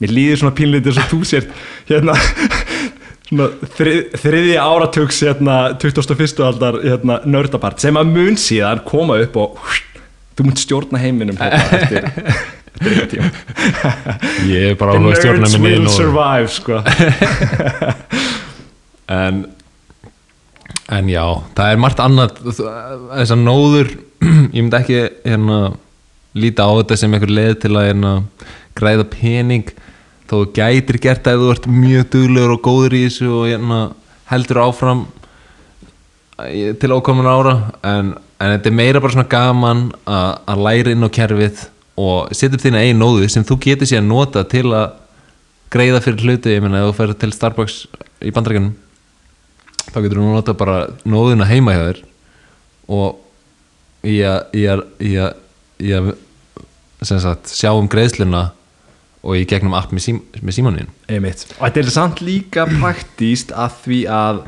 mér 0.00 0.14
líður 0.14 0.42
svona 0.42 0.56
pínlítið 0.60 0.92
þess 0.92 1.02
að 1.02 1.10
þú 1.10 1.20
sért 1.30 1.54
hérna 1.90 2.16
svona 3.30 3.48
þrið, 3.76 4.00
þriðja 4.22 4.66
áratugs 4.66 5.20
hérna 5.26 5.58
21. 5.82 6.44
aldar 6.46 6.80
hérna, 6.84 7.20
nördapart 7.26 7.82
sem 7.82 7.98
að 7.98 8.14
mun 8.14 8.38
síðan 8.40 8.84
koma 8.86 9.18
upp 9.24 9.38
og 9.42 9.58
þú 10.38 10.46
munt 10.46 10.62
stjórna 10.62 11.02
heiminum 11.02 11.38
hérna, 11.40 11.80
eftir, 11.80 12.08
ég 14.50 14.70
er 14.70 14.76
bara 14.80 14.94
The 14.94 14.98
áhuga 15.00 15.10
að 15.12 15.18
stjórna 15.20 15.40
nerds 15.44 15.56
minni 15.58 15.76
will 15.76 15.86
og, 15.86 15.94
survive 15.96 16.48
sko. 16.54 16.74
En 19.10 19.40
en 20.90 21.06
já, 21.10 21.22
það 21.54 21.68
er 21.72 21.78
margt 21.82 22.00
annað. 22.02 22.38
Þessar 22.50 23.38
nóður 23.38 23.90
ég 24.54 24.56
myndi 24.64 24.78
ekki 24.80 24.96
hérna 25.26 25.58
líta 26.38 26.66
á 26.66 26.70
þetta 26.80 26.96
sem 26.98 27.14
einhver 27.14 27.30
leið 27.34 27.52
til 27.64 27.72
að 27.78 27.86
hérna, 27.90 28.12
græða 28.78 29.06
pening. 29.12 29.70
Þú 30.30 30.40
gætir 30.54 30.98
gert 31.02 31.26
ef 31.30 31.38
þú 31.42 31.50
ert 31.54 31.68
mjög 31.70 32.08
duglegur 32.14 32.54
og 32.56 32.62
góður 32.66 32.96
í 32.98 33.04
þessu 33.06 33.30
og 33.38 33.46
hérna, 33.50 33.78
heldur 34.30 34.60
áfram 34.64 35.04
í- 36.50 36.74
til 36.78 36.90
ákomin 36.94 37.30
ára. 37.30 37.54
En, 37.86 38.12
en 38.38 38.54
þetta 38.56 38.70
er 38.72 38.76
meira 38.82 39.02
bara 39.02 39.14
svona 39.14 39.30
gaman 39.30 39.84
að, 40.06 40.30
að 40.54 40.64
læra 40.66 40.94
inn 40.94 41.06
á 41.06 41.10
kerfið 41.18 41.64
og 41.98 42.30
setja 42.34 42.56
upp 42.56 42.64
þína 42.64 42.84
einn 42.84 43.00
nóðu 43.00 43.28
sem 43.30 43.44
þú 43.46 43.58
getur 43.64 43.90
síðan 43.90 44.10
nota 44.10 44.44
til 44.48 44.68
að 44.68 44.92
greiða 45.70 46.02
fyrir 46.04 46.26
hluti, 46.26 46.54
ég 46.54 46.62
meina 46.64 46.82
ef 46.82 46.90
þú 46.90 46.96
fer 46.98 47.16
til 47.22 47.32
Starbucks 47.34 47.80
í 48.26 48.32
bandarækjunum 48.34 48.72
þá 49.90 49.98
getur 49.98 50.20
þú 50.20 50.30
nota 50.34 50.54
bara 50.58 50.78
nóðuna 51.08 51.48
heima 51.50 51.74
hjá 51.76 51.82
þér 51.88 52.00
og 52.90 54.06
í 54.06 54.16
að, 54.24 54.40
í 54.56 54.64
að, 54.70 54.84
að, 55.84 56.10
að 57.04 57.52
sjá 57.52 57.70
um 57.74 57.90
greiðsluna 57.90 58.48
og 59.20 59.36
í 59.36 59.44
gegnum 59.48 59.76
app 59.76 59.92
með, 59.92 60.06
sím, 60.06 60.20
með 60.40 60.56
símanin 60.56 60.92
Einmitt. 61.10 61.44
og 61.58 61.66
þetta 61.66 61.82
er 61.82 61.92
samt 61.92 62.22
líka 62.24 62.64
praktíst 62.70 63.52
að 63.52 63.74
því 63.84 63.98
að 64.16 64.44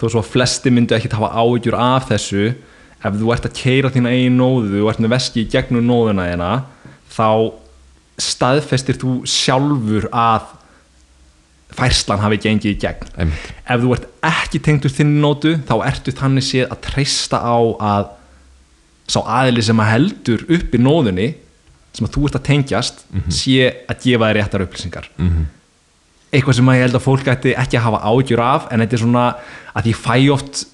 þó 0.00 0.06
svo 0.06 0.22
að 0.22 0.30
flesti 0.32 0.72
myndu 0.72 0.96
ekki 0.96 1.12
hafa 1.12 1.34
áhyggjur 1.36 1.76
af 1.78 2.08
þessu 2.08 2.46
ef 3.04 3.18
þú 3.20 3.34
ert 3.34 3.48
að 3.48 3.58
keira 3.58 3.92
þína 3.92 4.14
eigin 4.14 4.38
nóðu 4.40 4.78
þú 4.78 4.88
ert 4.90 5.02
með 5.04 5.14
veski 5.18 5.44
í 5.44 5.50
gegnum 5.52 5.84
nóðuna 5.84 6.30
þína 6.30 6.52
þá 7.14 7.30
staðfestir 8.20 8.98
þú 9.00 9.22
sjálfur 9.26 10.06
að 10.14 10.52
færslan 11.74 12.22
hafi 12.22 12.38
gengið 12.44 12.74
í 12.74 12.80
gegn 12.82 13.08
Einmitt. 13.18 13.46
ef 13.66 13.80
þú 13.82 13.94
ert 13.96 14.04
ekki 14.28 14.60
tengdur 14.62 14.92
þinn 14.94 15.16
nótu 15.22 15.56
þá 15.66 15.74
ertu 15.88 16.14
þannig 16.14 16.46
séð 16.46 16.68
að 16.68 16.84
treysta 16.86 17.40
á 17.42 17.58
að 17.58 18.12
sá 19.10 19.18
aðili 19.22 19.64
sem 19.64 19.82
að 19.82 19.90
heldur 19.90 20.44
upp 20.56 20.76
í 20.76 20.80
nóðunni 20.80 21.26
sem 21.94 22.06
að 22.06 22.14
þú 22.14 22.28
ert 22.28 22.38
að 22.38 22.46
tengjast 22.48 23.02
sé 23.32 23.72
að 23.90 24.06
gefa 24.06 24.28
þér 24.28 24.38
réttar 24.38 24.64
upplýsingar 24.64 25.10
mm 25.16 25.28
-hmm. 25.30 25.44
eitthvað 26.30 26.56
sem 26.56 26.68
að 26.68 26.76
ég 26.76 26.86
held 26.86 26.98
að 27.00 27.06
fólk 27.08 27.28
ætti 27.34 27.56
ekki 27.56 27.78
að 27.78 27.86
hafa 27.88 28.04
ágjur 28.10 28.40
af 28.40 28.68
en 28.70 28.80
þetta 28.80 28.96
er 28.96 29.02
svona 29.02 29.26
að 29.74 29.86
ég 29.90 29.96
fæ 29.96 30.16
oft 30.32 30.64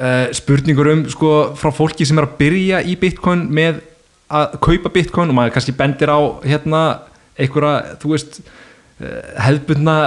uh, 0.00 0.26
spurningur 0.32 0.92
um 0.92 1.08
sko 1.08 1.54
frá 1.54 1.70
fólki 1.72 2.06
sem 2.06 2.18
er 2.18 2.26
að 2.26 2.36
byrja 2.38 2.82
í 2.82 2.96
bitcoin 2.96 3.48
með 3.50 3.80
að 4.28 4.58
kaupa 4.64 4.92
bitcoin 4.92 5.32
og 5.32 5.36
maður 5.38 5.56
kannski 5.56 5.74
bendir 5.76 6.12
á 6.12 6.20
hérna 6.44 6.82
einhverja, 7.38 7.98
þú 8.02 8.12
veist 8.12 8.40
uh, 8.42 9.34
hefðbundna 9.46 9.98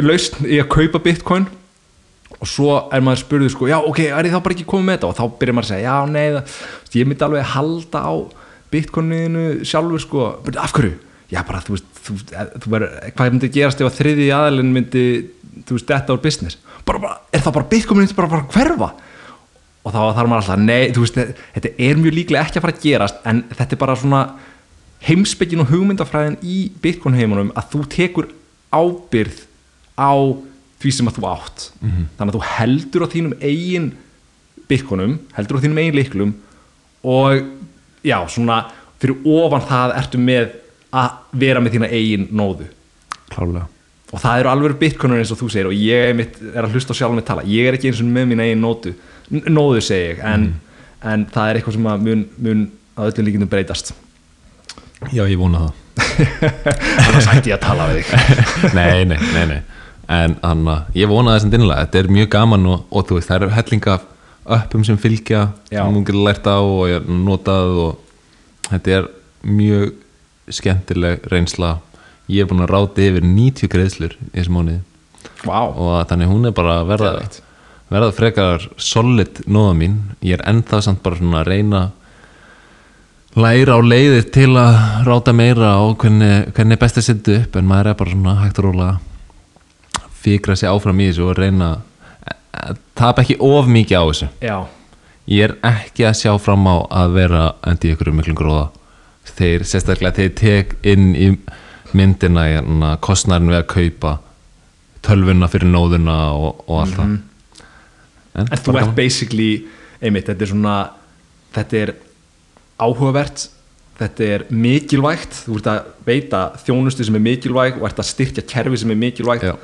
lausn 0.00 0.46
í 0.48 0.60
að 0.62 0.70
kaupa 0.72 1.02
bitcoin. 1.04 1.48
Og 2.40 2.48
svo 2.48 2.76
er 2.94 3.02
maður 3.04 3.20
spurður 3.24 3.52
sko, 3.52 3.66
já 3.68 3.76
ok, 3.76 3.98
er 4.06 4.28
ég 4.28 4.32
þá 4.32 4.40
bara 4.40 4.54
ekki 4.54 4.68
komið 4.70 4.86
með 4.86 4.94
þetta? 4.96 5.08
Og 5.10 5.16
þá 5.18 5.40
byrjar 5.40 5.56
maður 5.58 5.66
að 5.66 5.72
segja, 5.74 5.90
já 5.90 6.12
nei 6.14 6.28
það, 6.32 6.54
ég 6.96 7.08
myndi 7.10 7.26
alveg 7.26 7.50
halda 7.50 8.00
á 8.00 8.12
bitcoininu 8.70 9.44
sjálfur 9.66 10.00
sko, 10.00 10.28
"Bíddu, 10.46 10.62
af 10.62 10.72
hverju? 10.72 10.94
Já 11.30 11.42
bara, 11.46 11.60
þú 11.60 11.74
veist, 11.74 11.90
þú, 12.06 12.16
þú 12.62 12.70
ver, 12.72 12.86
hvað 13.16 13.30
myndi 13.34 13.52
gerast 13.52 13.80
ef 13.80 13.90
að 13.90 13.98
þriði 13.98 14.30
aðalinn 14.34 14.72
myndi, 14.72 15.04
þú 15.66 15.76
veist, 15.76 15.90
þetta 15.90 16.14
úr 16.16 16.22
business? 16.22 16.56
Bara, 16.86 16.98
bara, 16.98 17.18
er 17.32 17.44
það 17.44 17.56
bara 17.58 17.70
bitcoin 17.74 18.00
myndi 18.00 18.16
bara, 18.16 18.32
bara 18.32 18.48
hverfa 18.54 18.90
og 19.80 19.94
þá 19.94 20.00
þarf 20.16 20.28
maður 20.28 20.42
alltaf, 20.42 20.60
nei, 20.60 20.90
þú 20.92 21.04
veist, 21.04 21.18
þetta 21.56 21.72
er 21.86 22.00
mjög 22.00 22.16
líklega 22.18 22.44
ekki 22.44 22.60
að 22.60 22.64
fara 22.66 22.76
að 22.76 22.82
gerast 22.84 23.22
en 23.30 23.42
þetta 23.54 23.76
er 23.76 23.80
bara 23.80 23.96
svona 23.96 24.22
heimspekin 25.06 25.62
og 25.64 25.70
hugmyndafræðin 25.72 26.36
í 26.44 26.58
bitcoin 26.82 27.16
heimunum 27.16 27.52
að 27.56 27.70
þú 27.72 27.80
tekur 27.94 28.28
ábyrð 28.76 29.40
á 29.96 30.12
því 30.80 30.92
sem 30.96 31.08
að 31.08 31.16
þú 31.16 31.26
átt. 31.30 31.64
Þannig 32.18 32.28
að 32.28 32.36
þú 32.36 32.42
heldur 32.50 33.04
á 33.04 33.12
þínum 33.14 33.34
eigin 33.40 33.88
bitcoinum, 34.70 35.16
heldur 35.36 35.60
á 35.60 35.62
þínum 35.64 35.80
eigin 35.80 35.98
liklum 35.98 36.36
og 37.00 37.40
já, 38.04 38.18
svona 38.28 38.62
fyrir 39.00 39.24
ofan 39.24 39.64
það 39.68 39.96
ertu 39.96 40.20
með 40.20 40.56
að 40.92 41.40
vera 41.40 41.60
með 41.64 41.76
þína 41.78 41.92
eigin 41.96 42.28
nóðu. 42.36 42.68
Klálega 43.32 43.68
og 44.10 44.18
það 44.18 44.40
eru 44.40 44.50
alveg 44.50 44.78
bitcoinur 44.80 45.20
eins 45.22 45.30
og 45.30 45.38
þú 45.38 45.48
segir 45.52 45.68
og 45.70 45.76
ég 45.76 46.22
er 46.50 46.64
að 46.64 46.74
hlusta 46.74 46.96
sjálf 46.96 47.14
með 47.14 47.28
tala. 47.28 47.46
Ég 47.46 47.68
er 47.68 47.76
ekki 47.76 47.90
eins 47.90 48.00
og 48.02 48.10
með 48.10 48.32
mín 48.32 48.42
eigin 48.42 48.62
nótu 48.64 48.94
n- 49.32 49.46
nóðu 49.54 49.80
segi 49.84 50.12
ég, 50.12 50.22
en, 50.26 50.46
en 51.02 51.26
það 51.32 51.50
er 51.52 51.58
eitthvað 51.60 51.76
sem 51.78 51.90
að 51.92 52.06
mun, 52.08 52.24
mun 52.38 52.64
að 53.00 53.10
öllum 53.12 53.28
líkindum 53.30 53.50
breytast 53.52 53.92
já, 55.14 55.24
ég 55.24 55.38
vona 55.40 55.66
það 55.66 55.76
annars 57.06 57.28
hætti 57.30 57.52
ég 57.52 57.56
að 57.58 57.64
tala 57.64 57.86
við 57.90 58.00
þig 58.10 58.74
nei, 58.76 59.04
nei, 59.08 59.18
nei, 59.34 59.44
nei 59.54 59.60
en 60.10 60.34
hann 60.42 60.64
ég 60.98 61.06
vona 61.10 61.36
það 61.36 61.44
sem 61.44 61.52
dinnilega, 61.54 61.84
þetta 61.86 62.00
er 62.02 62.08
mjög 62.16 62.30
gaman 62.34 62.66
og, 62.66 62.80
og 62.90 63.06
þú 63.08 63.18
veist, 63.18 63.30
það 63.30 63.40
eru 63.44 63.52
hellinga 63.54 63.96
af 63.96 64.06
uppum 64.50 64.82
sem 64.88 64.96
fylgja, 64.98 65.44
sem 65.70 65.86
hún 65.94 66.02
getur 66.02 66.24
lært 66.26 66.48
á 66.50 66.58
og 66.58 67.06
notað 67.06 67.76
og 67.84 68.70
þetta 68.70 68.96
er 68.96 69.06
mjög 69.46 69.92
skemmtileg 70.50 71.28
reynsla 71.30 71.76
ég 72.30 72.42
er 72.44 72.48
búin 72.50 72.64
að 72.64 72.72
ráti 72.74 73.06
yfir 73.10 73.22
90 73.26 73.70
greiðslur 73.70 74.16
í 74.18 74.32
þessu 74.40 74.54
mánuði 74.56 74.80
Vá, 75.46 75.60
og 75.70 75.94
þannig 76.10 76.28
hún 76.28 76.48
er 76.50 76.52
bara 76.56 76.80
að 76.82 76.90
verða. 76.90 77.12
Verða 77.90 78.12
frekar 78.14 78.68
solid 78.78 79.42
nóða 79.50 79.74
mín. 79.78 79.96
Ég 80.22 80.38
er 80.38 80.46
ennþá 80.48 80.82
samt 80.84 81.02
bara 81.04 81.18
svona 81.18 81.42
að 81.42 81.50
reyna 81.50 81.82
læra 83.38 83.78
á 83.78 83.80
leiðir 83.82 84.26
til 84.34 84.50
að 84.58 85.06
ráta 85.06 85.34
meira 85.34 85.76
á 85.78 85.84
hvernig, 85.94 86.50
hvernig 86.54 86.76
er 86.76 86.82
best 86.82 86.98
að 86.98 87.06
setja 87.06 87.38
upp 87.44 87.56
en 87.58 87.70
maður 87.70 87.92
er 87.92 88.00
bara 88.00 88.14
svona 88.14 88.34
hægt 88.40 88.58
og 88.58 88.66
róla 88.66 88.90
fikra 90.20 90.56
sig 90.58 90.68
áfram 90.68 91.00
í 91.00 91.08
þessu 91.10 91.28
og 91.30 91.38
reyna 91.38 91.70
að 92.50 92.80
tapa 92.98 93.22
ekki 93.22 93.38
of 93.40 93.70
mikið 93.70 94.02
á 94.02 94.04
þessu. 94.10 94.28
Já, 94.42 94.56
ég 95.30 95.46
er 95.46 95.56
ekki 95.70 96.06
að 96.08 96.18
sjá 96.20 96.34
fram 96.42 96.66
á 96.66 96.76
að 97.02 97.16
vera 97.16 97.46
endi 97.70 97.94
ykkur 97.94 98.10
um 98.10 98.20
miklum 98.20 98.38
gróða. 98.38 98.66
Þeir 99.30 99.64
sérstaklega 99.68 100.18
þeir 100.18 100.34
tek 100.36 100.74
inn 100.82 101.14
í 101.14 101.30
myndina 101.96 102.46
hérna, 102.46 102.96
kostnærin 103.02 103.50
við 103.50 103.62
að 103.62 103.70
kaupa 103.72 104.18
tölvuna 105.06 105.48
fyrir 105.50 105.70
nóðuna 105.70 106.18
og, 106.36 106.64
og 106.66 106.82
allt 106.82 106.98
það 106.98 107.18
en 108.38 108.50
þú 108.50 108.76
ert 108.78 108.92
basically 108.96 109.50
einmitt, 110.00 110.28
þetta 110.30 110.46
er 110.46 110.52
svona 110.52 110.74
þetta 111.54 111.80
er 111.84 111.94
áhugavert 112.80 113.48
þetta 114.00 114.28
er 114.36 114.44
mikilvægt 114.50 115.42
þú 115.44 115.58
ert 115.60 115.70
að 115.72 115.88
veita 116.06 116.44
þjónustu 116.64 117.06
sem 117.06 117.18
er 117.18 117.24
mikilvæg 117.24 117.80
og 117.80 117.88
ert 117.90 118.00
að 118.00 118.10
styrkja 118.12 118.46
kerfi 118.48 118.80
sem 118.80 118.94
er 118.94 119.00
mikilvægt 119.00 119.48
Já. 119.50 119.56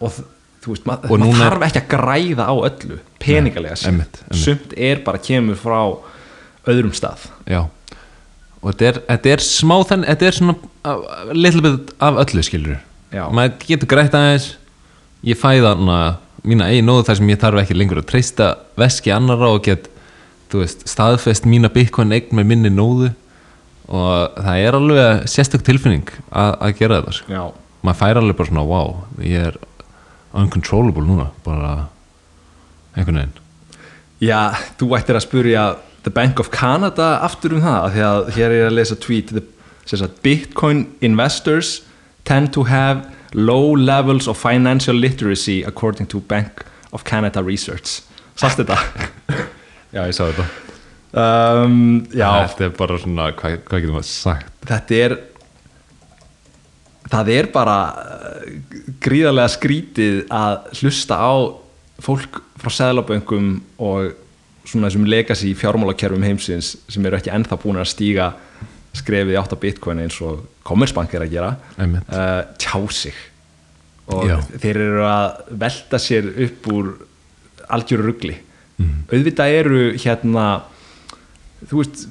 og 0.00 0.18
þú 0.66 0.74
veist, 0.74 0.88
mað, 0.88 1.06
maður 1.12 1.40
þarf 1.40 1.64
ekki 1.68 1.82
að 1.84 1.88
græða 1.94 2.48
á 2.50 2.54
öllu 2.68 2.98
peningalega 3.22 3.78
einmitt. 3.88 4.20
sumt 4.34 4.74
er 4.76 5.00
bara 5.06 5.22
kemur 5.22 5.58
frá 5.60 5.80
öðrum 6.66 6.94
stað 6.96 7.30
Já 7.46 7.64
og 8.66 8.72
þetta 8.72 8.86
er, 8.88 9.00
þetta 9.12 9.32
er 9.32 9.42
smá 9.46 9.76
þann 9.86 10.04
þetta 10.08 10.26
er 10.26 10.36
svona 10.36 10.54
little 11.36 11.62
bit 11.62 11.92
af 12.02 12.20
öllu 12.24 12.42
skilur 12.44 12.78
Já. 13.14 13.26
maður 13.30 13.58
getur 13.68 13.90
grætt 13.90 14.16
aðeins 14.18 14.48
ég 15.26 15.38
fæ 15.38 15.52
þarna 15.62 15.98
mína 16.46 16.70
eigin 16.70 16.86
nóðu 16.88 17.06
þar 17.08 17.18
sem 17.20 17.30
ég 17.32 17.40
þarf 17.42 17.62
ekki 17.62 17.76
lengur 17.76 18.00
að 18.00 18.08
treysta 18.10 18.48
veski 18.78 19.12
annara 19.14 19.52
og 19.52 19.62
get 19.66 19.88
veist, 20.52 20.86
staðfest 20.88 21.46
mína 21.48 21.70
bitcoin 21.72 22.14
eign 22.14 22.34
með 22.36 22.50
minni 22.52 22.72
nóðu. 22.72 23.12
Og 23.86 24.38
það 24.42 24.62
er 24.66 24.76
alveg 24.78 25.26
sérstök 25.30 25.62
tilfinning 25.66 26.08
að, 26.34 26.72
gera 26.80 27.00
þetta 27.00 27.16
sko. 27.20 27.48
maður 27.86 27.98
fær 28.00 28.20
alveg 28.20 28.38
bara 28.38 28.50
svona 28.50 28.64
wow, 28.66 28.94
ég 29.22 29.50
er 29.52 29.58
uncontrollable 30.36 31.06
núna 31.06 31.28
bara 31.46 31.74
einhvern 32.96 33.20
veginn. 33.20 33.36
Já 34.24 34.56
þú 34.80 34.94
ættir 34.96 35.18
að 35.18 35.26
spurja 35.26 35.66
The 36.06 36.12
Bank 36.14 36.40
of 36.40 36.50
Canada 36.54 37.16
aftur 37.26 37.56
um 37.56 37.62
það 37.62 37.92
því 37.94 38.06
að 38.08 38.32
hér 38.36 38.46
er 38.46 38.56
ég 38.56 38.70
að 38.70 38.76
lesa 38.78 38.98
tweet 38.98 39.34
the, 39.34 39.44
Bitcoin 40.22 40.86
investors 41.00 41.82
tend 42.24 42.52
to 42.54 42.66
have 42.66 43.06
low 43.34 43.74
levels 43.76 44.28
of 44.28 44.38
financial 44.38 44.96
literacy 44.96 45.62
according 45.64 46.06
to 46.08 46.20
Bank 46.20 46.64
of 46.92 47.04
Canada 47.04 47.42
research. 47.42 48.02
Sást 48.36 48.60
þetta? 48.60 48.76
Já, 49.94 50.04
ég 50.04 50.14
sá 50.16 50.26
þetta. 50.28 50.46
Um, 51.16 52.04
þetta 52.12 52.66
er 52.66 52.74
bara 52.76 52.98
svona, 53.00 53.30
hvað, 53.36 53.60
hvað 53.64 53.82
getur 53.82 53.96
maður 53.96 54.10
sagt? 54.10 54.52
Þetta 54.66 55.00
er 55.06 55.16
það 57.10 57.30
er 57.36 57.48
bara 57.54 57.78
uh, 57.94 58.44
gríðarlega 59.02 59.54
skrítið 59.54 60.20
að 60.34 60.68
hlusta 60.80 61.18
á 61.18 61.34
fólk 62.02 62.40
frá 62.60 62.72
seðlaböngum 62.72 63.50
og 63.82 64.16
svona 64.66 64.90
þessum 64.90 65.06
legacy 65.08 65.52
fjármálakerfum 65.56 66.24
heimsins 66.26 66.74
sem 66.90 67.04
eru 67.06 67.18
ekki 67.18 67.32
ennþá 67.32 67.58
búin 67.62 67.78
að 67.80 67.92
stíga 67.92 68.32
skrefið 69.00 69.38
átt 69.40 69.52
á 69.54 69.58
bitcoin 69.62 70.00
eins 70.04 70.18
og 70.24 70.44
Commerzbank 70.66 71.14
er 71.14 71.24
að 71.26 71.34
gera 71.36 71.52
uh, 71.78 72.42
tjá 72.58 72.80
sig 72.90 73.14
og 74.06 74.24
Já. 74.28 74.36
þeir 74.62 74.76
eru 74.86 75.04
að 75.06 75.40
velta 75.64 75.98
sér 75.98 76.28
upp 76.46 76.68
úr 76.74 76.92
algjöru 77.68 78.10
rugli 78.12 78.36
Mhm. 78.76 79.06
auðvitað 79.08 79.54
eru 79.56 79.78
hérna 79.96 80.42
þú 81.64 81.78
veist 81.80 82.02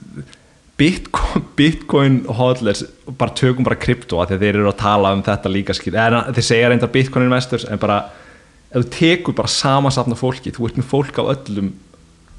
Bitcoin, 0.78 1.44
Bitcoin 1.60 2.16
hodlers 2.26 2.82
bara 3.20 3.32
tökum 3.38 3.64
bara 3.64 3.78
krypto 3.80 4.18
að 4.20 4.34
þeir 4.42 4.56
eru 4.58 4.72
að 4.72 4.80
tala 4.82 5.12
um 5.14 5.22
þetta 5.24 5.52
líka 5.54 5.76
skil 5.78 5.94
en 5.96 6.34
þeir 6.34 6.48
segja 6.50 6.72
reyndar 6.72 6.90
Bitcoin 6.92 7.28
investors 7.30 7.68
en 7.70 7.78
bara 7.80 8.00
ef 8.72 8.82
þú 8.82 8.90
tekur 8.98 9.38
bara 9.38 9.48
samansafna 9.54 10.18
fólki 10.20 10.52
þú 10.52 10.66
ert 10.72 10.80
með 10.82 10.90
fólk 10.90 11.22
á 11.22 11.24
öllum 11.36 11.70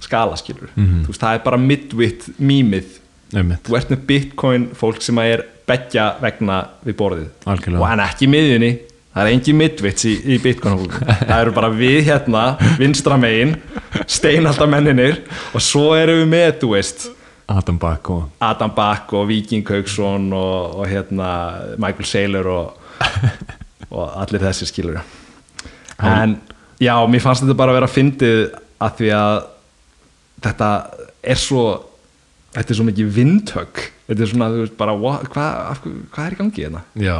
skala 0.04 0.36
skilur 0.36 0.68
Mhm. 0.74 1.04
þú 1.06 1.14
veist 1.14 1.22
það 1.22 1.34
er 1.38 1.44
bara 1.46 1.56
midwit 1.62 2.26
mýmið 2.42 2.98
Einmitt. 3.34 3.64
þú 3.66 3.78
ert 3.78 3.90
með 3.90 4.04
Bitcoin 4.10 4.68
fólk 4.76 5.00
sem 5.02 5.18
að 5.18 5.32
er 5.34 5.44
beggja 5.66 6.10
vegna 6.22 6.60
við 6.86 6.98
borðið. 7.00 7.30
Algjörlega. 7.46 7.80
og 7.82 7.88
en 7.90 8.04
ekki 8.06 8.28
í 8.28 8.30
miðjunni. 8.30 8.72
Það 9.16 9.22
er 9.24 9.32
engin 9.32 9.56
midvits 9.56 10.04
í, 10.04 10.14
í 10.28 10.38
Bitcoin 10.44 10.78
fólk. 10.82 10.96
Það 11.24 11.38
eru 11.40 11.54
bara 11.56 11.70
við 11.72 11.98
hérna 12.10 12.46
vinstra 12.76 13.16
megin 13.18 13.56
steinalda 14.06 14.66
menninir 14.68 15.22
og 15.54 15.64
svo 15.64 15.94
erum 15.96 16.20
við 16.22 16.32
með 16.34 16.50
þú 16.60 16.72
veist 16.74 17.06
Adam 17.46 17.78
Back 17.78 18.10
og 18.10 19.14
og 19.14 19.28
Viking 19.28 19.66
Haugsson 19.68 20.32
og, 20.34 20.80
og 20.80 20.88
hérna 20.90 21.30
Michael 21.78 22.08
Saylor 22.08 22.46
og, 22.50 22.82
og 23.90 24.16
allir 24.22 24.42
þessi 24.42 24.68
skilur 24.68 25.00
en 26.02 26.36
já, 26.82 26.94
mér 27.08 27.22
fannst 27.22 27.44
þetta 27.44 27.56
bara 27.56 27.72
að 27.72 27.80
vera 27.80 27.90
fyndið 27.90 28.40
að 28.82 28.96
því 28.98 29.12
að 29.16 29.36
þetta 30.44 30.70
er 31.22 31.40
svo 31.40 31.64
þetta 32.56 32.72
er 32.72 32.78
svo 32.78 32.86
mikið 32.88 33.12
vindhögg. 33.16 33.84
Þetta 34.08 34.24
er 34.24 34.32
svona, 34.32 34.48
þú 34.54 34.64
veist, 34.64 34.76
bara 34.80 34.96
hvað, 34.96 35.84
hvað 36.14 36.24
er 36.24 36.36
í 36.36 36.40
gangi 36.40 36.64
hérna? 36.64 36.82
já, 36.96 37.18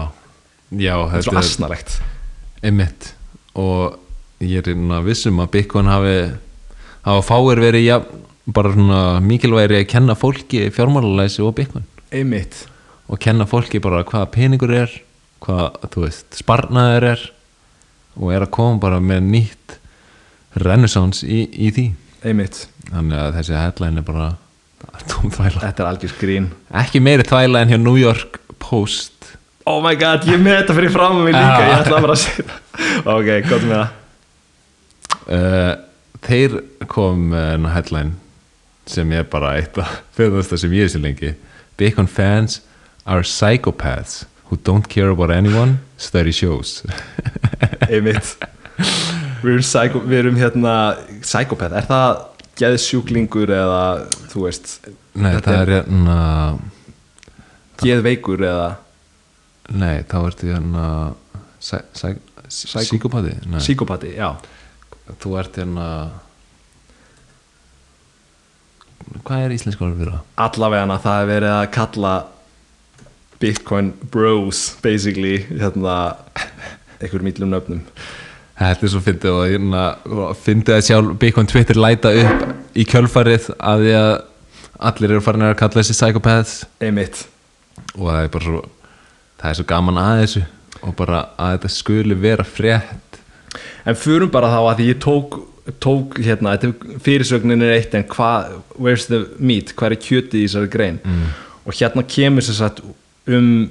já 0.71 0.95
Þetta 0.97 1.21
er 1.21 1.29
svo 1.29 1.39
asnalegt. 1.43 1.97
Einmitt. 2.65 3.13
Og 3.57 3.99
ég 4.45 4.67
er 4.67 5.05
vissum 5.07 5.41
að 5.41 5.53
Bitcoin 5.57 5.89
hafi 5.91 6.17
hafa 7.07 7.23
fáir 7.23 7.61
verið 7.63 7.87
ja, 7.87 7.99
bara 8.47 8.73
svona 8.75 9.03
mikilvægri 9.23 9.83
að 9.83 9.91
kenna 9.91 10.17
fólki 10.19 10.67
fjármálalæsi 10.75 11.45
og 11.45 11.55
Bitcoin. 11.59 11.87
Einmitt. 12.11 12.65
Og 13.07 13.21
kenna 13.23 13.47
fólki 13.47 13.81
bara 13.83 14.03
hvað 14.07 14.31
peningur 14.35 14.73
er 14.75 14.93
hvað, 15.45 15.77
þú 15.93 16.07
veist, 16.07 16.27
sparnaður 16.41 17.11
er 17.13 17.27
og 18.17 18.33
er 18.33 18.47
að 18.47 18.55
koma 18.57 18.81
bara 18.83 18.99
með 19.03 19.29
nýtt 19.29 19.77
renaissance 20.65 21.27
í, 21.29 21.45
í 21.53 21.71
því. 21.75 21.87
Einmitt, 22.27 22.65
þannig 22.89 23.21
að 23.21 23.39
þessi 23.39 23.59
headline 23.61 24.03
er 24.03 24.07
bara 24.07 24.29
þetta 25.37 25.77
er 25.83 25.89
algjör 25.89 26.15
grín 26.21 26.51
ekki 26.77 27.01
meiri 27.03 27.27
þvæla 27.27 27.65
en 27.65 27.73
hjá 27.73 27.79
New 27.81 27.97
York 28.01 28.41
Post. 28.63 29.13
Oh 29.67 29.81
my 29.83 29.95
god, 29.99 30.25
ég 30.31 30.41
með 30.43 30.61
þetta 30.61 30.77
fyrir 30.79 30.93
fram 30.95 31.19
mig 31.23 31.35
líka, 31.35 31.67
ég 31.67 31.81
ætla 31.81 32.01
bara 32.03 32.15
að 32.17 32.23
segja 32.25 32.63
ok, 33.13 33.29
gott 33.49 33.67
með 33.67 33.77
það. 33.77 33.91
Uh, 35.27 35.73
þeir 36.27 36.57
kom 36.91 37.35
uh, 37.35 37.69
headline 37.75 38.15
sem 38.87 39.11
er 39.15 39.27
bara 39.31 39.57
eitt 39.59 39.79
af 39.83 39.99
fyrðasta 40.17 40.59
sem 40.63 40.75
ég 40.77 40.91
sé 40.93 41.03
lengi. 41.03 41.35
Bitcoin 41.77 42.09
fans 42.09 42.61
are 43.05 43.27
psychopaths 43.27 44.25
who 44.49 44.57
don't 44.57 44.89
care 44.89 45.11
about 45.11 45.31
anyone 45.31 45.81
study 45.99 46.33
shows. 46.33 46.83
Einmitt. 47.91 48.37
Við 49.43 49.53
erum, 49.53 49.67
psycho, 49.67 50.01
við 50.07 50.19
erum 50.23 50.39
hérna 50.41 50.73
psychopath, 51.23 51.75
er 51.77 51.87
það 51.91 52.23
geðsjúklingur 52.57 53.53
eða 53.53 53.83
þú 54.33 54.45
veist 54.47 54.75
nei 55.17 55.33
Þetta 55.37 55.53
það 55.53 55.63
er 55.63 55.73
hérna 55.75 56.19
geðveikur 57.83 58.45
eða? 58.49 58.69
Nei 59.77 59.97
þá 60.09 60.17
ertu 60.23 60.53
hérna 60.53 60.85
psykopati 62.47 63.35
psykopati, 63.59 64.13
já. 64.17 64.31
Þú 65.23 65.35
ert 65.41 65.59
hérna 65.61 65.89
hvað 69.27 69.45
er 69.45 69.55
íslensk 69.57 69.83
orð 69.83 70.01
fyrir 70.01 70.15
það? 70.17 70.25
allavega 70.47 70.99
það 71.03 71.21
er 71.21 71.31
verið 71.33 71.55
að 71.57 71.67
kalla 71.77 72.15
Bitcoin 73.37 73.91
bros 74.13 74.61
basically 74.83 75.39
hérna 75.51 75.97
einhverjum 77.01 77.27
millum 77.29 77.53
nöfnum 77.53 77.83
Þetta 78.57 78.87
er 78.87 78.93
svo 78.93 79.03
fyndið 79.05 79.35
og 79.37 80.13
og 80.17 80.37
fyndið 80.41 80.79
að 80.79 80.85
sjálf 80.87 81.17
Bitcoin 81.21 81.49
Twitter 81.51 81.81
læta 81.81 82.13
upp 82.23 82.77
í 82.77 82.87
kjölfarið 82.89 83.51
að 83.57 83.85
því 83.85 83.97
að 84.01 84.13
allir 84.91 85.13
eru 85.13 85.25
farin 85.25 85.45
að 85.47 85.59
kalla 85.61 85.83
þessi 85.83 85.97
psychopaths. 85.97 86.55
Einmitt, 86.81 87.27
og 87.97 88.09
það 88.09 88.23
er 88.23 88.31
bara 88.33 88.49
svo 88.49 88.63
það 89.37 89.51
er 89.51 89.59
svo 89.59 89.67
gaman 89.69 90.01
að 90.01 90.23
þessu 90.23 90.45
og 90.87 90.97
bara 90.97 91.21
að 91.41 91.53
þetta 91.57 91.73
skuli 91.73 92.17
vera 92.21 92.47
frétt. 92.49 93.21
En 93.89 93.97
förum 93.97 94.33
bara 94.33 94.51
þá 94.53 94.59
að 94.63 94.83
ég 94.87 94.99
tók, 95.05 95.39
tók 95.83 96.19
hérna, 96.21 96.57
þetta 96.57 97.01
fyrirsögnin 97.05 97.65
er 97.65 97.77
eitt 97.77 97.95
en 97.97 98.05
hvað, 98.09 98.59
where's 98.77 99.09
the 99.11 99.25
meat? 99.39 99.73
Hvað 99.77 99.97
er 99.97 100.03
kjötið 100.05 100.41
í 100.41 100.47
þessari 100.47 100.73
grein? 100.73 101.01
Mm. 101.05 101.27
og 101.67 101.75
hérna 101.75 102.05
kemur 102.07 102.45
sér 102.47 102.61
satt 102.61 102.83
um, 103.27 103.67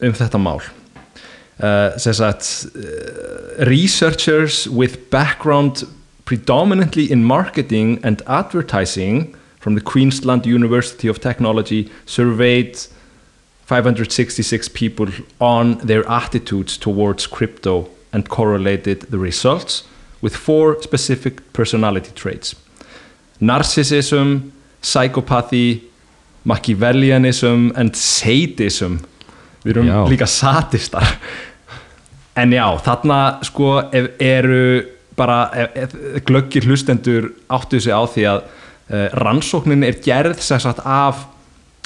um 0.00 0.14
þetta 0.16 0.38
mál 0.40 0.60
uh, 1.62 1.96
sér 1.96 2.14
satt 2.14 2.66
uh, 2.74 3.64
researchers 3.64 4.66
with 4.66 5.10
background 5.10 5.86
predominantly 6.24 7.10
in 7.10 7.24
marketing 7.24 7.98
and 8.02 8.22
advertising 8.26 9.34
from 9.58 9.74
the 9.74 9.80
Queensland 9.80 10.46
University 10.46 11.08
of 11.08 11.18
Technology 11.18 11.90
surveyed 12.06 12.78
566 13.66 14.68
people 14.68 15.06
on 15.38 15.78
their 15.78 16.08
attitudes 16.08 16.78
towards 16.78 17.26
crypto 17.26 17.88
and 18.12 18.28
correlated 18.28 19.02
the 19.10 19.18
results 19.18 19.84
with 20.22 20.34
four 20.36 20.80
specific 20.82 21.52
personality 21.52 22.10
traits. 22.14 22.54
Narcissism, 23.40 24.50
psychopathy, 24.82 25.82
Machiavellianism 26.44 27.72
and 27.76 27.94
sadism. 27.94 29.00
Við 29.62 29.76
erum 29.76 29.88
Já. 29.90 30.04
líka 30.08 30.26
sadistar 30.26 31.04
en 32.38 32.54
já, 32.54 32.64
þarna 32.84 33.20
sko 33.46 33.76
ef, 33.92 34.10
eru 34.22 34.62
bara 35.18 35.50
glöggir 36.26 36.64
hlustendur 36.68 37.30
áttu 37.52 37.80
sig 37.82 37.92
á 37.92 38.02
því 38.08 38.26
að 38.30 38.40
uh, 38.40 39.06
rannsóknin 39.20 39.84
er 39.86 39.98
gerð 40.04 40.40
sagt 40.40 40.80
af 40.84 41.26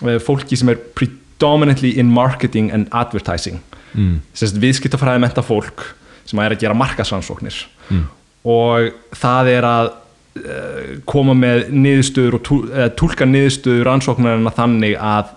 uh, 0.05 0.19
fólki 0.23 0.59
sem 0.59 0.71
er 0.73 0.81
predominantly 0.95 1.95
in 1.99 2.13
marketing 2.13 2.71
and 2.73 2.91
advertising 2.93 3.63
mm. 3.95 4.21
viðskiptafræði 4.35 5.25
menta 5.25 5.45
fólk 5.45 5.89
sem 6.29 6.41
er 6.41 6.55
að 6.55 6.65
gera 6.67 6.79
markasrannsóknir 6.79 7.67
Mm. 7.85 8.07
og 8.49 8.95
það 9.13 9.49
er 9.53 9.65
að 9.69 9.87
uh, 10.41 10.85
koma 11.05 11.35
með 11.37 11.67
niðurstöður 11.69 12.39
og 12.39 12.45
tú, 12.47 12.57
uh, 12.71 12.87
tólka 12.97 13.27
niðurstöður 13.29 13.85
rannsóknarina 13.91 14.53
þannig 14.57 14.95
að 14.97 15.35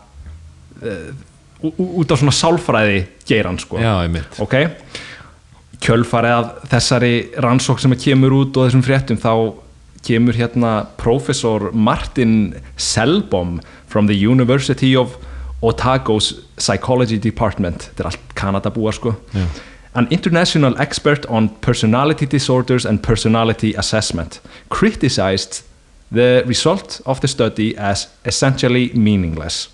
út 1.63 2.11
af 2.11 2.19
svona 2.21 2.33
sálfræði 2.35 3.05
geiran 3.27 3.59
sko. 3.59 3.79
Já, 3.81 4.01
einmitt. 4.03 4.39
Ok. 4.43 4.55
Kjölfarið 5.81 6.33
af 6.33 6.67
þessari 6.71 7.13
rannsók 7.43 7.81
sem 7.81 7.93
kemur 7.97 8.35
út 8.41 8.57
og 8.57 8.67
þessum 8.67 8.85
fréttum 8.85 9.21
þá 9.21 9.31
kemur 10.07 10.37
hérna 10.37 10.73
professor 10.97 11.71
Martin 11.73 12.55
Selbom 12.77 13.59
from 13.87 14.07
the 14.07 14.15
University 14.15 14.95
of 14.95 15.17
Otago's 15.61 16.33
Psychology 16.57 17.17
Department. 17.17 17.89
Þetta 17.89 18.03
er 18.03 18.11
allt 18.11 18.37
Kanada 18.37 18.73
búa 18.73 18.93
sko. 18.93 19.15
Já. 19.33 19.47
an 19.97 20.07
international 20.11 20.75
expert 20.79 21.25
on 21.25 21.49
personality 21.49 22.25
disorders 22.27 22.85
and 22.85 23.01
personality 23.01 23.73
assessment 23.73 24.39
criticized 24.69 25.63
the 26.11 26.43
result 26.45 27.01
of 27.05 27.19
the 27.21 27.27
study 27.27 27.75
as 27.77 28.07
essentially 28.23 28.91
meaningless 28.93 29.69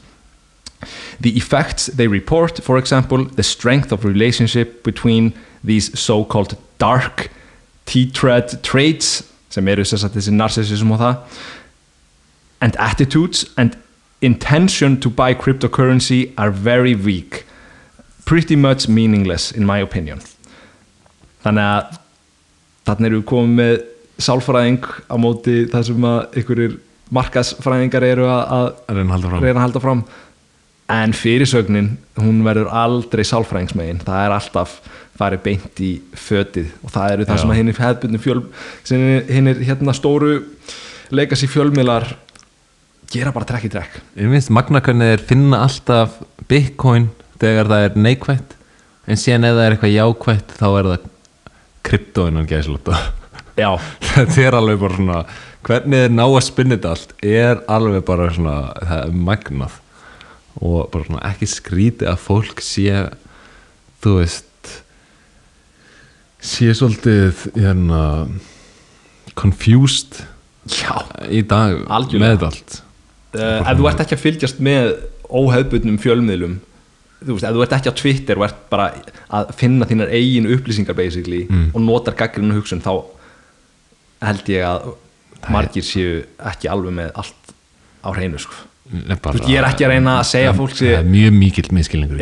the 1.22 1.36
effects 1.38 1.88
they 1.88 2.08
report, 2.08 2.60
for 2.64 2.78
example, 2.78 3.26
the 3.26 3.44
strength 3.44 3.92
of 3.92 4.06
relationship 4.06 4.84
between 4.84 5.34
these 5.64 5.98
so-called 6.00 6.58
dark 6.78 7.30
tetrad 7.86 8.62
traits 8.62 9.24
sem 9.54 9.68
eru 9.68 9.84
þess 9.86 10.08
að 10.08 10.18
þessi 10.18 10.34
narcissism 10.34 10.94
og 10.96 11.02
það 11.04 11.42
and 12.64 12.78
attitudes 12.80 13.46
and 13.58 13.78
intention 14.22 15.00
to 15.00 15.10
buy 15.10 15.34
cryptocurrency 15.34 16.34
are 16.38 16.50
very 16.50 16.96
weak. 16.96 17.46
Pretty 18.26 18.56
much 18.56 18.88
meaningless 18.88 19.52
in 19.52 19.66
my 19.66 19.82
opinion. 19.84 20.22
Þannig 21.44 21.68
að 21.68 21.98
þarna 22.88 23.10
eru 23.10 23.20
við 23.20 23.28
komið 23.28 23.58
með 23.60 23.74
sálfræðing 24.24 24.86
á 25.12 25.16
móti 25.20 25.56
það 25.72 25.88
sem 25.90 26.08
að 26.08 26.38
einhverjir 26.40 26.78
markaðsfræðingar 27.14 28.06
eru 28.08 28.30
að 28.32 28.70
reyna 28.88 29.04
að 29.04 29.14
halda 29.18 29.32
fram 29.32 29.44
reyna 29.44 29.58
að 29.58 29.66
halda 29.66 29.82
fram 29.84 30.04
en 30.94 31.14
fyrirsögnin, 31.18 31.94
hún 32.20 32.42
verður 32.46 32.72
aldrei 32.74 33.24
sálfræðingsmegin, 33.28 34.02
það 34.06 34.26
er 34.26 34.36
alltaf 34.38 34.76
farið 35.20 35.44
beint 35.46 35.82
í 35.84 35.92
fötið. 36.18 36.72
Og 36.84 36.94
það 36.94 37.16
eru 37.16 37.28
það 37.30 37.38
Já. 37.38 37.42
sem 37.44 37.56
hinn 37.60 37.72
er 37.72 37.82
hefðbundin 37.84 38.24
fjöl 38.24 38.42
sem 38.88 39.06
hinn 39.30 39.52
er 39.52 39.64
hérna 39.70 39.96
stóru 39.96 40.34
legacy 41.14 41.50
fjölmiðlar 41.52 42.08
gera 43.14 43.34
bara 43.36 43.46
trekk 43.46 43.68
í 43.68 43.74
trekk 43.76 44.00
Ég 44.18 44.32
finnst 44.32 44.50
magna 44.54 44.82
hvernig 44.82 45.12
þeir 45.12 45.26
finna 45.30 45.62
alltaf 45.68 46.18
bitcoin 46.50 47.12
þegar 47.42 47.70
það 47.70 47.88
er 47.88 47.98
neikvætt. 48.08 48.56
En 49.04 49.20
síðan 49.20 49.50
ef 49.50 49.58
það 49.58 49.66
er 49.66 49.76
eitthvað 49.76 49.98
jákvætt 49.98 50.56
þá 50.58 50.68
er 50.72 50.90
það 50.94 51.10
kryptóinan 51.84 52.48
gæslóta 52.48 52.98
já, 53.60 53.70
þetta 54.14 54.42
er 54.42 54.58
alveg 54.58 54.82
bara 54.82 54.98
svona 54.98 55.22
hvernig 55.64 56.06
þeir 56.06 56.16
ná 56.16 56.26
að 56.26 56.44
spinna 56.48 56.78
þetta 56.78 56.94
allt 56.96 57.16
er 57.24 57.64
alveg 57.72 58.06
bara 58.08 58.30
svona 58.34 58.58
það 58.80 59.00
er 59.02 59.18
magnað 59.30 59.80
og 60.62 60.90
bara 60.94 61.06
svona 61.08 61.24
ekki 61.32 61.48
skríti 61.50 62.06
að 62.10 62.20
fólk 62.22 62.62
sé 62.64 63.10
þú 64.04 64.18
veist 64.20 64.72
sé 66.44 66.74
svolítið 66.76 67.46
hérna 67.56 68.02
confused 69.40 70.20
já 70.70 70.94
í 71.32 71.42
dag 71.48 71.82
Algjörlega. 71.88 72.36
með 72.36 72.46
allt 72.50 72.76
uh, 73.36 73.64
ef 73.64 73.80
þú 73.80 73.88
ert 73.90 74.04
ekki 74.06 74.18
að 74.18 74.24
fylgjast 74.28 74.62
með 74.64 74.92
óhefbundnum 75.34 75.98
fjölmiðlum 76.04 76.58
þú 77.24 77.38
veist, 77.38 77.48
ef 77.48 77.56
þú 77.56 77.64
ert 77.66 77.76
ekki 77.80 77.92
á 77.96 78.00
Twitter 78.02 78.40
og 78.42 78.46
ert 78.50 78.60
bara 78.72 78.90
að 79.34 79.54
finna 79.60 79.88
þínar 79.90 80.12
eigin 80.14 80.50
upplýsingar 80.54 80.98
basically 81.00 81.46
Mm. 81.50 81.70
og 81.74 81.82
notar 81.82 82.16
gaggrinu 82.20 82.56
hugsun 82.60 82.84
þá 82.84 82.92
held 84.24 84.48
ég 84.52 84.64
að 84.68 84.94
margir 85.52 85.84
séu 85.84 86.22
ekki 86.52 86.70
alveg 86.72 86.94
með 86.96 87.10
allt 87.20 87.52
á 88.04 88.10
hreinu 88.16 88.40
sko. 88.40 88.56
Þú 88.94 89.32
veist, 89.34 89.48
ég 89.50 89.58
er 89.58 89.66
ekki 89.66 89.88
að 89.88 89.96
reyna 89.96 90.18
að 90.20 90.28
segja 90.30 90.54
fólk 90.54 90.76
það 90.78 90.98
er 91.00 91.08
mjög 91.10 91.38
mikill 91.40 91.70
miskilningur 91.74 92.20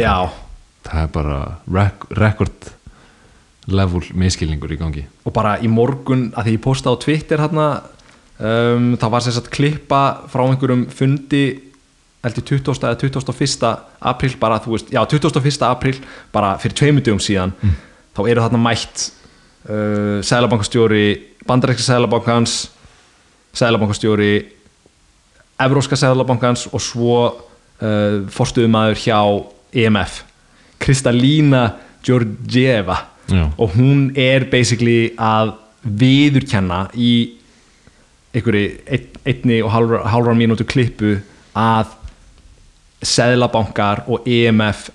það 0.87 1.01
er 1.01 1.09
bara 1.13 1.39
rek 1.67 2.05
rekord 2.17 2.69
level 3.71 4.01
miskilningur 4.17 4.71
í 4.73 4.77
gangi 4.79 5.03
og 5.27 5.35
bara 5.35 5.57
í 5.61 5.69
morgun 5.71 6.29
að 6.31 6.47
því 6.47 6.53
ég 6.55 6.63
posta 6.63 6.93
á 6.93 6.95
Twitter 7.01 7.43
hérna 7.43 7.67
um, 8.39 8.87
það 8.95 9.13
var 9.13 9.25
sem 9.25 9.35
sagt 9.35 9.51
klippa 9.53 10.01
frá 10.31 10.45
einhverjum 10.47 10.87
fundi 10.95 11.43
heldur 12.21 12.45
20. 12.45 12.71
eða 12.85 12.97
21. 13.01 13.69
apríl 14.13 14.35
bara 14.41 14.59
þú 14.61 14.75
veist, 14.75 14.91
já 14.93 15.01
21. 15.09 15.65
apríl 15.67 15.97
bara 16.33 16.53
fyrir 16.61 16.77
tveimur 16.77 17.05
dögum 17.05 17.21
síðan 17.21 17.53
þá 18.15 18.21
eru 18.27 18.45
þarna 18.45 18.61
mætt 18.61 19.07
uh, 19.67 20.21
Sælabankastjóri 20.25 21.05
bandarækska 21.49 21.87
Sælabankans 21.89 22.55
Sælabankastjóri 23.57 24.60
Evróska 25.61 25.97
Sælabankans 25.99 26.67
og 26.71 26.81
svo 26.81 27.15
uh, 27.27 28.27
forstuðumæður 28.31 28.99
hjá 29.01 29.19
EMF 29.73 30.21
Kristalína 30.81 31.69
Georgieva 32.05 32.97
Já. 33.29 33.47
og 33.57 33.75
hún 33.77 34.11
er 34.17 34.49
basically 34.51 35.13
að 35.17 35.53
viðurkenna 35.83 36.87
í 36.93 37.37
einhverju 38.33 38.67
ein, 38.87 39.07
einni 39.25 39.61
og 39.63 39.71
hálfra, 39.73 40.01
hálfra 40.11 40.35
mínútu 40.37 40.65
klippu 40.67 41.17
að 41.57 41.93
seðlabankar 43.01 44.05
og 44.11 44.27
EMF 44.29 44.89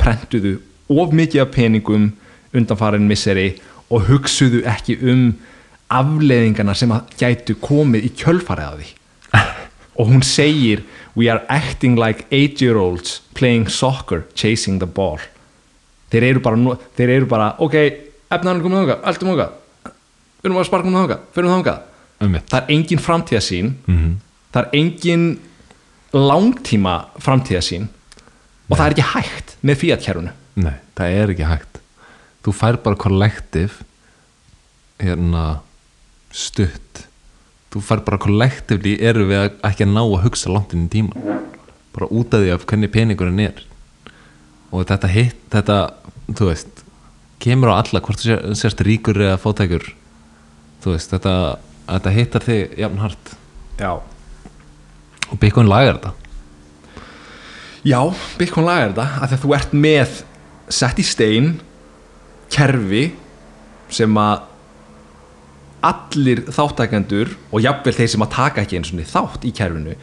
prentuðu 0.00 0.56
of 0.92 1.12
mikið 1.14 1.44
af 1.44 1.52
peningum 1.54 2.10
undanfarin 2.52 3.06
misseri 3.08 3.52
og 3.92 4.08
hugsuðu 4.08 4.64
ekki 4.68 4.98
um 5.02 5.28
afleðingarna 5.92 6.74
sem 6.76 6.92
að 6.94 7.12
gætu 7.20 7.56
komið 7.60 8.08
í 8.08 8.12
kjölfarið 8.22 8.68
af 8.68 8.80
því 8.80 8.90
og 10.02 10.10
hún 10.10 10.24
segir 10.26 10.82
we 11.14 11.28
are 11.30 11.44
acting 11.48 11.94
like 12.00 12.26
eight 12.34 12.60
year 12.62 12.76
olds 12.80 13.20
playing 13.38 13.68
soccer 13.70 14.24
chasing 14.34 14.80
the 14.82 14.88
ball. 14.88 15.20
Þeir 16.10 16.26
eru 16.32 16.42
bara, 16.44 16.76
þeir 16.98 17.14
eru 17.20 17.28
bara 17.30 17.52
ok, 17.62 17.76
efnaðan 18.32 18.64
komið 18.64 18.80
þangað, 18.82 19.04
allt 19.08 19.22
um 19.22 19.30
þangað 19.32 19.58
við 20.42 20.50
erum 20.50 20.58
að 20.58 20.66
sparka 20.68 20.90
um 20.90 20.98
þangað, 20.98 21.24
fyrir 21.36 21.50
um 22.22 22.30
mitt 22.32 22.50
það 22.50 22.60
er 22.60 22.74
engin 22.74 23.02
framtíðasín 23.02 23.72
Mhm. 23.86 24.12
það 24.52 24.62
er 24.62 24.78
engin 24.78 25.24
langtíma 26.12 26.94
framtíðasín 27.22 27.88
og 28.68 28.76
það 28.76 28.86
er 28.86 28.94
ekki 28.96 29.08
hægt 29.14 29.56
með 29.62 29.80
fíatkerfunu 29.82 30.32
Nei, 30.54 30.74
það 30.94 31.14
er 31.16 31.30
ekki 31.32 31.46
hægt. 31.48 31.78
Þú 32.44 32.52
fær 32.52 32.76
bara 32.84 32.98
kollektiv 33.00 33.78
hérna 35.00 35.60
stutt 36.30 37.06
þú 37.72 37.80
fær 37.86 38.02
bara 38.04 38.18
kollektivli 38.20 38.96
eru 39.00 39.24
við 39.30 39.38
að- 39.46 39.58
ekki 39.70 39.86
að 39.86 39.92
ná 39.96 40.02
að 40.04 40.22
hugsa 40.26 40.52
langt 40.52 40.72
inn 40.76 40.86
í 40.86 40.92
tíma 40.92 41.38
bara 41.92 42.06
út 42.08 42.32
af 42.34 42.40
því 42.40 42.52
af 42.54 42.66
hvernig 42.66 42.90
peningurinn 42.92 43.40
er. 43.40 43.62
Og 44.72 44.86
þetta 44.88 45.08
hitt 45.12 45.40
þetta, 45.52 45.76
þú 46.32 46.46
veist 46.48 46.84
kemur 47.42 47.68
á 47.72 47.80
alla, 47.82 48.00
hvort 48.00 48.20
þú 48.20 48.28
sér- 48.30 48.54
sérst 48.56 48.80
ríkur 48.86 49.16
eða 49.20 49.36
fátækur. 49.40 49.92
Þú 50.82 50.94
veist, 50.94 51.10
þetta, 51.12 51.58
þetta 51.88 52.10
hittar 52.16 52.40
þig 52.46 52.78
jafn 52.78 52.98
hart. 52.98 53.34
Já, 53.78 53.90
og 55.30 55.38
Bitcoin 55.40 55.68
lagar 55.68 55.98
þetta. 55.98 56.12
Já 57.84 57.98
Bitcoin 58.38 58.66
lagar 58.66 58.92
þetta 58.92 59.06
af 59.22 59.30
því 59.30 59.36
að 59.36 59.42
þú 59.44 59.54
ert 59.56 59.72
með 59.74 60.22
sett 60.72 60.98
í 61.02 61.04
stein 61.04 61.60
kerfi 62.52 63.12
sem 63.92 64.14
að 64.20 64.42
allir 65.82 66.44
þáttækendur 66.52 67.34
og 67.50 67.62
jafnvel 67.64 67.94
þeir 67.96 68.10
sem 68.14 68.24
að 68.24 68.34
taka 68.36 68.64
ekki 68.64 68.78
eins 68.78 68.92
og 68.94 69.04
þátt 69.12 69.46
í 69.48 69.52
kerfinu 69.56 69.94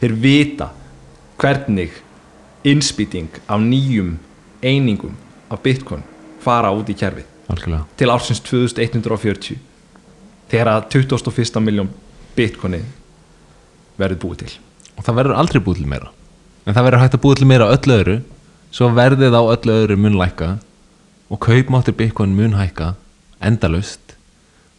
þeir 0.00 0.16
vita 0.22 0.70
hvernig 1.40 1.96
innspýting 2.66 3.40
af 3.46 3.62
nýjum 3.62 4.16
einingum 4.64 5.16
af 5.52 5.62
bitcoin 5.62 6.04
fara 6.42 6.72
út 6.74 6.88
í 6.90 6.96
kerfið. 6.96 7.26
Algjörlega. 7.52 7.84
Til 7.96 8.10
ársins 8.10 8.40
2140 8.42 9.58
þegar 10.50 10.72
að 10.72 10.88
21. 10.94 11.60
miljón 11.62 11.90
bitcoini 12.36 12.82
verður 13.98 14.22
búið 14.22 14.40
til. 14.44 14.54
Og 14.96 15.04
það 15.06 15.20
verður 15.20 15.40
aldrei 15.42 15.60
búið 15.62 15.82
til 15.82 15.90
meira. 15.90 16.10
En 16.66 16.74
það 16.74 16.88
verður 16.88 17.04
hægt 17.04 17.18
að 17.18 17.24
búið 17.26 17.42
til 17.42 17.50
meira 17.50 17.70
öllu 17.74 18.00
öðru 18.00 18.16
svo 18.74 18.90
verðið 18.94 19.36
á 19.36 19.42
öllu 19.42 19.76
öðru 19.82 19.96
mun 20.00 20.18
lækka 20.18 20.56
og 21.30 21.40
kaupmáttur 21.42 21.94
Bitcoin 21.96 22.34
mun 22.36 22.56
hækka 22.58 22.94
endalaust 23.40 24.05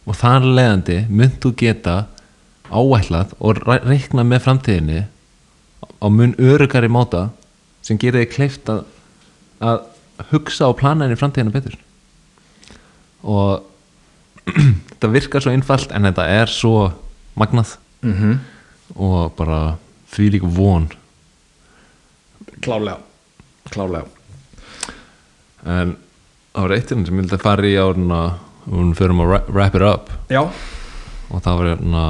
og 0.08 0.16
þar 0.16 0.46
leiðandi 0.46 0.98
mun 1.12 1.34
þú 1.42 1.52
geta 1.60 1.96
áætlað 2.68 3.34
og 3.38 3.60
re- 3.64 3.82
reikna 3.84 4.24
með 4.24 4.44
framtíðinni 4.46 5.02
á 6.00 6.06
mun 6.12 6.34
örugari 6.40 6.90
máta 6.92 7.28
sem 7.84 8.00
gerir 8.00 8.24
þig 8.24 8.34
kleift 8.34 8.72
að, 8.72 8.84
að 9.60 9.84
hugsa 10.32 10.68
og 10.68 10.78
plana 10.80 11.06
henni 11.06 11.18
framtíðina 11.18 11.54
betur. 11.54 11.76
Og 13.22 13.64
þetta 14.92 15.12
virkar 15.12 15.44
svo 15.44 15.52
einfalt 15.52 15.92
en 15.92 16.08
þetta 16.08 16.26
er 16.40 16.52
svo 16.52 16.90
magnað. 17.38 17.76
Mm 18.02 18.14
-hmm. 18.14 18.38
og 18.94 19.32
bara 19.36 19.76
því 20.12 20.30
líka 20.30 20.46
von. 20.46 20.88
Klálega 22.62 22.98
klálega 23.70 24.06
en 25.66 25.96
á 26.54 26.60
reytinu 26.66 27.04
sem 27.06 27.16
ég 27.16 27.24
vildi 27.24 27.36
að 27.36 27.44
fara 27.44 27.68
í 27.68 27.76
áruna 27.78 28.20
og 28.68 28.82
við 28.90 28.98
förum 29.00 29.22
að 29.24 29.30
wrap- 29.48 29.74
it 29.78 29.82
up. 29.82 30.10
Já, 30.28 30.42
og 31.28 31.42
það 31.44 31.58
var 31.58 31.70
hérna 31.72 32.02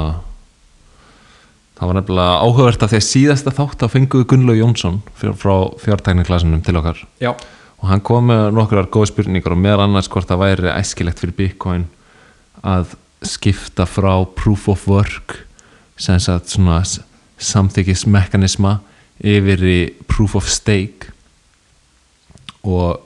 það 1.79 1.87
var 1.87 1.97
nefnilega 1.99 2.39
áhugavert 2.43 2.83
að 2.83 2.91
því 2.91 2.99
að 2.99 3.07
síðasta 3.07 3.53
þátt 3.55 3.83
að 3.85 3.93
fenguðu 3.93 4.27
Gunnlaug 4.33 4.59
Jónsson 4.59 4.97
fjár, 5.15 5.35
frá 5.39 5.53
fjártækniklassunum 5.79 6.63
til 6.63 6.75
okkar. 6.79 7.03
Já, 7.23 7.31
og 7.79 7.85
hann 7.87 8.03
kom 8.03 8.27
með 8.27 8.49
nokkrar 8.57 8.89
góð 8.91 9.13
spurningar 9.13 9.55
og 9.55 9.61
meðal 9.63 9.85
annars 9.85 10.11
hvort 10.11 10.27
það 10.27 10.43
væri 10.43 10.73
æskilegt 10.73 11.21
fyrir 11.23 11.37
Bitcoin 11.37 11.85
að 12.63 12.95
skipta 13.23 13.87
frá 13.87 14.25
proof 14.35 14.67
of 14.71 14.87
work 14.87 15.45
sem 15.99 16.19
sagt 16.19 16.51
svona 16.51 16.81
samþykismekanisma 17.39 18.79
yfir 19.23 19.63
í 19.63 19.79
proof 20.07 20.35
of 20.39 20.47
stake. 20.51 21.11
Og 22.67 22.99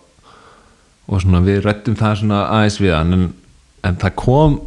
og 1.04 1.20
svona 1.22 1.41
við 1.43 1.66
rættum 1.66 1.97
það 1.99 2.20
svona 2.22 2.43
aðeins 2.47 2.78
við 2.80 2.93
hann 2.95 3.16
en, 3.16 3.24
en 3.84 3.99
það 3.99 4.15
kom 4.19 4.61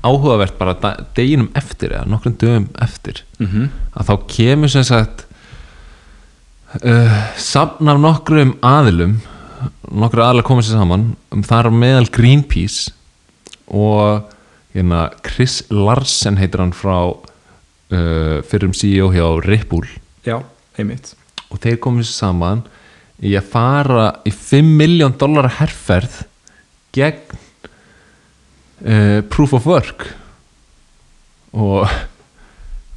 áhugavert 0.00 0.56
bara 0.58 0.94
deginum 1.16 1.50
eftir 1.58 1.92
eða 1.92 2.08
nokkrum 2.08 2.36
dögum 2.40 2.68
eftir. 2.80 3.24
Mm 3.38 3.68
að 3.90 4.06
þá 4.06 4.14
kemur 4.30 4.70
sem 4.70 4.84
sagt 4.86 5.26
uh, 6.84 7.16
safn 7.36 7.90
af 7.90 7.98
nokkrum 8.00 8.54
aðilum 8.62 9.18
nokkru 9.90 10.22
aðilar 10.24 10.46
komið 10.46 10.68
sér 10.68 10.80
saman 10.80 11.06
um 11.34 11.42
þar 11.42 11.70
meðal 11.74 12.06
Greenpeace 12.14 12.92
og 13.66 14.30
hérna, 14.74 15.10
Chris 15.26 15.64
Larsen 15.70 16.38
heitir 16.40 16.62
hann 16.62 16.74
frá 16.76 17.10
uh, 17.10 18.40
fyrrum 18.46 18.72
CEO 18.72 19.10
hjá 19.14 19.26
Ripple 19.44 19.88
já, 20.24 20.38
einmitt. 20.78 21.14
Og 21.50 21.58
þeir 21.58 21.80
komið 21.82 22.08
sér 22.08 22.18
saman 22.24 22.64
í 23.20 23.34
að 23.36 23.50
fara 23.52 24.06
í 24.24 24.32
5 24.32 24.74
miljón 24.80 25.16
dólar 25.20 25.50
herrferð 25.58 26.22
gegn 26.96 27.38
uh, 28.84 29.20
proof 29.32 29.56
of 29.56 29.66
work. 29.66 30.08
Og 31.52 31.88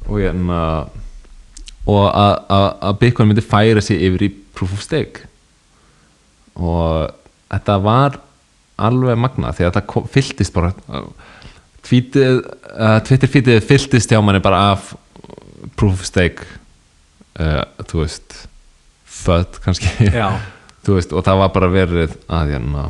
og 0.04 0.20
hérna 0.20 0.60
og 1.84 2.04
að, 2.08 2.34
að, 2.48 2.66
að 2.88 2.98
Bitcoin 3.00 3.30
myndi 3.30 3.44
færa 3.44 3.82
sig 3.84 4.00
yfir 4.06 4.26
í 4.26 4.30
proof 4.56 4.72
of 4.76 4.82
stake. 4.84 5.26
Og 6.56 7.10
þetta 7.52 7.76
var 7.84 8.18
alveg 8.80 9.20
magna 9.20 9.52
því 9.54 9.66
að 9.66 9.76
þetta 9.76 10.08
fylltist 10.14 10.54
bara 10.54 10.72
tvítið, 11.84 12.40
uh, 12.72 12.98
Twitter 13.04 13.30
feedið 13.30 13.60
fylltist 13.68 14.12
hjá 14.12 14.20
manni 14.24 14.40
bara 14.44 14.62
af 14.72 14.94
proof 15.76 16.00
of 16.00 16.08
stake. 16.08 16.48
Uh, 17.36 17.62
þú 17.84 18.04
veist 18.04 18.44
född 19.04 19.60
kannski. 19.64 19.90
Veist, 20.84 21.14
og 21.16 21.22
það 21.24 21.38
var 21.40 21.52
bara 21.54 21.68
verið 21.72 22.12
að 22.28 22.50
hérna 22.52 22.82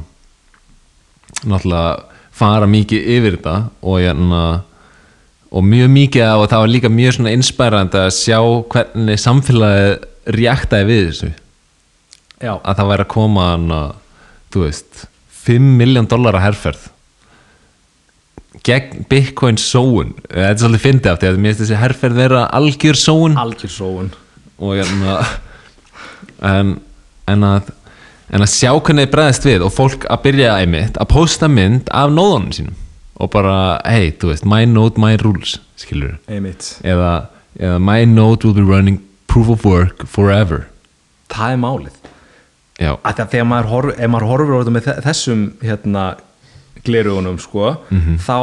náttúrulega 1.47 2.14
fara 2.35 2.69
mikið 2.71 3.11
yfir 3.17 3.37
þetta 3.39 3.57
og 3.83 4.01
hérna 4.03 4.43
og 5.55 5.67
mjög 5.71 5.93
mikið 5.95 6.41
og 6.41 6.49
það 6.51 6.65
var 6.65 6.73
líka 6.73 6.91
mjög 6.91 7.17
svona 7.19 7.35
inspærandi 7.37 8.01
að 8.01 8.15
sjá 8.17 8.39
hvernig 8.75 9.21
samfélagið 9.23 9.93
reaktaði 10.35 10.89
við 10.89 11.05
þessu. 11.11 11.31
Já, 12.43 12.55
að 12.59 12.81
það 12.81 12.91
væri 12.91 13.05
að 13.05 13.13
koma 13.15 13.45
hana, 13.53 13.83
þú 14.51 14.65
veist 14.65 15.05
5 15.45 15.71
miljón 15.79 16.11
dólar 16.11 16.41
að 16.41 16.47
herferð 16.49 16.91
gegn 18.65 19.05
Bitcoin 19.11 19.59
sóun. 19.61 20.15
Þetta 20.31 20.51
er 20.51 20.61
svolítið 20.63 20.85
fyndið 20.85 21.11
af 21.11 21.21
því 21.21 21.31
að 21.31 21.39
mér 21.39 21.53
finnst 21.53 21.63
þessi 21.65 21.81
herferð 21.81 22.21
vera 22.23 22.45
algjör 22.57 22.99
sóun. 22.99 23.39
Algjör 23.41 23.73
sóun. 23.73 24.11
Og 24.63 24.79
hérna 24.79 25.17
en, 26.55 26.77
en 27.31 27.49
að 27.49 27.73
en 28.35 28.43
að 28.45 28.51
sjá 28.51 28.71
hvernig 28.75 29.07
þið 29.07 29.13
bregðast 29.15 29.47
við 29.49 29.63
og 29.67 29.73
fólk 29.77 30.07
að 30.11 30.23
byrja 30.27 30.57
einmitt 30.61 30.97
að 31.01 31.11
posta 31.15 31.49
mynd 31.49 31.89
af 31.95 32.11
nóðunum 32.13 32.53
sínum. 32.57 32.75
Og 33.23 33.31
bara, 33.31 33.79
hey, 33.87 34.09
þú 34.19 34.33
veist, 34.33 34.45
my 34.51 34.65
node, 34.67 34.99
my 34.99 35.15
rules 35.23 35.57
skilur 35.79 36.17
eða, 36.83 37.13
eða 37.61 37.79
my 37.79 38.01
node 38.11 38.43
will 38.49 38.57
be 38.57 38.65
running 38.67 38.99
proof 39.31 39.49
of 39.55 39.65
work 39.65 40.03
forever. 40.11 40.65
Það 41.31 41.53
er 41.55 41.61
málið. 41.63 42.01
Þegar 42.75 43.47
maður 43.47 43.71
horfir, 43.71 43.95
ef 44.03 44.11
maður 44.11 44.27
þetta 44.65 44.75
með 44.75 44.87
þe- 44.89 44.97
þessum 45.07 45.45
hérna 45.63 46.05
glerugunum 46.85 47.39
sko, 47.41 47.69
þá 48.27 48.37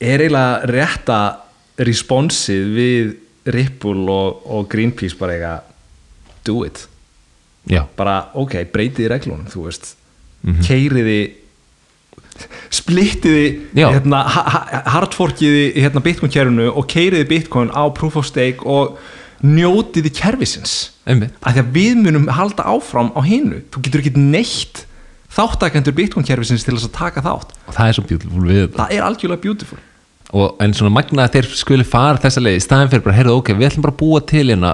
er 0.00 0.24
eiginlega 0.24 0.70
rétta 0.72 1.18
responsið 1.78 2.70
við 2.78 3.12
Ripple 3.52 4.08
og, 4.12 4.40
og 4.48 4.66
Greenpeace 4.72 5.16
bara 5.20 5.36
eitthvað 5.36 5.60
do 6.48 6.62
it 6.66 6.86
já, 7.66 7.82
bara 7.96 8.28
ok, 8.34 8.54
breytiði 8.72 9.08
reglunum 9.10 9.46
þú 9.50 9.64
veist, 9.66 9.94
keiriði 10.66 11.18
splittiði 12.70 13.46
hérna, 13.74 14.20
ha- 14.30 14.44
ha- 14.54 14.82
hardforkiði 14.94 15.72
hérna 15.82 16.02
bitcoin 16.04 16.30
kerfinu 16.32 16.68
og 16.70 16.86
keiriði 16.90 17.26
bitcoin 17.30 17.70
á 17.74 17.82
proof 17.94 18.16
of 18.20 18.26
stake 18.28 18.62
og 18.64 18.98
njótiði 19.42 20.10
kerfisins. 20.14 20.90
Einmitt. 21.08 21.34
Að 21.46 21.56
því 21.58 21.62
að 21.64 21.72
við 21.76 21.98
munum 22.04 22.28
halda 22.34 22.64
áfram 22.66 23.12
á 23.14 23.20
hinu. 23.26 23.60
Þú 23.70 23.82
getur 23.86 24.02
ekki 24.02 24.14
neitt 24.18 24.84
þáttakendur 25.34 25.94
bitcoin 25.96 26.26
kerfisins 26.26 26.64
til 26.66 26.74
þess 26.76 26.88
að 26.90 26.96
taka 26.98 27.22
þátt. 27.26 27.54
Og 27.68 27.74
það 27.76 27.88
er 27.92 27.98
svo 27.98 28.06
beautiful 28.08 28.46
við 28.48 28.64
það 28.76 28.94
er 28.96 29.04
algjörlega 29.06 29.44
beautiful. 29.44 29.78
Og 30.38 30.58
en 30.60 30.74
svona 30.76 30.92
magna 30.92 31.24
að 31.24 31.38
þeir 31.38 31.46
skuli 31.56 31.86
fara 31.88 32.18
þessa 32.20 32.42
leið 32.44 32.58
í 32.58 32.64
staðin 32.66 32.90
fyrir 32.92 33.04
bara, 33.06 33.16
heyrðu, 33.16 33.36
ok, 33.40 33.52
við 33.56 33.70
ætlum 33.70 33.86
bara 33.86 33.94
að 33.94 34.00
búa 34.02 34.20
til 34.28 34.44
hérna, 34.50 34.72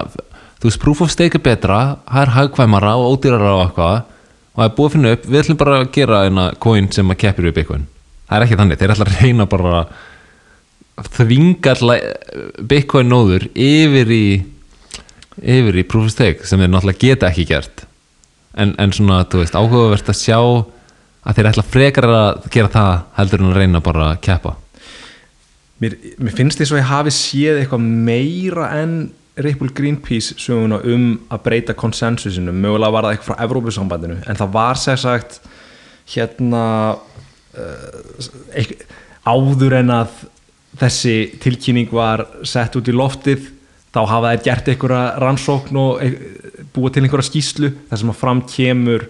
þú 0.59 0.69
veist, 0.69 0.81
proof 0.81 1.03
of 1.05 1.11
stake 1.13 1.39
er 1.39 1.43
betra 1.45 1.79
það 2.05 2.21
er 2.21 2.33
hagkvæmara 2.35 2.95
og 2.99 3.15
ódýrara 3.15 3.53
og 3.55 3.63
eitthvað. 3.65 4.01
Og 4.55 4.61
það 4.61 4.69
er 4.69 4.75
búið 4.77 4.87
að 4.87 4.95
finna 4.95 5.13
upp, 5.15 5.23
við 5.27 5.41
ætlum 5.41 5.59
bara 5.59 5.77
að 5.81 5.87
gera 5.97 6.23
hérna 6.23 6.49
coin 6.63 6.91
sem 6.95 7.11
að 7.11 7.21
keppir 7.25 7.49
við 7.49 7.55
Bitcoin. 7.57 7.87
Það 8.25 8.37
er 8.37 8.45
ekki 8.45 8.59
þannig, 8.61 8.79
þeir 8.79 8.93
ætla 8.93 9.07
að 9.09 9.17
reyna 9.19 9.47
bara 9.51 9.79
að 10.95 11.09
þvinga 11.17 11.73
Bitcoin 12.71 13.11
nóður 13.11 13.49
yfir 13.51 14.13
í 14.15 14.25
yfir 15.43 15.81
í 15.81 15.83
proof 15.83 16.07
of 16.07 16.13
stake 16.13 16.47
sem 16.47 16.61
þeir 16.61 16.71
náttúrulega 16.71 17.01
geta 17.01 17.29
ekki 17.29 17.47
gert. 17.49 17.83
En, 18.55 18.71
en 18.79 18.93
svona, 18.95 19.25
þú 19.27 19.41
veist, 19.41 19.57
áhugavert 19.59 20.11
að 20.11 20.21
sjá 20.21 20.39
að 20.39 21.35
þeir 21.35 21.49
ætla 21.51 21.65
frekar 21.67 22.07
að 22.07 22.47
gera 22.53 22.71
það 22.71 22.93
heldur 23.17 23.43
en 23.43 23.51
að 23.51 23.59
reyna 23.59 23.83
bara 23.83 24.07
að 24.13 24.21
keppa. 24.29 24.55
Mér, 25.83 25.97
mér 26.23 26.35
finnst 26.37 26.61
þess 26.61 26.71
að 26.71 26.79
ég 26.79 26.91
hafi 26.93 27.11
séð 27.11 27.59
eitthvað 27.59 27.87
meira 28.07 28.69
en 28.79 28.93
Ripple 29.35 29.73
Greenpeace 29.75 30.37
söguna 30.39 30.79
um 30.87 31.07
að 31.33 31.41
breyta 31.43 31.75
konsensusinu, 31.75 32.53
mögulega 32.55 32.95
var 32.95 33.07
það 33.07 33.15
eitthvað 33.15 33.29
frá 33.31 33.43
Evrópusambandinu, 33.43 34.19
en 34.23 34.39
það 34.39 34.53
var 34.55 34.79
sér 34.79 35.01
sagt 35.01 35.41
hérna 36.13 36.63
uh, 37.57 38.71
áður 39.25 39.79
en 39.81 39.91
að 39.97 40.21
þessi 40.79 41.15
tilkynning 41.43 41.91
var 41.91 42.25
sett 42.47 42.75
út 42.79 42.87
í 42.91 42.95
loftið 42.95 43.51
þá 43.95 44.01
hafa 44.11 44.33
þær 44.33 44.43
gert 44.43 44.71
einhverja 44.71 45.03
rannsókn 45.23 45.79
og 45.79 46.03
e- 46.03 46.65
búið 46.75 46.97
til 46.97 47.05
einhverja 47.05 47.29
skýslu 47.29 47.71
þar 47.89 48.01
sem 48.01 48.11
að 48.11 48.19
fram 48.19 48.41
kemur 48.51 49.07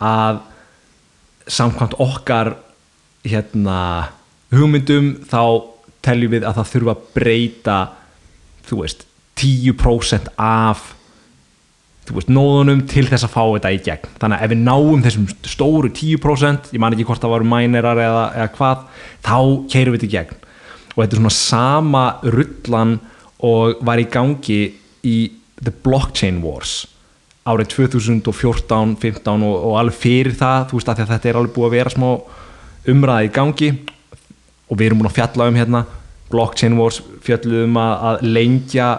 að 0.00 0.40
samkvæmt 1.50 1.96
okkar 2.02 2.54
hérna 3.26 3.78
hugmyndum 4.54 5.12
þá 5.30 5.42
teljum 6.04 6.34
við 6.36 6.46
að 6.46 6.60
það 6.60 6.70
þurfa 6.74 6.94
að 6.94 7.06
breyta 7.16 7.78
þú 8.70 8.82
veist 8.84 9.06
10% 9.40 10.32
af 10.40 10.90
veist, 12.10 12.30
nóðunum 12.32 12.84
til 12.90 13.06
þess 13.08 13.26
að 13.26 13.34
fá 13.34 13.42
þetta 13.44 13.72
í 13.74 13.80
gegn. 13.86 14.12
Þannig 14.20 14.36
að 14.36 14.44
ef 14.44 14.52
við 14.52 14.62
náum 14.66 15.02
þessum 15.04 15.26
stóru 15.46 15.90
10% 15.94 16.70
ég 16.74 16.82
man 16.82 16.96
ekki 16.96 17.06
hvort 17.08 17.22
það 17.22 17.34
varu 17.36 17.50
mænerar 17.50 18.00
eða, 18.02 18.24
eða 18.38 18.52
hvað, 18.56 18.86
þá 19.26 19.36
keirum 19.72 19.94
við 19.94 20.00
þetta 20.00 20.08
í 20.08 20.14
gegn. 20.16 20.38
Og 20.90 21.02
þetta 21.02 21.16
er 21.16 21.20
svona 21.20 21.36
sama 21.36 22.04
rullan 22.36 22.96
og 23.46 23.84
var 23.86 24.02
í 24.02 24.08
gangi 24.10 24.62
í 25.06 25.18
The 25.60 25.72
Blockchain 25.84 26.40
Wars 26.44 26.82
árið 27.48 27.70
2014, 27.72 28.96
15 29.00 29.46
og, 29.46 29.54
og 29.70 29.78
alveg 29.80 29.96
fyrir 29.96 30.36
það, 30.36 30.66
þú 30.70 30.78
veist 30.78 30.90
að 30.92 31.00
þetta 31.06 31.30
er 31.30 31.38
alveg 31.40 31.54
búið 31.56 31.68
að 31.68 31.76
vera 31.78 31.94
smá 31.94 32.10
umræði 32.90 33.30
í 33.30 33.32
gangi. 33.34 33.70
Og 34.70 34.78
við 34.78 34.86
erum 34.86 35.00
búin 35.00 35.10
að 35.10 35.16
fjalla 35.16 35.48
um 35.50 35.58
hérna 35.58 35.84
Blockchain 36.30 36.76
Wars 36.78 37.00
fjalluðum 37.24 37.78
að, 37.80 37.94
að 38.10 38.26
lengja 38.36 38.90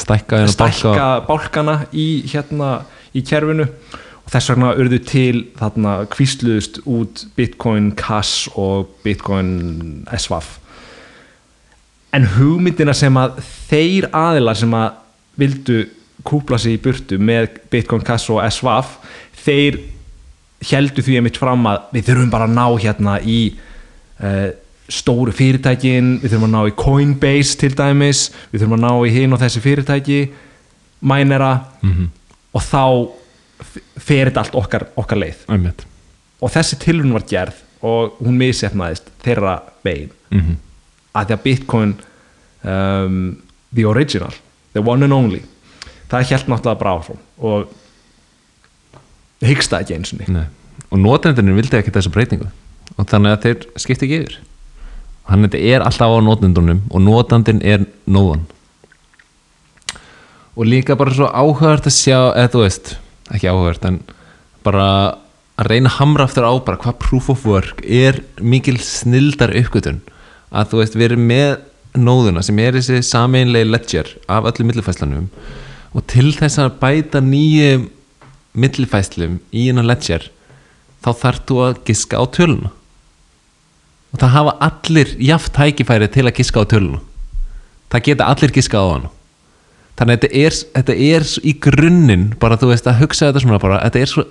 stækka, 0.00 0.46
stækka 0.54 1.08
bálkana 1.28 1.78
í 1.92 2.24
hérna 2.30 2.80
í 3.14 3.22
kerfinu. 3.26 3.68
Og 4.24 4.32
þess 4.32 4.54
vegna 4.54 4.74
urðu 4.80 4.98
til 5.04 5.40
þarna 5.58 5.94
kvísluðust 6.12 6.80
út 6.88 7.26
Bitcoin 7.36 7.92
Cash 7.98 8.48
og 8.56 8.94
Bitcoin 9.04 10.06
SWAF 10.16 10.58
en 12.14 12.26
hugmyndina 12.36 12.94
sem 12.96 13.16
að 13.18 13.40
þeir 13.68 14.08
aðilar 14.14 14.58
sem 14.58 14.74
að 14.78 15.00
vildu 15.40 15.78
kúpla 16.24 16.58
sig 16.62 16.76
í 16.76 16.82
burtu 16.82 17.18
með 17.18 17.58
Bitcoin 17.72 18.04
Cash 18.06 18.32
og 18.32 18.42
SWAF 18.54 18.96
þeir 19.44 19.80
heldu 20.64 21.04
því 21.04 21.18
einmitt 21.18 21.40
fram 21.40 21.66
að 21.68 21.90
við 21.96 22.10
þurfum 22.10 22.30
bara 22.32 22.48
að 22.48 22.54
ná 22.56 22.66
hérna 22.84 23.16
í 23.20 23.38
uh, 24.22 24.50
stóru 24.88 25.32
fyrirtækin 25.32 26.18
við 26.22 26.34
þurfum 26.34 26.48
að 26.48 26.54
ná 26.54 26.62
í 26.68 26.74
Coinbase 26.76 27.56
til 27.60 27.72
dæmis 27.78 28.26
við 28.52 28.60
þurfum 28.64 28.76
að 28.78 28.82
ná 28.84 28.92
í 29.08 29.12
hinn 29.14 29.32
og 29.32 29.40
þessi 29.40 29.62
fyrirtæki 29.64 30.18
mænera 31.04 31.52
Mhm. 31.82 32.08
og 32.54 32.62
þá 32.62 32.82
fer 33.98 34.28
þetta 34.30 34.40
allt 34.44 34.54
okkar, 34.54 34.84
okkar 34.96 35.18
leið. 35.18 35.36
Einmitt. 35.48 35.84
Og 36.42 36.50
þessi 36.52 36.76
tilrun 36.82 37.12
var 37.12 37.22
gerð 37.28 37.54
og 37.84 38.18
hún 38.20 38.36
misefnaðist 38.40 39.08
þeirra 39.24 39.60
veginn 39.84 40.10
mm 40.30 40.56
að 41.14 41.26
því 41.28 41.34
að 41.36 41.42
Bitcoin 41.44 41.90
um, 42.64 43.36
the 43.72 43.84
original, 43.86 44.32
the 44.74 44.80
one 44.82 45.04
and 45.04 45.12
only 45.14 45.42
það 46.10 46.24
held 46.30 46.48
náttúrulega 46.50 46.78
bara 46.80 46.94
áfram 46.98 47.20
og 47.38 47.68
hyggst 49.44 49.70
það 49.70 49.84
ekki 49.84 49.94
eins 49.94 50.12
og 50.16 50.28
Nei. 50.34 50.46
og 50.90 50.98
notendunum 50.98 51.54
vildi 51.60 51.78
ekki 51.78 51.92
þessa 51.94 52.10
breytingu. 52.10 52.48
Og 52.98 53.06
þannig 53.06 53.30
að 53.36 53.44
þeir 53.46 53.64
skipti 53.80 54.06
ekki 54.08 54.18
yfir 54.24 54.36
þetta 55.28 55.60
er 55.60 55.84
alltaf 55.84 56.12
á 56.12 56.18
notendunum 56.24 56.82
og 56.90 57.04
notandin 57.04 57.62
er 57.64 57.86
nóðan 58.06 58.44
og 60.54 60.68
líka 60.68 60.96
bara 60.98 61.14
svo 61.14 61.28
áhugavert 61.28 61.88
að 61.88 61.96
sjá 61.96 62.18
eða 62.36 62.50
þú 62.52 62.62
veist, 62.62 62.94
ekki 63.34 63.50
áhugavert 63.50 63.86
en 63.88 64.00
bara 64.64 64.86
að 65.58 65.70
reyna 65.70 65.90
að 65.90 65.98
hamra 65.98 66.26
aftur 66.28 66.46
á 66.46 66.52
bara 66.66 66.80
hvað 66.82 67.00
proof 67.02 67.30
of 67.32 67.46
work 67.46 67.82
er 67.84 68.20
mikil 68.40 68.76
snildar 68.82 69.54
uppgötun 69.54 70.02
að 70.54 70.70
þú 70.70 70.82
veist, 70.82 70.98
við 70.98 71.08
erum 71.08 71.26
með 71.30 71.50
nóðuna 71.94 72.42
sem 72.42 72.58
er 72.62 72.78
þessi 72.78 73.02
sameinlegi 73.06 73.70
ledger 73.70 74.14
af 74.30 74.48
öllum 74.50 74.70
millifæslanum 74.70 75.28
og 75.94 76.06
til 76.10 76.32
þess 76.34 76.58
að 76.62 76.78
bæta 76.82 77.22
nýju 77.22 77.84
millifæslum 78.58 79.38
í 79.54 79.68
hennar 79.68 79.86
ledger 79.90 80.26
þá 81.04 81.10
þarf 81.20 81.44
þú 81.48 81.60
að 81.66 81.84
giska 81.88 82.18
á 82.18 82.24
töluna 82.34 82.72
og 84.14 84.20
það 84.22 84.30
hafa 84.30 84.54
allir 84.62 85.10
jaft 85.18 85.52
tækifæri 85.56 86.06
til 86.14 86.28
að 86.28 86.36
giska 86.38 86.62
á 86.62 86.70
töluna. 86.70 87.00
Það 87.90 88.04
geta 88.06 88.28
allir 88.30 88.52
giska 88.54 88.78
á 88.78 88.86
hana. 88.86 89.10
Þannig 89.98 90.14
að 90.14 90.22
þetta 90.22 90.38
er, 90.38 90.58
þetta 90.74 90.94
er 91.06 91.26
í 91.42 91.54
grunninn 91.66 92.26
bara 92.42 92.58
þú 92.58 92.70
veist 92.70 92.86
að 92.90 93.00
hugsa 93.02 93.28
þetta 93.28 93.42
svona 93.42 93.58
bara 93.62 93.80
þetta 93.82 94.02
er 94.02 94.10
svo 94.10 94.24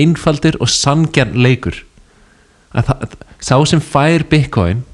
einfaldur 0.00 0.58
og 0.60 0.72
sangjarn 0.72 1.38
leikur. 1.40 1.78
Að 2.76 2.90
það, 2.90 3.16
sá 3.40 3.56
sem 3.70 3.80
fær 3.84 4.26
bitcoin 4.28 4.84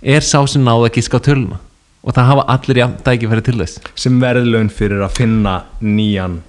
er 0.00 0.24
sá 0.24 0.38
sem 0.48 0.64
náða 0.64 0.88
að 0.88 0.96
giska 0.96 1.20
á 1.20 1.26
töluna. 1.28 1.60
Og 2.02 2.16
það 2.16 2.30
hafa 2.32 2.46
allir 2.56 2.80
jafn 2.80 2.96
tækifæri 3.04 3.44
til 3.46 3.58
þess. 3.60 3.84
Sem 4.00 4.16
verðlaun 4.20 4.72
fyrir 4.72 5.04
að 5.04 5.18
finna 5.20 5.58
nýjan 5.84 6.40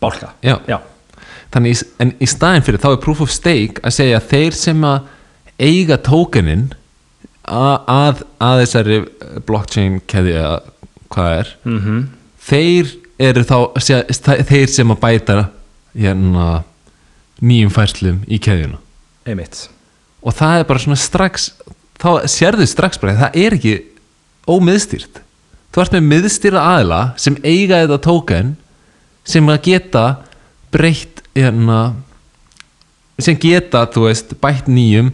bálka. 0.00 0.32
Já. 0.42 0.56
já, 0.68 0.80
þannig 1.52 1.84
en 2.00 2.16
í 2.16 2.28
staðin 2.28 2.64
fyrir 2.64 2.82
þá 2.82 2.90
er 2.94 3.00
proof 3.04 3.22
of 3.24 3.32
stake 3.32 3.82
að 3.82 3.96
segja 4.00 4.18
að 4.18 4.28
þeir 4.32 4.58
sem 4.58 4.84
að 4.86 5.14
eiga 5.58 5.98
tókenin 5.98 6.68
að, 7.48 7.74
að, 7.88 8.22
að 8.44 8.62
þessari 8.62 8.98
blockchain 9.48 10.00
keði 10.10 10.36
eða 10.38 10.56
hvað 11.08 11.34
er 11.40 11.52
mm 11.64 12.06
þeir 12.48 12.92
eru 13.18 13.44
þá 13.44 13.56
þeir 14.48 14.70
sem 14.70 14.92
að 14.94 15.00
bæta 15.02 15.38
hérna 15.98 16.46
nýjum 17.42 17.72
færslum 17.72 18.22
í 18.30 18.38
keðjuna. 18.42 18.78
Einmitt. 19.28 19.66
Og 20.22 20.34
það 20.34 20.60
er 20.60 20.68
bara 20.68 20.82
svona 20.82 20.98
strax 20.98 21.50
þá 21.98 22.10
sérðu 22.30 22.66
strax 22.70 23.00
bara 23.00 23.14
að 23.14 23.22
það 23.24 23.40
er 23.42 23.56
ekki 23.58 23.74
ómiðstýrt. 24.48 25.22
Þú 25.74 25.82
ert 25.82 25.96
með 25.96 26.08
miðstýra 26.12 26.64
aðila 26.74 27.00
sem 27.20 27.36
eiga 27.44 27.82
þetta 27.82 28.00
tóken 28.06 28.54
sem 29.28 29.50
að 29.52 29.64
geta 29.66 30.04
breytt 30.72 31.22
hérna, 31.36 31.80
sem 33.20 33.36
geta 33.40 33.84
þú 33.92 34.06
veist 34.06 34.32
bætt 34.40 34.70
nýjum 34.70 35.12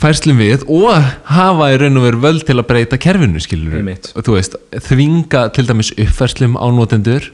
færslum 0.00 0.40
við 0.40 0.64
og 0.70 0.94
hafa 1.28 1.68
í 1.72 1.76
raun 1.80 2.00
og 2.00 2.06
veru 2.06 2.22
völd 2.22 2.46
til 2.48 2.56
að 2.56 2.68
breyta 2.70 2.98
kerfinu 3.00 3.42
skilur 3.42 3.82
og 3.84 4.24
þú 4.26 4.36
veist 4.36 4.56
þvinga 4.88 5.44
til 5.56 5.66
dæmis 5.68 5.92
uppfærslum 5.96 6.56
á 6.56 6.66
notendur 6.72 7.30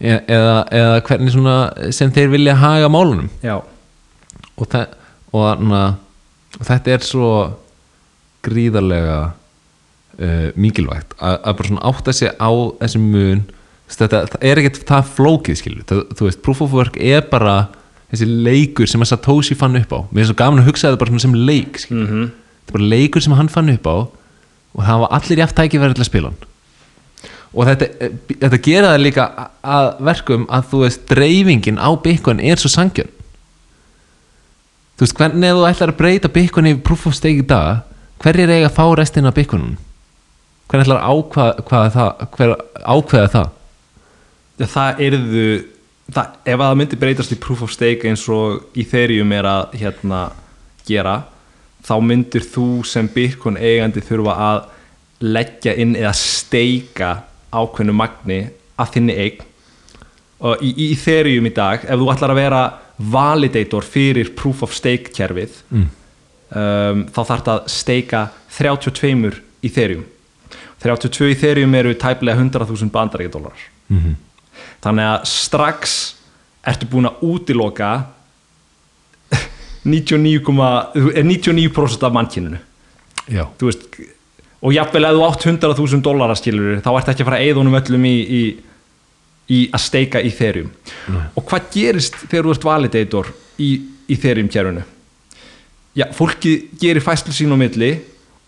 e- 0.00 0.22
eða, 0.26 0.56
eða 0.74 1.00
hvernig 1.06 1.34
svona 1.34 1.56
sem 1.94 2.12
þeir 2.14 2.32
vilja 2.34 2.56
haga 2.58 2.90
málunum. 2.92 3.30
Já, 3.42 3.58
og, 4.58 4.76
og, 5.32 5.62
na, 5.62 5.82
og 6.58 6.68
þetta 6.68 6.94
er 6.94 7.06
svo 7.06 7.30
gríðarlega 8.46 9.18
uh, 9.28 10.48
mikilvægt 10.58 11.16
að, 11.18 11.38
bara 11.50 11.70
svona 11.70 11.86
átta 11.90 12.14
sig 12.14 12.34
á 12.34 12.50
þessum 12.82 13.08
mun. 13.14 13.46
Þetta, 13.88 14.26
er 14.44 14.60
ekkert 14.60 14.82
það 14.88 15.12
flókið 15.16 15.60
skilur 15.62 15.84
það, 15.88 16.00
þú 16.18 16.26
veist, 16.26 16.42
proof 16.44 16.58
of 16.66 16.74
work 16.76 16.98
er 17.00 17.22
bara 17.30 17.54
þessi 18.12 18.28
leikur 18.28 18.88
sem 18.90 19.04
að 19.04 19.10
Satoshi 19.12 19.56
fann 19.58 19.76
upp 19.78 19.92
á. 19.92 20.00
Mér 20.12 20.24
er 20.24 20.30
svo 20.30 20.38
gaman 20.38 20.62
að 20.62 20.70
hugsa 20.70 20.88
þetta 20.88 21.02
bara 21.02 21.24
sem 21.24 21.34
leik 21.34 21.82
mm 21.90 22.06
þetta 22.68 22.74
er 22.74 22.76
bara 22.76 22.88
leikur 22.92 23.24
sem 23.24 23.32
hann 23.32 23.48
fann 23.48 23.70
upp 23.72 23.86
á 23.88 23.96
og 24.76 24.80
það 24.84 25.02
var 25.02 25.12
allir 25.16 25.40
jafn 25.40 25.56
tækifæri 25.56 25.96
til 25.96 26.04
að 26.04 26.10
spila 26.10 26.30
hann. 26.30 26.42
Og 27.56 27.64
þetta, 27.64 27.86
þetta 28.42 28.58
gera 28.66 28.90
það 28.92 29.04
líka 29.06 29.24
að 29.64 29.86
verkum 30.04 30.44
að 30.52 30.66
þú 30.70 30.82
veist 30.84 31.06
dreifingin 31.08 31.80
á 31.80 31.88
Bitcoin 31.96 32.42
er 32.44 32.60
svo 32.60 32.68
sangjörn 32.68 33.14
þú 34.98 35.06
veist 35.06 35.14
hvernig 35.16 35.54
þú 35.54 35.66
ætlar 35.68 35.92
að 35.92 35.98
breyta 36.00 36.30
Bitcoin 36.34 36.68
í 36.72 36.76
proof 36.82 37.06
of 37.06 37.14
stake 37.14 37.44
í 37.44 37.46
dag 37.46 37.84
hverjir 38.18 38.50
eiga 38.50 38.66
að 38.66 38.74
fá 38.74 38.84
restina 38.98 39.30
af 39.30 39.36
Bitcoinum 39.36 39.76
hvernig 40.68 40.88
ætlar 40.88 41.00
að 41.00 41.12
ákvaða, 41.14 41.64
hvaða 41.68 41.92
það, 41.94 42.24
hver, 42.34 42.54
ákveða 42.82 43.28
það? 43.34 43.52
Það 44.74 45.02
yrðu 45.06 45.44
það, 46.12 46.36
ef 46.44 46.54
að 46.54 46.64
það 46.64 46.78
myndi 46.80 47.00
breytast 47.00 47.34
í 47.34 47.40
proof 47.40 47.64
of 47.66 47.72
stake 47.74 48.08
eins 48.08 48.24
og 48.32 48.78
Ethereum 48.78 49.32
er 49.36 49.48
að 49.48 49.76
hérna 49.82 50.22
gera 50.88 51.20
þá 51.84 51.94
myndir 52.04 52.44
þú 52.44 52.68
sem 52.88 53.08
Bitcoin 53.12 53.58
eigandi 53.60 54.02
þurfa 54.04 54.36
að 54.48 54.60
leggja 55.24 55.74
inn 55.80 55.96
eða 55.98 56.14
steika 56.16 57.12
ákveðnu 57.50 57.94
magni 57.96 58.40
að 58.78 58.92
þinni 58.96 59.16
eign 59.18 59.46
og 60.38 60.60
í, 60.62 60.70
í 60.70 60.90
Ethereum 60.94 61.48
í 61.48 61.54
dag 61.54 61.84
ef 61.84 61.98
þú 61.98 62.10
ætlar 62.12 62.34
að 62.34 62.42
vera 62.42 62.62
validator 62.98 63.86
fyrir 63.86 64.34
proof 64.38 64.62
of 64.66 64.74
stake 64.74 65.12
kerfið 65.14 65.56
mm. 65.70 65.88
um, 66.50 67.02
þá 67.14 67.20
þarf 67.22 67.42
það 67.48 67.56
að 67.56 67.72
steika 67.74 68.22
32 68.58 69.34
Ethereum 69.66 70.06
32 70.82 71.32
Ethereum 71.34 71.74
eru 71.74 71.96
tæplega 71.98 72.38
100.000 72.38 72.94
bandaríkjadólarar 72.94 73.74
Mm 73.88 73.98
-hmm. 73.98 74.14
Þannig 74.84 75.08
að 75.12 75.26
strax 75.30 75.96
ertu 76.68 76.86
búin 76.90 77.08
að 77.10 77.22
útiloka 77.24 77.90
99, 79.84 80.40
þú- 80.94 81.12
er 81.16 81.24
99% 81.24 82.02
af 82.06 82.12
mannkyninu. 82.12 82.58
Veist 83.60 84.00
og 84.60 84.72
jafnvel 84.74 85.04
ef 85.06 85.14
þú 85.14 85.22
átt 85.28 85.44
100.000 85.46 86.02
dólar 86.02 86.32
skilur 86.36 86.80
þá 86.82 86.88
ert 86.98 87.08
ekki 87.12 87.22
að 87.22 87.28
fara 87.28 87.36
að 87.38 87.44
eyða 87.46 87.60
honum 87.60 87.76
öllum 87.78 88.06
í, 88.08 88.14
í, 88.26 88.40
í 89.54 89.58
að 89.70 89.82
steika 89.84 90.18
í 90.24 90.32
þeirjum 90.34 90.70
og 91.38 91.44
hvað 91.46 91.68
gerist 91.76 92.16
þegar 92.24 92.48
þú 92.48 92.54
ert 92.56 92.66
validator 92.66 93.28
í, 93.62 93.68
í 94.10 94.16
þeirjum 94.18 94.48
kjærunu 94.50 94.82
já, 95.94 96.06
fólki 96.10 96.56
gerir 96.80 97.04
fæslu 97.06 97.30
sín 97.36 97.54
á 97.54 97.56
milli 97.60 97.92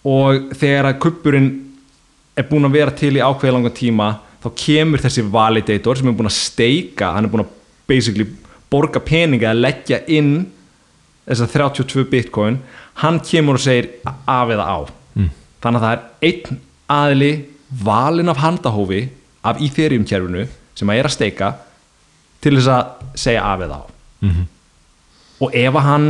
og 0.03 0.51
þegar 0.59 0.91
að 0.91 0.99
kuppurinn 1.05 1.49
er 2.35 2.49
búin 2.51 2.67
að 2.67 2.75
vera 2.81 2.91
til 2.99 3.15
í 3.15 3.23
ákveði 3.23 3.55
langa 3.55 3.71
tíma 3.71 4.11
þá 4.41 4.49
kemur 4.63 5.03
þessi 5.03 5.25
validator 5.33 5.99
sem 5.99 6.11
er 6.11 6.17
búin 6.17 6.31
að 6.31 6.39
steika, 6.39 7.13
hann 7.15 7.29
er 7.29 7.33
búin 7.33 7.45
að 7.45 7.55
basically 7.91 8.27
borga 8.71 9.03
peninga 9.03 9.51
að 9.51 9.63
leggja 9.65 10.01
inn 10.09 10.35
þessar 11.27 11.51
32 11.73 12.07
bitcoin 12.11 12.61
hann 13.03 13.21
kemur 13.25 13.59
og 13.59 13.65
segir 13.65 13.91
af 14.07 14.51
eða 14.51 14.67
á. 14.67 14.79
Mm. 15.15 15.31
þannig 15.63 15.81
að 15.81 15.87
það 15.87 15.97
er 15.97 16.31
einn 16.31 16.61
aðili 16.91 17.33
valin 17.83 18.31
af 18.31 18.41
handahófi 18.43 19.03
af 19.47 19.61
Ethereum 19.63 20.07
kerfinu 20.07 20.47
sem 20.79 20.91
að 20.91 21.01
er 21.01 21.09
að 21.09 21.17
steika 21.17 21.51
til 22.41 22.57
þess 22.57 22.73
að 22.73 23.13
segja 23.19 23.45
af 23.45 23.67
eða 23.67 23.83
á. 23.83 23.85
Mm 24.25 24.49
og 25.41 25.57
ef 25.57 25.77
að 25.77 25.87
hann 25.87 26.09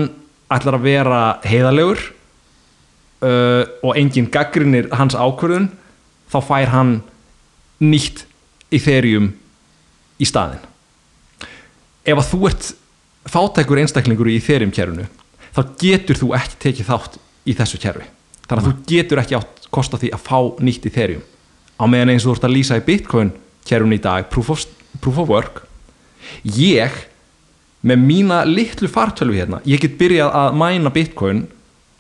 ætlar 0.51 0.77
að 0.77 0.87
vera 0.87 1.21
heiðalegur 1.47 2.01
uh, 3.23 3.63
og 3.87 3.99
enginn 3.99 4.31
gaggrinir 4.33 4.91
hans 4.95 5.15
ákvörðun 5.15 5.71
þá 6.31 6.39
fær 6.47 6.73
hann 6.75 6.97
nýtt 7.81 8.25
Ethereum 8.71 9.33
í 10.21 10.29
staðinn. 10.29 10.63
Ef 12.07 12.21
að 12.21 12.29
þú 12.31 12.41
ert 12.51 12.71
fátækur 13.31 13.83
einstaklingur 13.83 14.31
í 14.31 14.39
Ethereum 14.41 14.73
kerfinu 14.75 15.09
þá 15.51 15.63
getur 15.81 16.19
þú 16.21 16.33
ekki 16.39 16.61
tekið 16.65 16.91
þátt 16.91 17.19
í 17.49 17.57
þessu 17.59 17.81
kerfi. 17.83 18.07
Þannig 18.47 18.63
að 18.63 18.69
þú 18.69 18.75
getur 18.91 19.23
ekki 19.23 19.39
átt 19.39 19.69
kosta 19.71 19.99
því 20.01 20.13
að 20.15 20.25
fá 20.27 20.39
nýtt 20.63 20.87
Ethereum. 20.91 21.25
Á 21.81 21.85
meðan 21.89 22.15
eins 22.15 22.27
og 22.27 22.33
þú 22.33 22.37
ert 22.37 22.47
að 22.49 22.57
lýsa 22.57 22.79
í 22.79 22.87
Bitcoin 22.87 23.33
kerfinu 23.67 23.97
í 23.97 24.03
dag 24.03 24.29
proof 24.33 24.53
of, 24.53 24.65
proof 25.01 25.21
of 25.23 25.31
work 25.31 25.63
ég 26.45 26.95
með 27.81 28.03
mína 28.05 28.43
litlu 28.49 28.89
fartölu 28.91 29.37
hérna 29.37 29.61
ég 29.69 29.81
get 29.83 29.99
byrjað 30.01 30.35
að 30.37 30.57
mæna 30.61 30.93
bitcoin. 30.93 31.47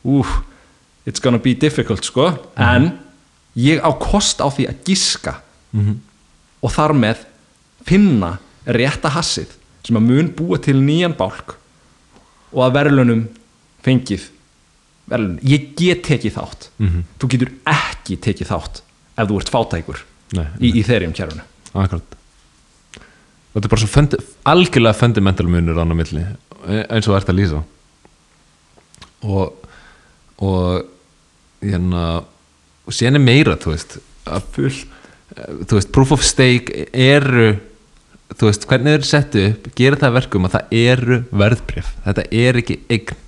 Úf, 0.05 0.29
it's 1.05 1.21
gonna 1.21 1.41
be 1.41 1.53
difficult 1.55 2.05
sko, 2.05 2.31
en 2.57 2.95
ég 3.57 3.81
á 3.85 3.91
kost 4.01 4.41
á 4.41 4.49
því 4.49 4.69
að 4.71 4.85
giska 4.89 5.35
og 5.75 6.73
þar 6.75 6.95
með 6.99 7.25
finna 7.87 8.35
rétta 8.67 9.13
hassið 9.15 9.57
sem 9.87 9.97
að 9.97 10.09
mun 10.11 10.29
búa 10.37 10.59
til 10.61 10.77
nýjan 10.83 11.15
bálk 11.17 11.57
og 12.53 12.63
að 12.67 12.75
verðlunum 12.77 13.25
fengið 13.87 14.29
verðlunum, 15.11 15.41
ég 15.43 15.71
get 15.79 16.03
tekið 16.07 16.37
þátt. 16.37 16.69
Mhm. 16.79 17.05
þú 17.19 17.31
getur 17.33 17.53
ekki 17.67 18.19
tekið 18.21 18.51
þátt 18.53 18.83
ef 19.17 19.29
þú 19.29 19.39
ert 19.41 19.51
fátækur 19.55 20.03
Nei, 20.37 20.47
í, 20.61 20.69
í 20.79 20.83
þeirrim 20.87 21.15
kjærunu 21.17 21.43
Akkurat. 21.75 22.17
Þetta 23.51 23.67
er 23.67 23.71
bara 23.73 23.83
svo 23.83 23.91
fundi, 23.91 24.19
algjörlega 24.47 24.99
fundamental 24.99 25.47
munur 25.51 25.79
án 25.79 25.91
á 25.91 25.97
milli 25.99 26.23
e- 26.67 26.87
eins 26.91 27.09
og 27.11 27.17
ert 27.19 27.31
að 27.31 27.39
lýsa. 27.39 27.63
Og 29.27 29.55
og 30.41 30.87
hérna 31.61 32.25
og 32.87 32.95
er 33.21 33.23
meira, 33.23 33.57
þú 33.61 33.75
veist 33.75 33.99
að 34.27 34.47
full, 34.55 34.79
þú 35.37 35.79
veist, 35.79 35.91
proof 35.95 36.15
of 36.17 36.25
stake 36.27 36.87
eru 36.93 37.53
þú 38.39 38.49
veist, 38.49 38.67
hvernig 38.71 38.97
þeir 38.97 39.09
settu 39.09 39.45
upp, 39.51 39.69
gera 39.79 39.99
það 39.99 40.09
að 40.11 40.17
verkum 40.21 40.47
að 40.47 40.57
það 40.57 40.77
eru 40.81 41.19
verðbrif, 41.43 41.91
þetta 42.07 42.27
er 42.43 42.61
ekki 42.61 42.79
eign, 42.91 43.19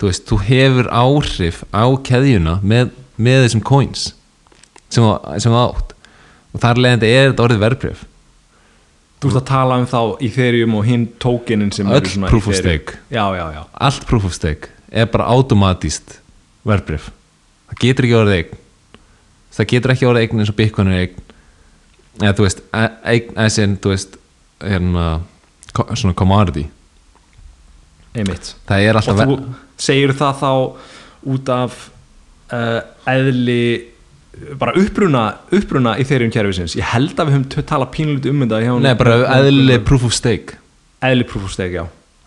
þú 0.00 0.10
veist, 0.10 0.26
þú 0.28 0.40
hefur 0.48 0.90
áhrif 0.90 1.62
á 1.70 1.84
keðjuna 2.08 2.58
með, 2.62 2.92
með 3.16 3.46
þessum 3.46 3.64
coins 3.66 4.10
sem 4.90 5.02
þú 5.02 5.56
átt. 5.60 5.96
Og 6.54 6.62
þar 6.62 6.78
leiðandi 6.80 7.08
er 7.12 7.32
þetta 7.32 7.44
orðið 7.48 7.64
verðbrif 7.66 8.04
Þú 9.16 9.30
ert 9.30 9.38
að 9.38 9.46
tala 9.48 9.76
um 9.80 9.86
þá 9.88 10.00
Ethereum 10.26 10.74
og 10.76 10.82
hinn 10.84 11.04
tókinin 11.20 11.70
sem 11.72 11.88
Öll 11.88 12.02
eru 12.02 12.10
svona 12.12 12.28
proof 12.28 12.50
of 12.50 12.56
stake. 12.58 12.98
Já, 13.08 13.24
já, 13.32 13.44
já. 13.54 13.62
Allt 13.86 14.04
proof 14.08 14.26
of 14.28 14.34
stake 14.36 14.68
er 14.92 15.08
bara 15.10 15.28
automatíst 15.32 16.18
verðbrif 16.66 17.08
það 17.70 17.80
getur 17.82 18.06
ekki 18.06 18.18
orðið 18.20 18.38
eign 18.40 18.60
það 19.56 19.68
getur 19.72 19.94
ekki 19.94 20.08
orðið 20.10 20.26
eign 20.26 20.42
eins 20.44 20.52
og 20.52 20.58
Bitcoin 20.58 20.92
er 20.92 21.02
eign. 21.06 21.24
Eða 22.22 22.36
þú 22.38 22.46
veist 22.46 22.62
e- 22.72 22.94
eign 23.12 23.34
eða 23.36 23.50
sem 23.52 23.76
þú 23.76 23.92
veist 23.92 24.16
hérna, 24.64 25.06
svona 25.96 26.14
commodity. 26.16 26.66
Einmitt. 28.16 28.54
Það 28.68 28.86
er 28.86 28.96
Og 28.96 29.02
alltaf 29.02 29.20
þú 29.20 29.34
ver- 29.34 29.60
segir 29.86 30.14
það 30.16 30.38
þá 30.40 30.52
út 31.34 31.50
af 31.52 31.74
uh, 32.54 32.80
eðli 33.12 33.60
bara 34.60 34.72
uppruna, 34.76 35.24
uppruna 35.56 35.96
Ethereum 36.00 36.32
kerfisins. 36.32 36.76
Ég 36.76 36.88
held 36.92 37.16
að 37.16 37.28
við 37.30 37.36
höfum 37.38 37.66
talað 37.68 37.92
pínlítið 37.96 38.32
um 38.32 38.42
þetta. 38.44 38.78
Nei, 38.84 38.94
bara 39.00 39.18
eðli 39.38 39.78
proof 39.84 40.04
of 40.08 40.16
stake. 40.16 40.58
Eðli 41.04 41.26
proof 41.28 41.48
of 41.48 41.54
stake, 41.56 41.72
já. 41.76 41.86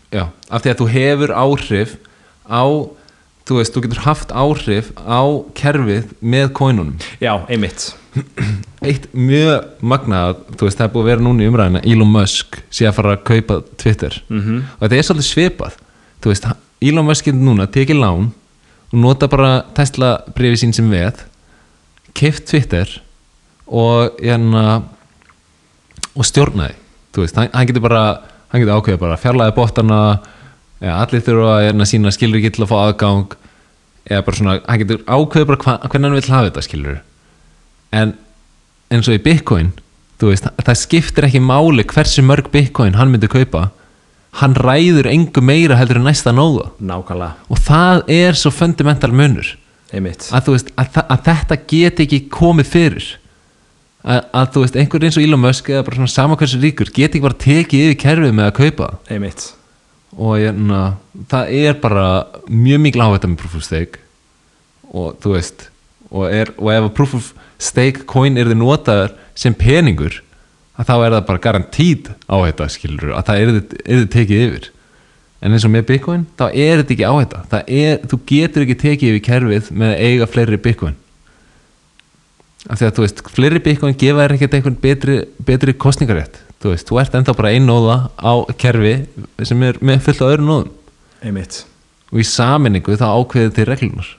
Já, 0.09 0.23
af 0.49 0.63
því 0.65 0.71
að 0.71 0.79
þú 0.79 0.87
hefur 0.93 1.33
áhrif 1.37 1.91
á 2.49 2.61
þú 3.49 3.57
veist, 3.57 3.73
þú 3.73 3.83
getur 3.85 4.03
haft 4.05 4.33
áhrif 4.35 4.91
á 5.01 5.21
kerfið 5.57 6.13
með 6.21 6.51
kóinunum 6.59 6.95
já, 7.21 7.33
einmitt. 7.49 7.89
Eitt 8.85 9.07
mjög 9.13 9.81
magnað 9.81 10.43
þú 10.53 10.67
veist, 10.67 10.79
það 10.79 10.85
er 10.85 10.93
búið 10.93 11.03
að 11.03 11.09
vera 11.11 11.25
núna 11.25 11.43
í 11.45 11.49
umræðina 11.49 11.83
Elon 11.85 12.13
Musk 12.13 12.59
sé 12.73 12.87
að 12.89 12.97
fara 12.99 13.15
að 13.17 13.25
kaupa 13.29 13.61
Twitter. 13.81 14.19
Mm 14.29 14.61
og 14.77 14.85
þetta 14.85 14.99
er 14.99 15.07
svolítið 15.09 15.29
svipað. 15.29 15.79
Þú 16.21 16.33
veist, 16.33 16.47
Elon 16.89 17.09
Musk 17.09 17.29
getur 17.29 17.43
núna 17.43 17.67
tekið 17.69 18.01
lán 18.03 18.29
og 18.89 18.97
nota 18.97 19.29
bara 19.29 19.51
Tesla 19.77 20.15
brefi 20.35 20.61
sín 20.63 20.73
sem 20.75 20.89
veð 20.89 21.25
keift 22.17 22.47
Twitter 22.49 22.89
og 23.69 24.17
hérna 24.21 24.81
og 26.17 26.25
stjórnaði 26.25 26.75
þú 27.13 27.23
veist, 27.23 27.37
hann, 27.37 27.51
hann 27.53 27.69
getur 27.69 27.85
bara 27.85 28.03
hann 28.49 28.63
getur 28.63 28.77
ákveðið 28.79 29.01
bara 29.03 29.19
fjarlæði 29.21 29.55
bóttana 29.57 29.99
eða 30.79 30.97
allir 31.03 31.23
þurfa 31.27 31.51
að 31.57 31.65
hérna, 31.67 31.87
sína 31.89 32.15
skilur 32.15 32.39
ekki 32.39 32.55
til 32.55 32.65
að 32.65 32.71
fá 32.71 32.79
aðgang. 32.79 33.37
Eða 34.09 34.25
bara 34.25 34.39
svona, 34.39 34.57
hann 34.65 34.81
getur 34.81 35.05
ákveðið 35.05 35.51
bara 35.51 35.63
hva, 35.63 35.77
hvernig 35.85 36.09
hann 36.09 36.17
vil 36.17 36.33
hafa 36.33 36.49
þetta 36.49 36.65
skilur 36.65 36.99
en 37.95 38.13
eins 38.93 39.09
og 39.09 39.17
í 39.17 39.21
Bitcoin 39.23 39.71
þú 40.19 40.33
veist, 40.33 40.49
það 40.65 40.79
skiptir 40.81 41.27
ekki 41.29 41.41
máli 41.43 41.85
hversu 41.87 42.23
mörg 42.25 42.49
Bitcoin 42.53 42.97
hann 42.99 43.11
myndi 43.13 43.29
kaupa. 43.31 43.69
Hann 44.39 44.53
ræður 44.59 45.07
engu 45.09 45.41
meira 45.41 45.77
heldur 45.79 46.01
en 46.01 46.05
næsta 46.05 46.33
nóða. 46.35 46.67
Nákvæmlega, 46.83 47.47
og 47.49 47.61
það 47.65 48.03
er 48.13 48.37
svo 48.37 48.51
fundamental 48.53 49.09
munur. 49.15 49.55
Einmitt. 49.89 50.27
Að, 50.29 50.43
þú 50.45 50.53
veist, 50.53 50.73
að, 50.77 50.99
að 51.01 51.23
þetta 51.25 51.57
get 51.71 52.01
ekki 52.03 52.19
komið 52.29 52.69
fyrir. 52.69 53.07
Að, 54.03 54.19
að 54.37 54.51
þú 54.53 54.65
veist, 54.65 54.77
einhver 54.83 55.07
eins 55.07 55.17
og 55.17 55.25
Elon 55.25 55.41
Musk 55.41 55.71
eða 55.71 55.87
bara 55.87 55.97
svona 55.97 56.13
sama 56.13 56.37
hversu 56.39 56.59
ríkur 56.61 56.91
get 56.93 57.09
ekki 57.09 57.23
bara 57.25 57.39
tekið 57.41 57.87
yfir 57.87 57.97
kerfið 58.03 58.35
með 58.37 58.51
að 58.51 58.59
kaupa. 58.59 58.91
Einmitt, 59.09 59.47
og 60.17 60.39
hérna, 60.39 60.95
það 61.29 61.51
er 61.59 61.75
bara 61.81 62.05
mjög 62.49 62.81
mikil 62.85 63.03
áhætta 63.05 63.29
með 63.29 63.41
proof 63.43 63.59
of 63.59 63.65
stake. 63.65 64.01
Og 64.89 65.19
þú 65.21 65.35
veist 65.35 65.67
og, 66.09 66.25
er, 66.33 66.49
og 66.57 66.71
ef 66.73 66.89
proof 66.97 67.13
of 67.19 67.29
stake 67.61 68.07
coin 68.09 68.39
er 68.39 68.49
þið 68.49 68.61
notaður 68.63 69.13
sem 69.37 69.53
peningur 69.53 70.21
þá 70.79 70.93
er 70.95 71.13
það 71.13 71.25
bara 71.27 71.43
garantít 71.43 72.09
áhætta 72.31 72.69
skilur, 72.71 73.11
að 73.11 73.25
það 73.27 73.41
er 73.41 73.49
þið 73.99 74.05
tekið 74.13 74.43
yfir. 74.45 74.69
En 75.39 75.55
eins 75.55 75.65
og 75.67 75.71
með 75.71 75.85
bitcoin 75.91 76.25
þá 76.39 76.45
er 76.49 76.81
þetta 76.81 76.95
ekki 76.95 77.07
áhætta. 77.07 77.43
Það 77.51 77.73
er, 77.79 77.99
þú 78.11 78.19
getur 78.31 78.65
ekki 78.65 78.77
tekið 78.79 79.13
yfir 79.13 79.25
kerfið 79.27 79.69
með 79.71 79.93
að 79.93 80.03
eiga 80.07 80.27
fleiri 80.27 80.59
bitcoin. 80.63 80.97
Af 82.67 82.79
því 82.79 82.87
að 82.87 82.95
þú 82.95 83.05
veist 83.05 83.21
fleiri 83.35 83.61
bitcoin 83.63 83.99
gefa 83.99 84.23
þér 84.23 84.35
ekkert 84.35 84.55
einhvern 84.57 84.79
betri, 84.83 85.19
betri 85.47 85.75
kostningarétt 85.79 86.41
þú 86.59 86.73
veist, 86.73 86.87
þú 86.89 86.99
ert 87.01 87.17
ennþá 87.17 87.35
bara 87.37 87.51
einn 87.55 87.67
nóða 87.69 87.97
á 88.19 88.33
kerfi 88.59 88.93
sem 89.47 89.63
er 89.67 89.79
með 89.83 90.01
fullt 90.07 90.23
á 90.23 90.29
öðrum 90.29 90.49
nóðum. 90.49 90.73
Einmitt. 91.23 91.61
Og 92.09 92.21
í 92.23 92.25
saminningu 92.27 92.97
þá 92.99 93.07
ákveðið 93.13 93.55
til 93.57 93.67
reglunar 93.69 94.15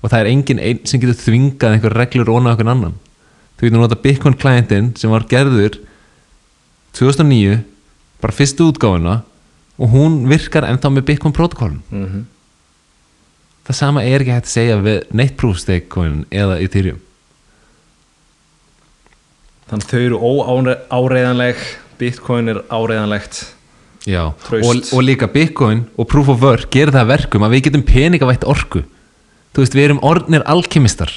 og 0.00 0.08
það 0.08 0.20
er 0.22 0.28
engin 0.30 0.60
einn 0.64 0.84
sem 0.88 1.00
getur 1.02 1.18
þvingað 1.20 1.74
einhver 1.76 1.96
reglur 1.98 2.30
óna 2.32 2.54
okkur 2.54 2.70
annan. 2.72 2.94
Þú 3.60 3.66
getur 3.66 3.82
nota 3.82 3.98
Bitcoin 4.00 4.36
klientinn 4.40 4.92
sem 4.96 5.12
var 5.12 5.26
gerður 5.28 5.76
2009 6.96 7.58
bara 8.22 8.36
fyrstu 8.36 8.70
útgáfuna 8.70 9.20
og 9.80 9.92
hún 9.92 10.22
virkar 10.30 10.64
ennþá 10.68 10.92
með 10.94 11.08
Bitcoin 11.12 11.36
protokollum 11.36 11.82
mm 11.90 12.28
það 13.70 13.78
sama 13.78 14.02
er 14.02 14.22
ekki 14.22 14.34
hægt 14.34 14.48
að 14.48 14.54
segja 14.54 14.78
við 14.82 14.96
neitt 15.14 15.88
coin 15.92 16.24
eða 16.30 16.58
Ethereum 16.64 16.98
þannig 19.70 19.88
þau 19.90 20.00
eru 20.02 20.18
óáreiðanleg 20.90 21.64
bitcoin 22.00 22.48
er 22.52 22.60
áreiðanlegt. 22.72 23.40
Já, 24.08 24.22
og, 24.32 24.70
og 24.96 25.02
líka 25.04 25.26
Bitcoin 25.28 25.82
og 26.00 26.06
Proof 26.08 26.30
of 26.32 26.40
Work 26.42 26.70
gerir 26.72 26.88
það 26.94 27.02
að 27.04 27.10
verkum 27.12 27.44
að 27.44 27.52
við 27.52 27.64
getum 27.66 27.82
peningavætt 27.84 28.46
orku. 28.48 28.80
Þú 29.52 29.60
veist, 29.64 29.74
við 29.76 29.84
erum 29.90 30.00
orðnir 30.06 30.44
alkymistar 30.48 31.12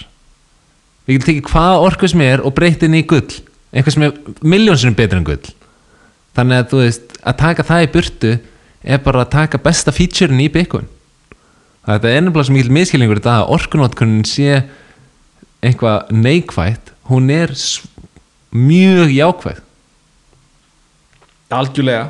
við 1.08 1.18
getum 1.18 1.28
tekið 1.30 1.52
hvaða 1.54 1.80
orku 1.88 2.08
sem 2.12 2.22
er 2.26 2.44
og 2.44 2.54
breytið 2.58 2.90
inn 2.90 2.98
í 3.00 3.06
gull. 3.08 3.38
Eitthvað 3.74 3.96
sem 3.96 4.06
er 4.08 4.18
miljónsinnum 4.44 4.96
betur 5.00 5.20
en 5.22 5.26
gull. 5.28 5.48
Þannig 6.36 6.60
að 6.60 6.68
þú 6.74 6.82
veist, 6.84 7.16
að 7.24 7.40
taka 7.40 7.66
það 7.68 7.86
í 7.86 7.90
burtu 7.96 8.34
er 8.84 9.02
bara 9.08 9.24
að 9.24 9.32
taka 9.38 9.60
besta 9.64 9.94
featurein 9.96 10.44
í 10.44 10.50
Bitcoin. 10.52 10.88
Þetta 11.88 12.10
er 12.12 12.20
ennumlega 12.20 12.48
svo 12.50 12.56
mikil 12.56 12.76
miskilningur 12.78 13.20
dag 13.24 13.42
að 13.46 13.52
orkunotkunin 13.58 14.24
sé 14.28 14.62
eitthvað 15.64 16.12
neikvætt. 16.16 16.92
Hún 17.10 17.32
er 17.32 17.52
s- 17.56 17.82
mjög 18.54 19.14
jákvæð. 19.14 19.62
Algjörlega. 21.54 22.10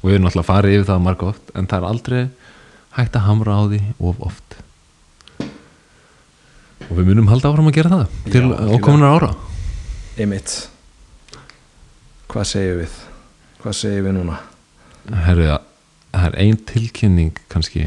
Og 0.00 0.08
við 0.08 0.14
erum 0.16 0.26
náttúrulega 0.26 0.48
farið 0.48 0.74
yfir 0.78 0.88
það 0.90 1.02
marga 1.04 1.28
oft 1.30 1.52
en 1.54 1.68
það 1.70 1.78
er 1.80 1.88
aldrei 1.88 2.20
hægt 2.96 3.16
að 3.18 3.26
hamra 3.28 3.56
á 3.58 3.62
því 3.70 3.80
of 4.10 4.20
oft. 4.28 4.56
Og 6.84 6.92
við 6.98 7.08
munum 7.10 7.28
halda 7.30 7.50
áfram 7.50 7.70
að 7.70 7.76
gera 7.78 7.92
það 7.94 8.06
til 8.30 8.40
Já, 8.42 8.46
algjörlega. 8.46 8.78
okkomunar 8.78 9.14
ára. 9.18 9.30
Einmitt. 10.20 10.54
Hvað 12.30 12.48
segjum 12.50 12.80
við? 12.82 12.96
Hvað 13.62 13.78
segjum 13.80 14.08
við 14.08 14.16
núna? 14.18 14.40
Herri, 15.24 15.46
það 16.14 16.26
er 16.30 16.36
ein 16.44 16.58
tilkynning 16.70 17.38
kannski 17.52 17.86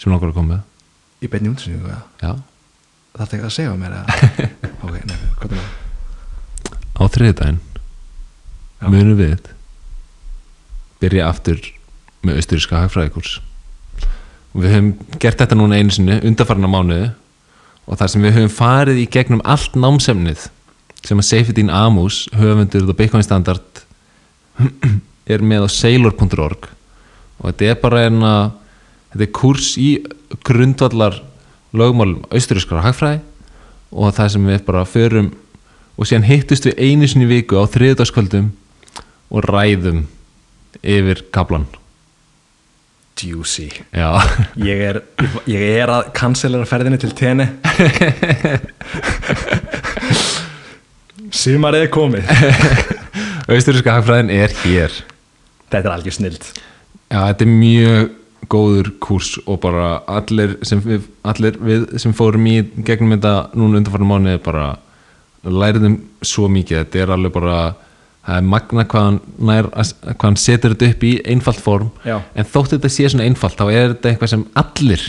sem 0.00 0.12
langar 0.12 0.30
að 0.32 0.36
koma 0.40 0.54
með. 0.56 0.62
Í 1.24 1.30
beinni 1.32 1.52
útsynningu 1.54 1.88
eða? 1.94 2.34
Já, 3.14 3.22
það 3.22 3.38
ekki 3.38 3.46
að 3.46 3.56
segja 3.56 3.74
mér 3.78 3.98
ok, 4.84 5.00
nei, 5.06 5.18
hvað 5.38 5.54
er 5.54 5.64
það 5.64 5.82
á 6.94 7.02
þriðdæn 7.10 7.60
munum 8.84 9.18
við 9.18 9.50
byrja 11.02 11.28
aftur 11.28 11.60
með 12.24 12.40
austuríska 12.40 12.80
hagfræðikurs. 12.80 13.38
Og 14.54 14.62
við 14.62 14.74
höfum 14.76 14.90
gert 15.20 15.40
þetta 15.40 15.58
núna 15.58 15.80
einu 15.80 15.94
sinni 15.94 16.20
undarfarna 16.24 16.70
mánuði 16.70 17.10
og 17.84 17.98
þar 18.00 18.12
sem 18.12 18.24
við 18.24 18.36
höfum 18.38 18.54
farið 18.54 19.00
í 19.02 19.08
gegnum 19.12 19.42
allt 19.44 19.76
námsefnið 19.76 20.46
sem 21.04 21.20
að 21.20 21.28
Seyfedin 21.28 21.72
Amus 21.74 22.24
höfundur 22.32 22.86
og 22.88 22.96
Bitcoin 22.96 23.26
Standard 23.26 23.82
er 25.32 25.44
með 25.44 25.66
á 25.66 25.68
sailor.org 25.74 26.70
og 26.70 27.50
þetta 27.50 27.68
er 27.68 27.80
bara 27.82 28.06
en 28.08 28.22
að 28.24 28.44
þetta 29.12 29.26
er 29.26 29.34
kurs 29.36 29.74
í 29.80 29.90
grundvallar 30.46 31.18
lögmálum 31.74 32.24
austurískara 32.30 32.84
hagfræði 32.86 33.20
og 33.94 34.14
það 34.16 34.32
sem 34.34 34.50
við 34.50 34.66
bara 34.66 34.84
förum 34.88 35.30
og 35.94 36.08
síðan 36.08 36.28
hittust 36.28 36.66
við 36.68 36.80
einu 36.82 37.06
sinni 37.10 37.28
viku 37.30 37.60
á 37.60 37.64
þriðdagskvöldum 37.70 38.50
og 39.30 39.48
ræðum 39.48 40.04
yfir 40.82 41.24
kaplan 41.34 41.66
juicy. 43.24 43.70
Já, 43.94 44.18
ég 44.58 44.80
er, 44.82 44.98
ég 45.48 45.62
er 45.78 45.88
að 45.92 46.10
cancelera 46.16 46.66
ferðinni 46.68 46.98
til 47.00 47.12
tenni 47.16 47.46
sumarið 51.34 51.86
er 51.86 51.90
komið. 51.94 52.28
Austuríska 53.50 53.96
hagfræðin 53.98 54.32
er 54.34 54.52
hér. 54.64 54.92
Þetta 55.68 55.80
er 55.80 55.94
algjör 55.94 56.14
snild. 56.16 56.44
Já, 57.10 57.18
þetta 57.18 57.44
er 57.46 57.50
mjög 57.50 58.12
góður 58.50 58.90
kurs 59.02 59.36
og 59.46 59.60
bara 59.62 59.98
allir 60.10 60.56
sem 60.66 60.80
við, 60.84 61.06
allir 61.26 61.58
við 61.60 61.86
sem 62.02 62.14
fórum 62.16 62.46
í 62.50 62.58
gegnum 62.86 63.14
þetta 63.16 63.34
núna 63.54 63.80
undanfarnar 63.80 64.10
mánuði 64.10 64.42
bara 64.44 64.68
læriðum 65.44 65.98
svo 66.24 66.48
mikið. 66.52 66.84
Þetta 66.84 67.02
er 67.02 67.14
alveg 67.14 67.34
bara 67.34 67.58
það 68.24 68.38
er 68.38 68.46
magna 68.48 68.86
hvað 68.88 69.08
hann, 69.08 69.18
nær, 69.50 69.68
hvað 69.74 70.24
hann 70.24 70.40
setur 70.40 70.74
þetta 70.74 70.90
upp 70.94 71.04
í 71.04 71.12
einfalt 71.34 71.60
form. 71.60 71.90
Já. 72.06 72.16
en 72.34 72.48
þótt 72.48 72.76
þetta 72.76 72.92
sé 72.92 73.10
svona 73.12 73.28
einfalt 73.28 73.58
þá 73.60 73.66
er 73.68 73.92
þetta 73.94 74.12
eitthvað 74.12 74.32
sem 74.32 74.46
allir 74.60 75.04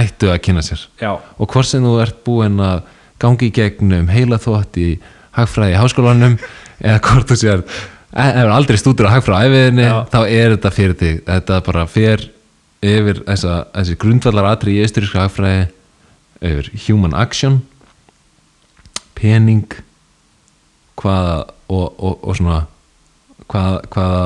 ættu 0.00 0.30
að 0.32 0.42
kynna 0.46 0.62
sér. 0.64 0.84
Já, 1.02 1.10
og 1.18 1.50
hvort 1.50 1.68
sem 1.68 1.84
þú 1.84 1.96
ert 2.02 2.22
búinn 2.26 2.62
að 2.62 2.84
gangi 3.22 3.50
í 3.50 3.54
gegnum 3.54 4.10
heila 4.12 4.38
þótt 4.42 4.78
í 4.80 4.88
hagfræði 5.34 5.80
háskólanum 5.80 6.38
eða 6.86 7.00
hvort 7.08 7.30
þú 7.30 7.40
sér 7.40 7.66
hefur 8.14 8.54
aldrei 8.54 8.78
stúdur 8.78 9.08
á 9.10 9.14
hagfræði 9.16 9.50
æfiðinni 9.50 9.86
Já. 9.86 9.96
þá 10.12 10.20
er 10.22 10.54
þetta 10.54 10.74
fyrir 10.74 10.98
þig 11.00 11.22
þetta 11.26 11.60
bara 11.66 11.86
fer 11.90 12.26
yfir 12.84 13.22
þessa, 13.24 13.56
þessi 13.74 13.96
grundvallar 14.04 14.50
atri 14.52 14.76
í 14.76 14.84
austuríska 14.84 15.24
hagfræði 15.24 15.64
yfir 16.44 16.70
human 16.86 17.16
action 17.18 17.60
pening 19.18 19.66
hvaða 21.00 21.36
og, 21.72 21.86
og, 21.98 22.18
og 22.22 22.38
svona 22.38 22.60
hvaða 23.50 23.82
hvaða 23.90 24.24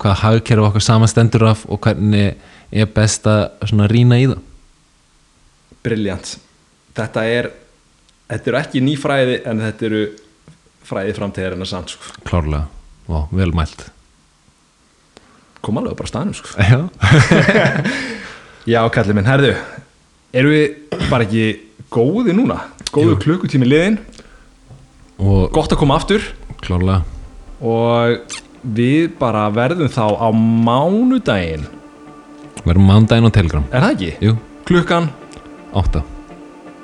hvaða 0.00 0.18
hagkerfi 0.22 0.66
okkar 0.70 0.84
samanstendur 0.84 1.44
af 1.50 1.66
og 1.68 1.80
hvernig 1.84 2.38
er 2.70 2.88
best 2.94 3.26
að 3.28 3.84
rýna 3.90 4.20
í 4.20 4.28
það 4.30 4.40
briljant 5.84 6.36
þetta 6.96 7.24
er 7.28 7.50
þetta 8.30 8.52
eru 8.52 8.60
ekki 8.60 8.84
ný 8.84 8.96
fræði 9.00 9.40
en 9.48 9.64
þetta 9.66 9.88
eru 9.90 10.04
fræði 10.90 11.16
framtíðarinn 11.16 11.66
að 11.66 11.72
samt 11.74 11.94
sko. 11.94 12.14
klárlega 12.24 12.79
og 13.10 13.32
vel 13.36 13.52
mælt. 13.56 13.86
Kom 15.60 15.76
alveg 15.80 15.96
bara 15.98 16.08
á 16.08 16.12
staðnum 16.12 16.36
sko. 16.36 16.54
já, 16.56 16.80
já, 18.72 18.80
kallið 18.94 19.18
minn, 19.18 19.28
herðu 19.28 19.54
eru 20.32 20.52
við 20.54 21.00
bara 21.10 21.26
ekki 21.26 21.44
góði 21.92 22.34
núna? 22.36 22.60
Góðu 22.94 23.16
Jú. 23.16 23.20
klukkutími 23.24 23.68
liðin 23.68 23.98
og 25.20 25.50
gott 25.54 25.72
að 25.74 25.80
koma 25.82 25.98
aftur. 26.00 26.24
Klárlega. 26.64 27.02
Og 27.60 28.38
við 28.64 29.10
bara 29.20 29.46
verðum 29.52 29.90
þá 29.92 30.04
á 30.16 30.28
mánudaginn. 30.32 31.66
Verðum 32.64 32.88
mándaginn 32.88 33.28
á 33.28 33.32
Telegram. 33.36 33.66
Er 33.72 33.84
það 33.84 33.94
ekki? 33.96 34.10
Jú, 34.24 34.36
Klukkan, 34.68 35.08
8 35.74 36.02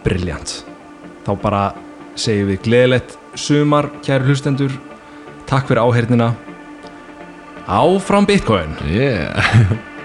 briljant 0.07 0.53
Þá 1.27 1.31
bara 1.43 1.63
segjum 2.19 2.49
við 2.53 2.61
gleðilegt 2.65 3.17
sumar, 3.39 3.89
kæri 4.07 4.27
hlustendur 4.31 4.73
Takk 5.47 5.67
fyrir 5.71 5.83
áheyrnina. 5.83 6.35
Áfram 7.67 8.27
Bitcoin. 8.27 8.77
Yeah 8.87 9.43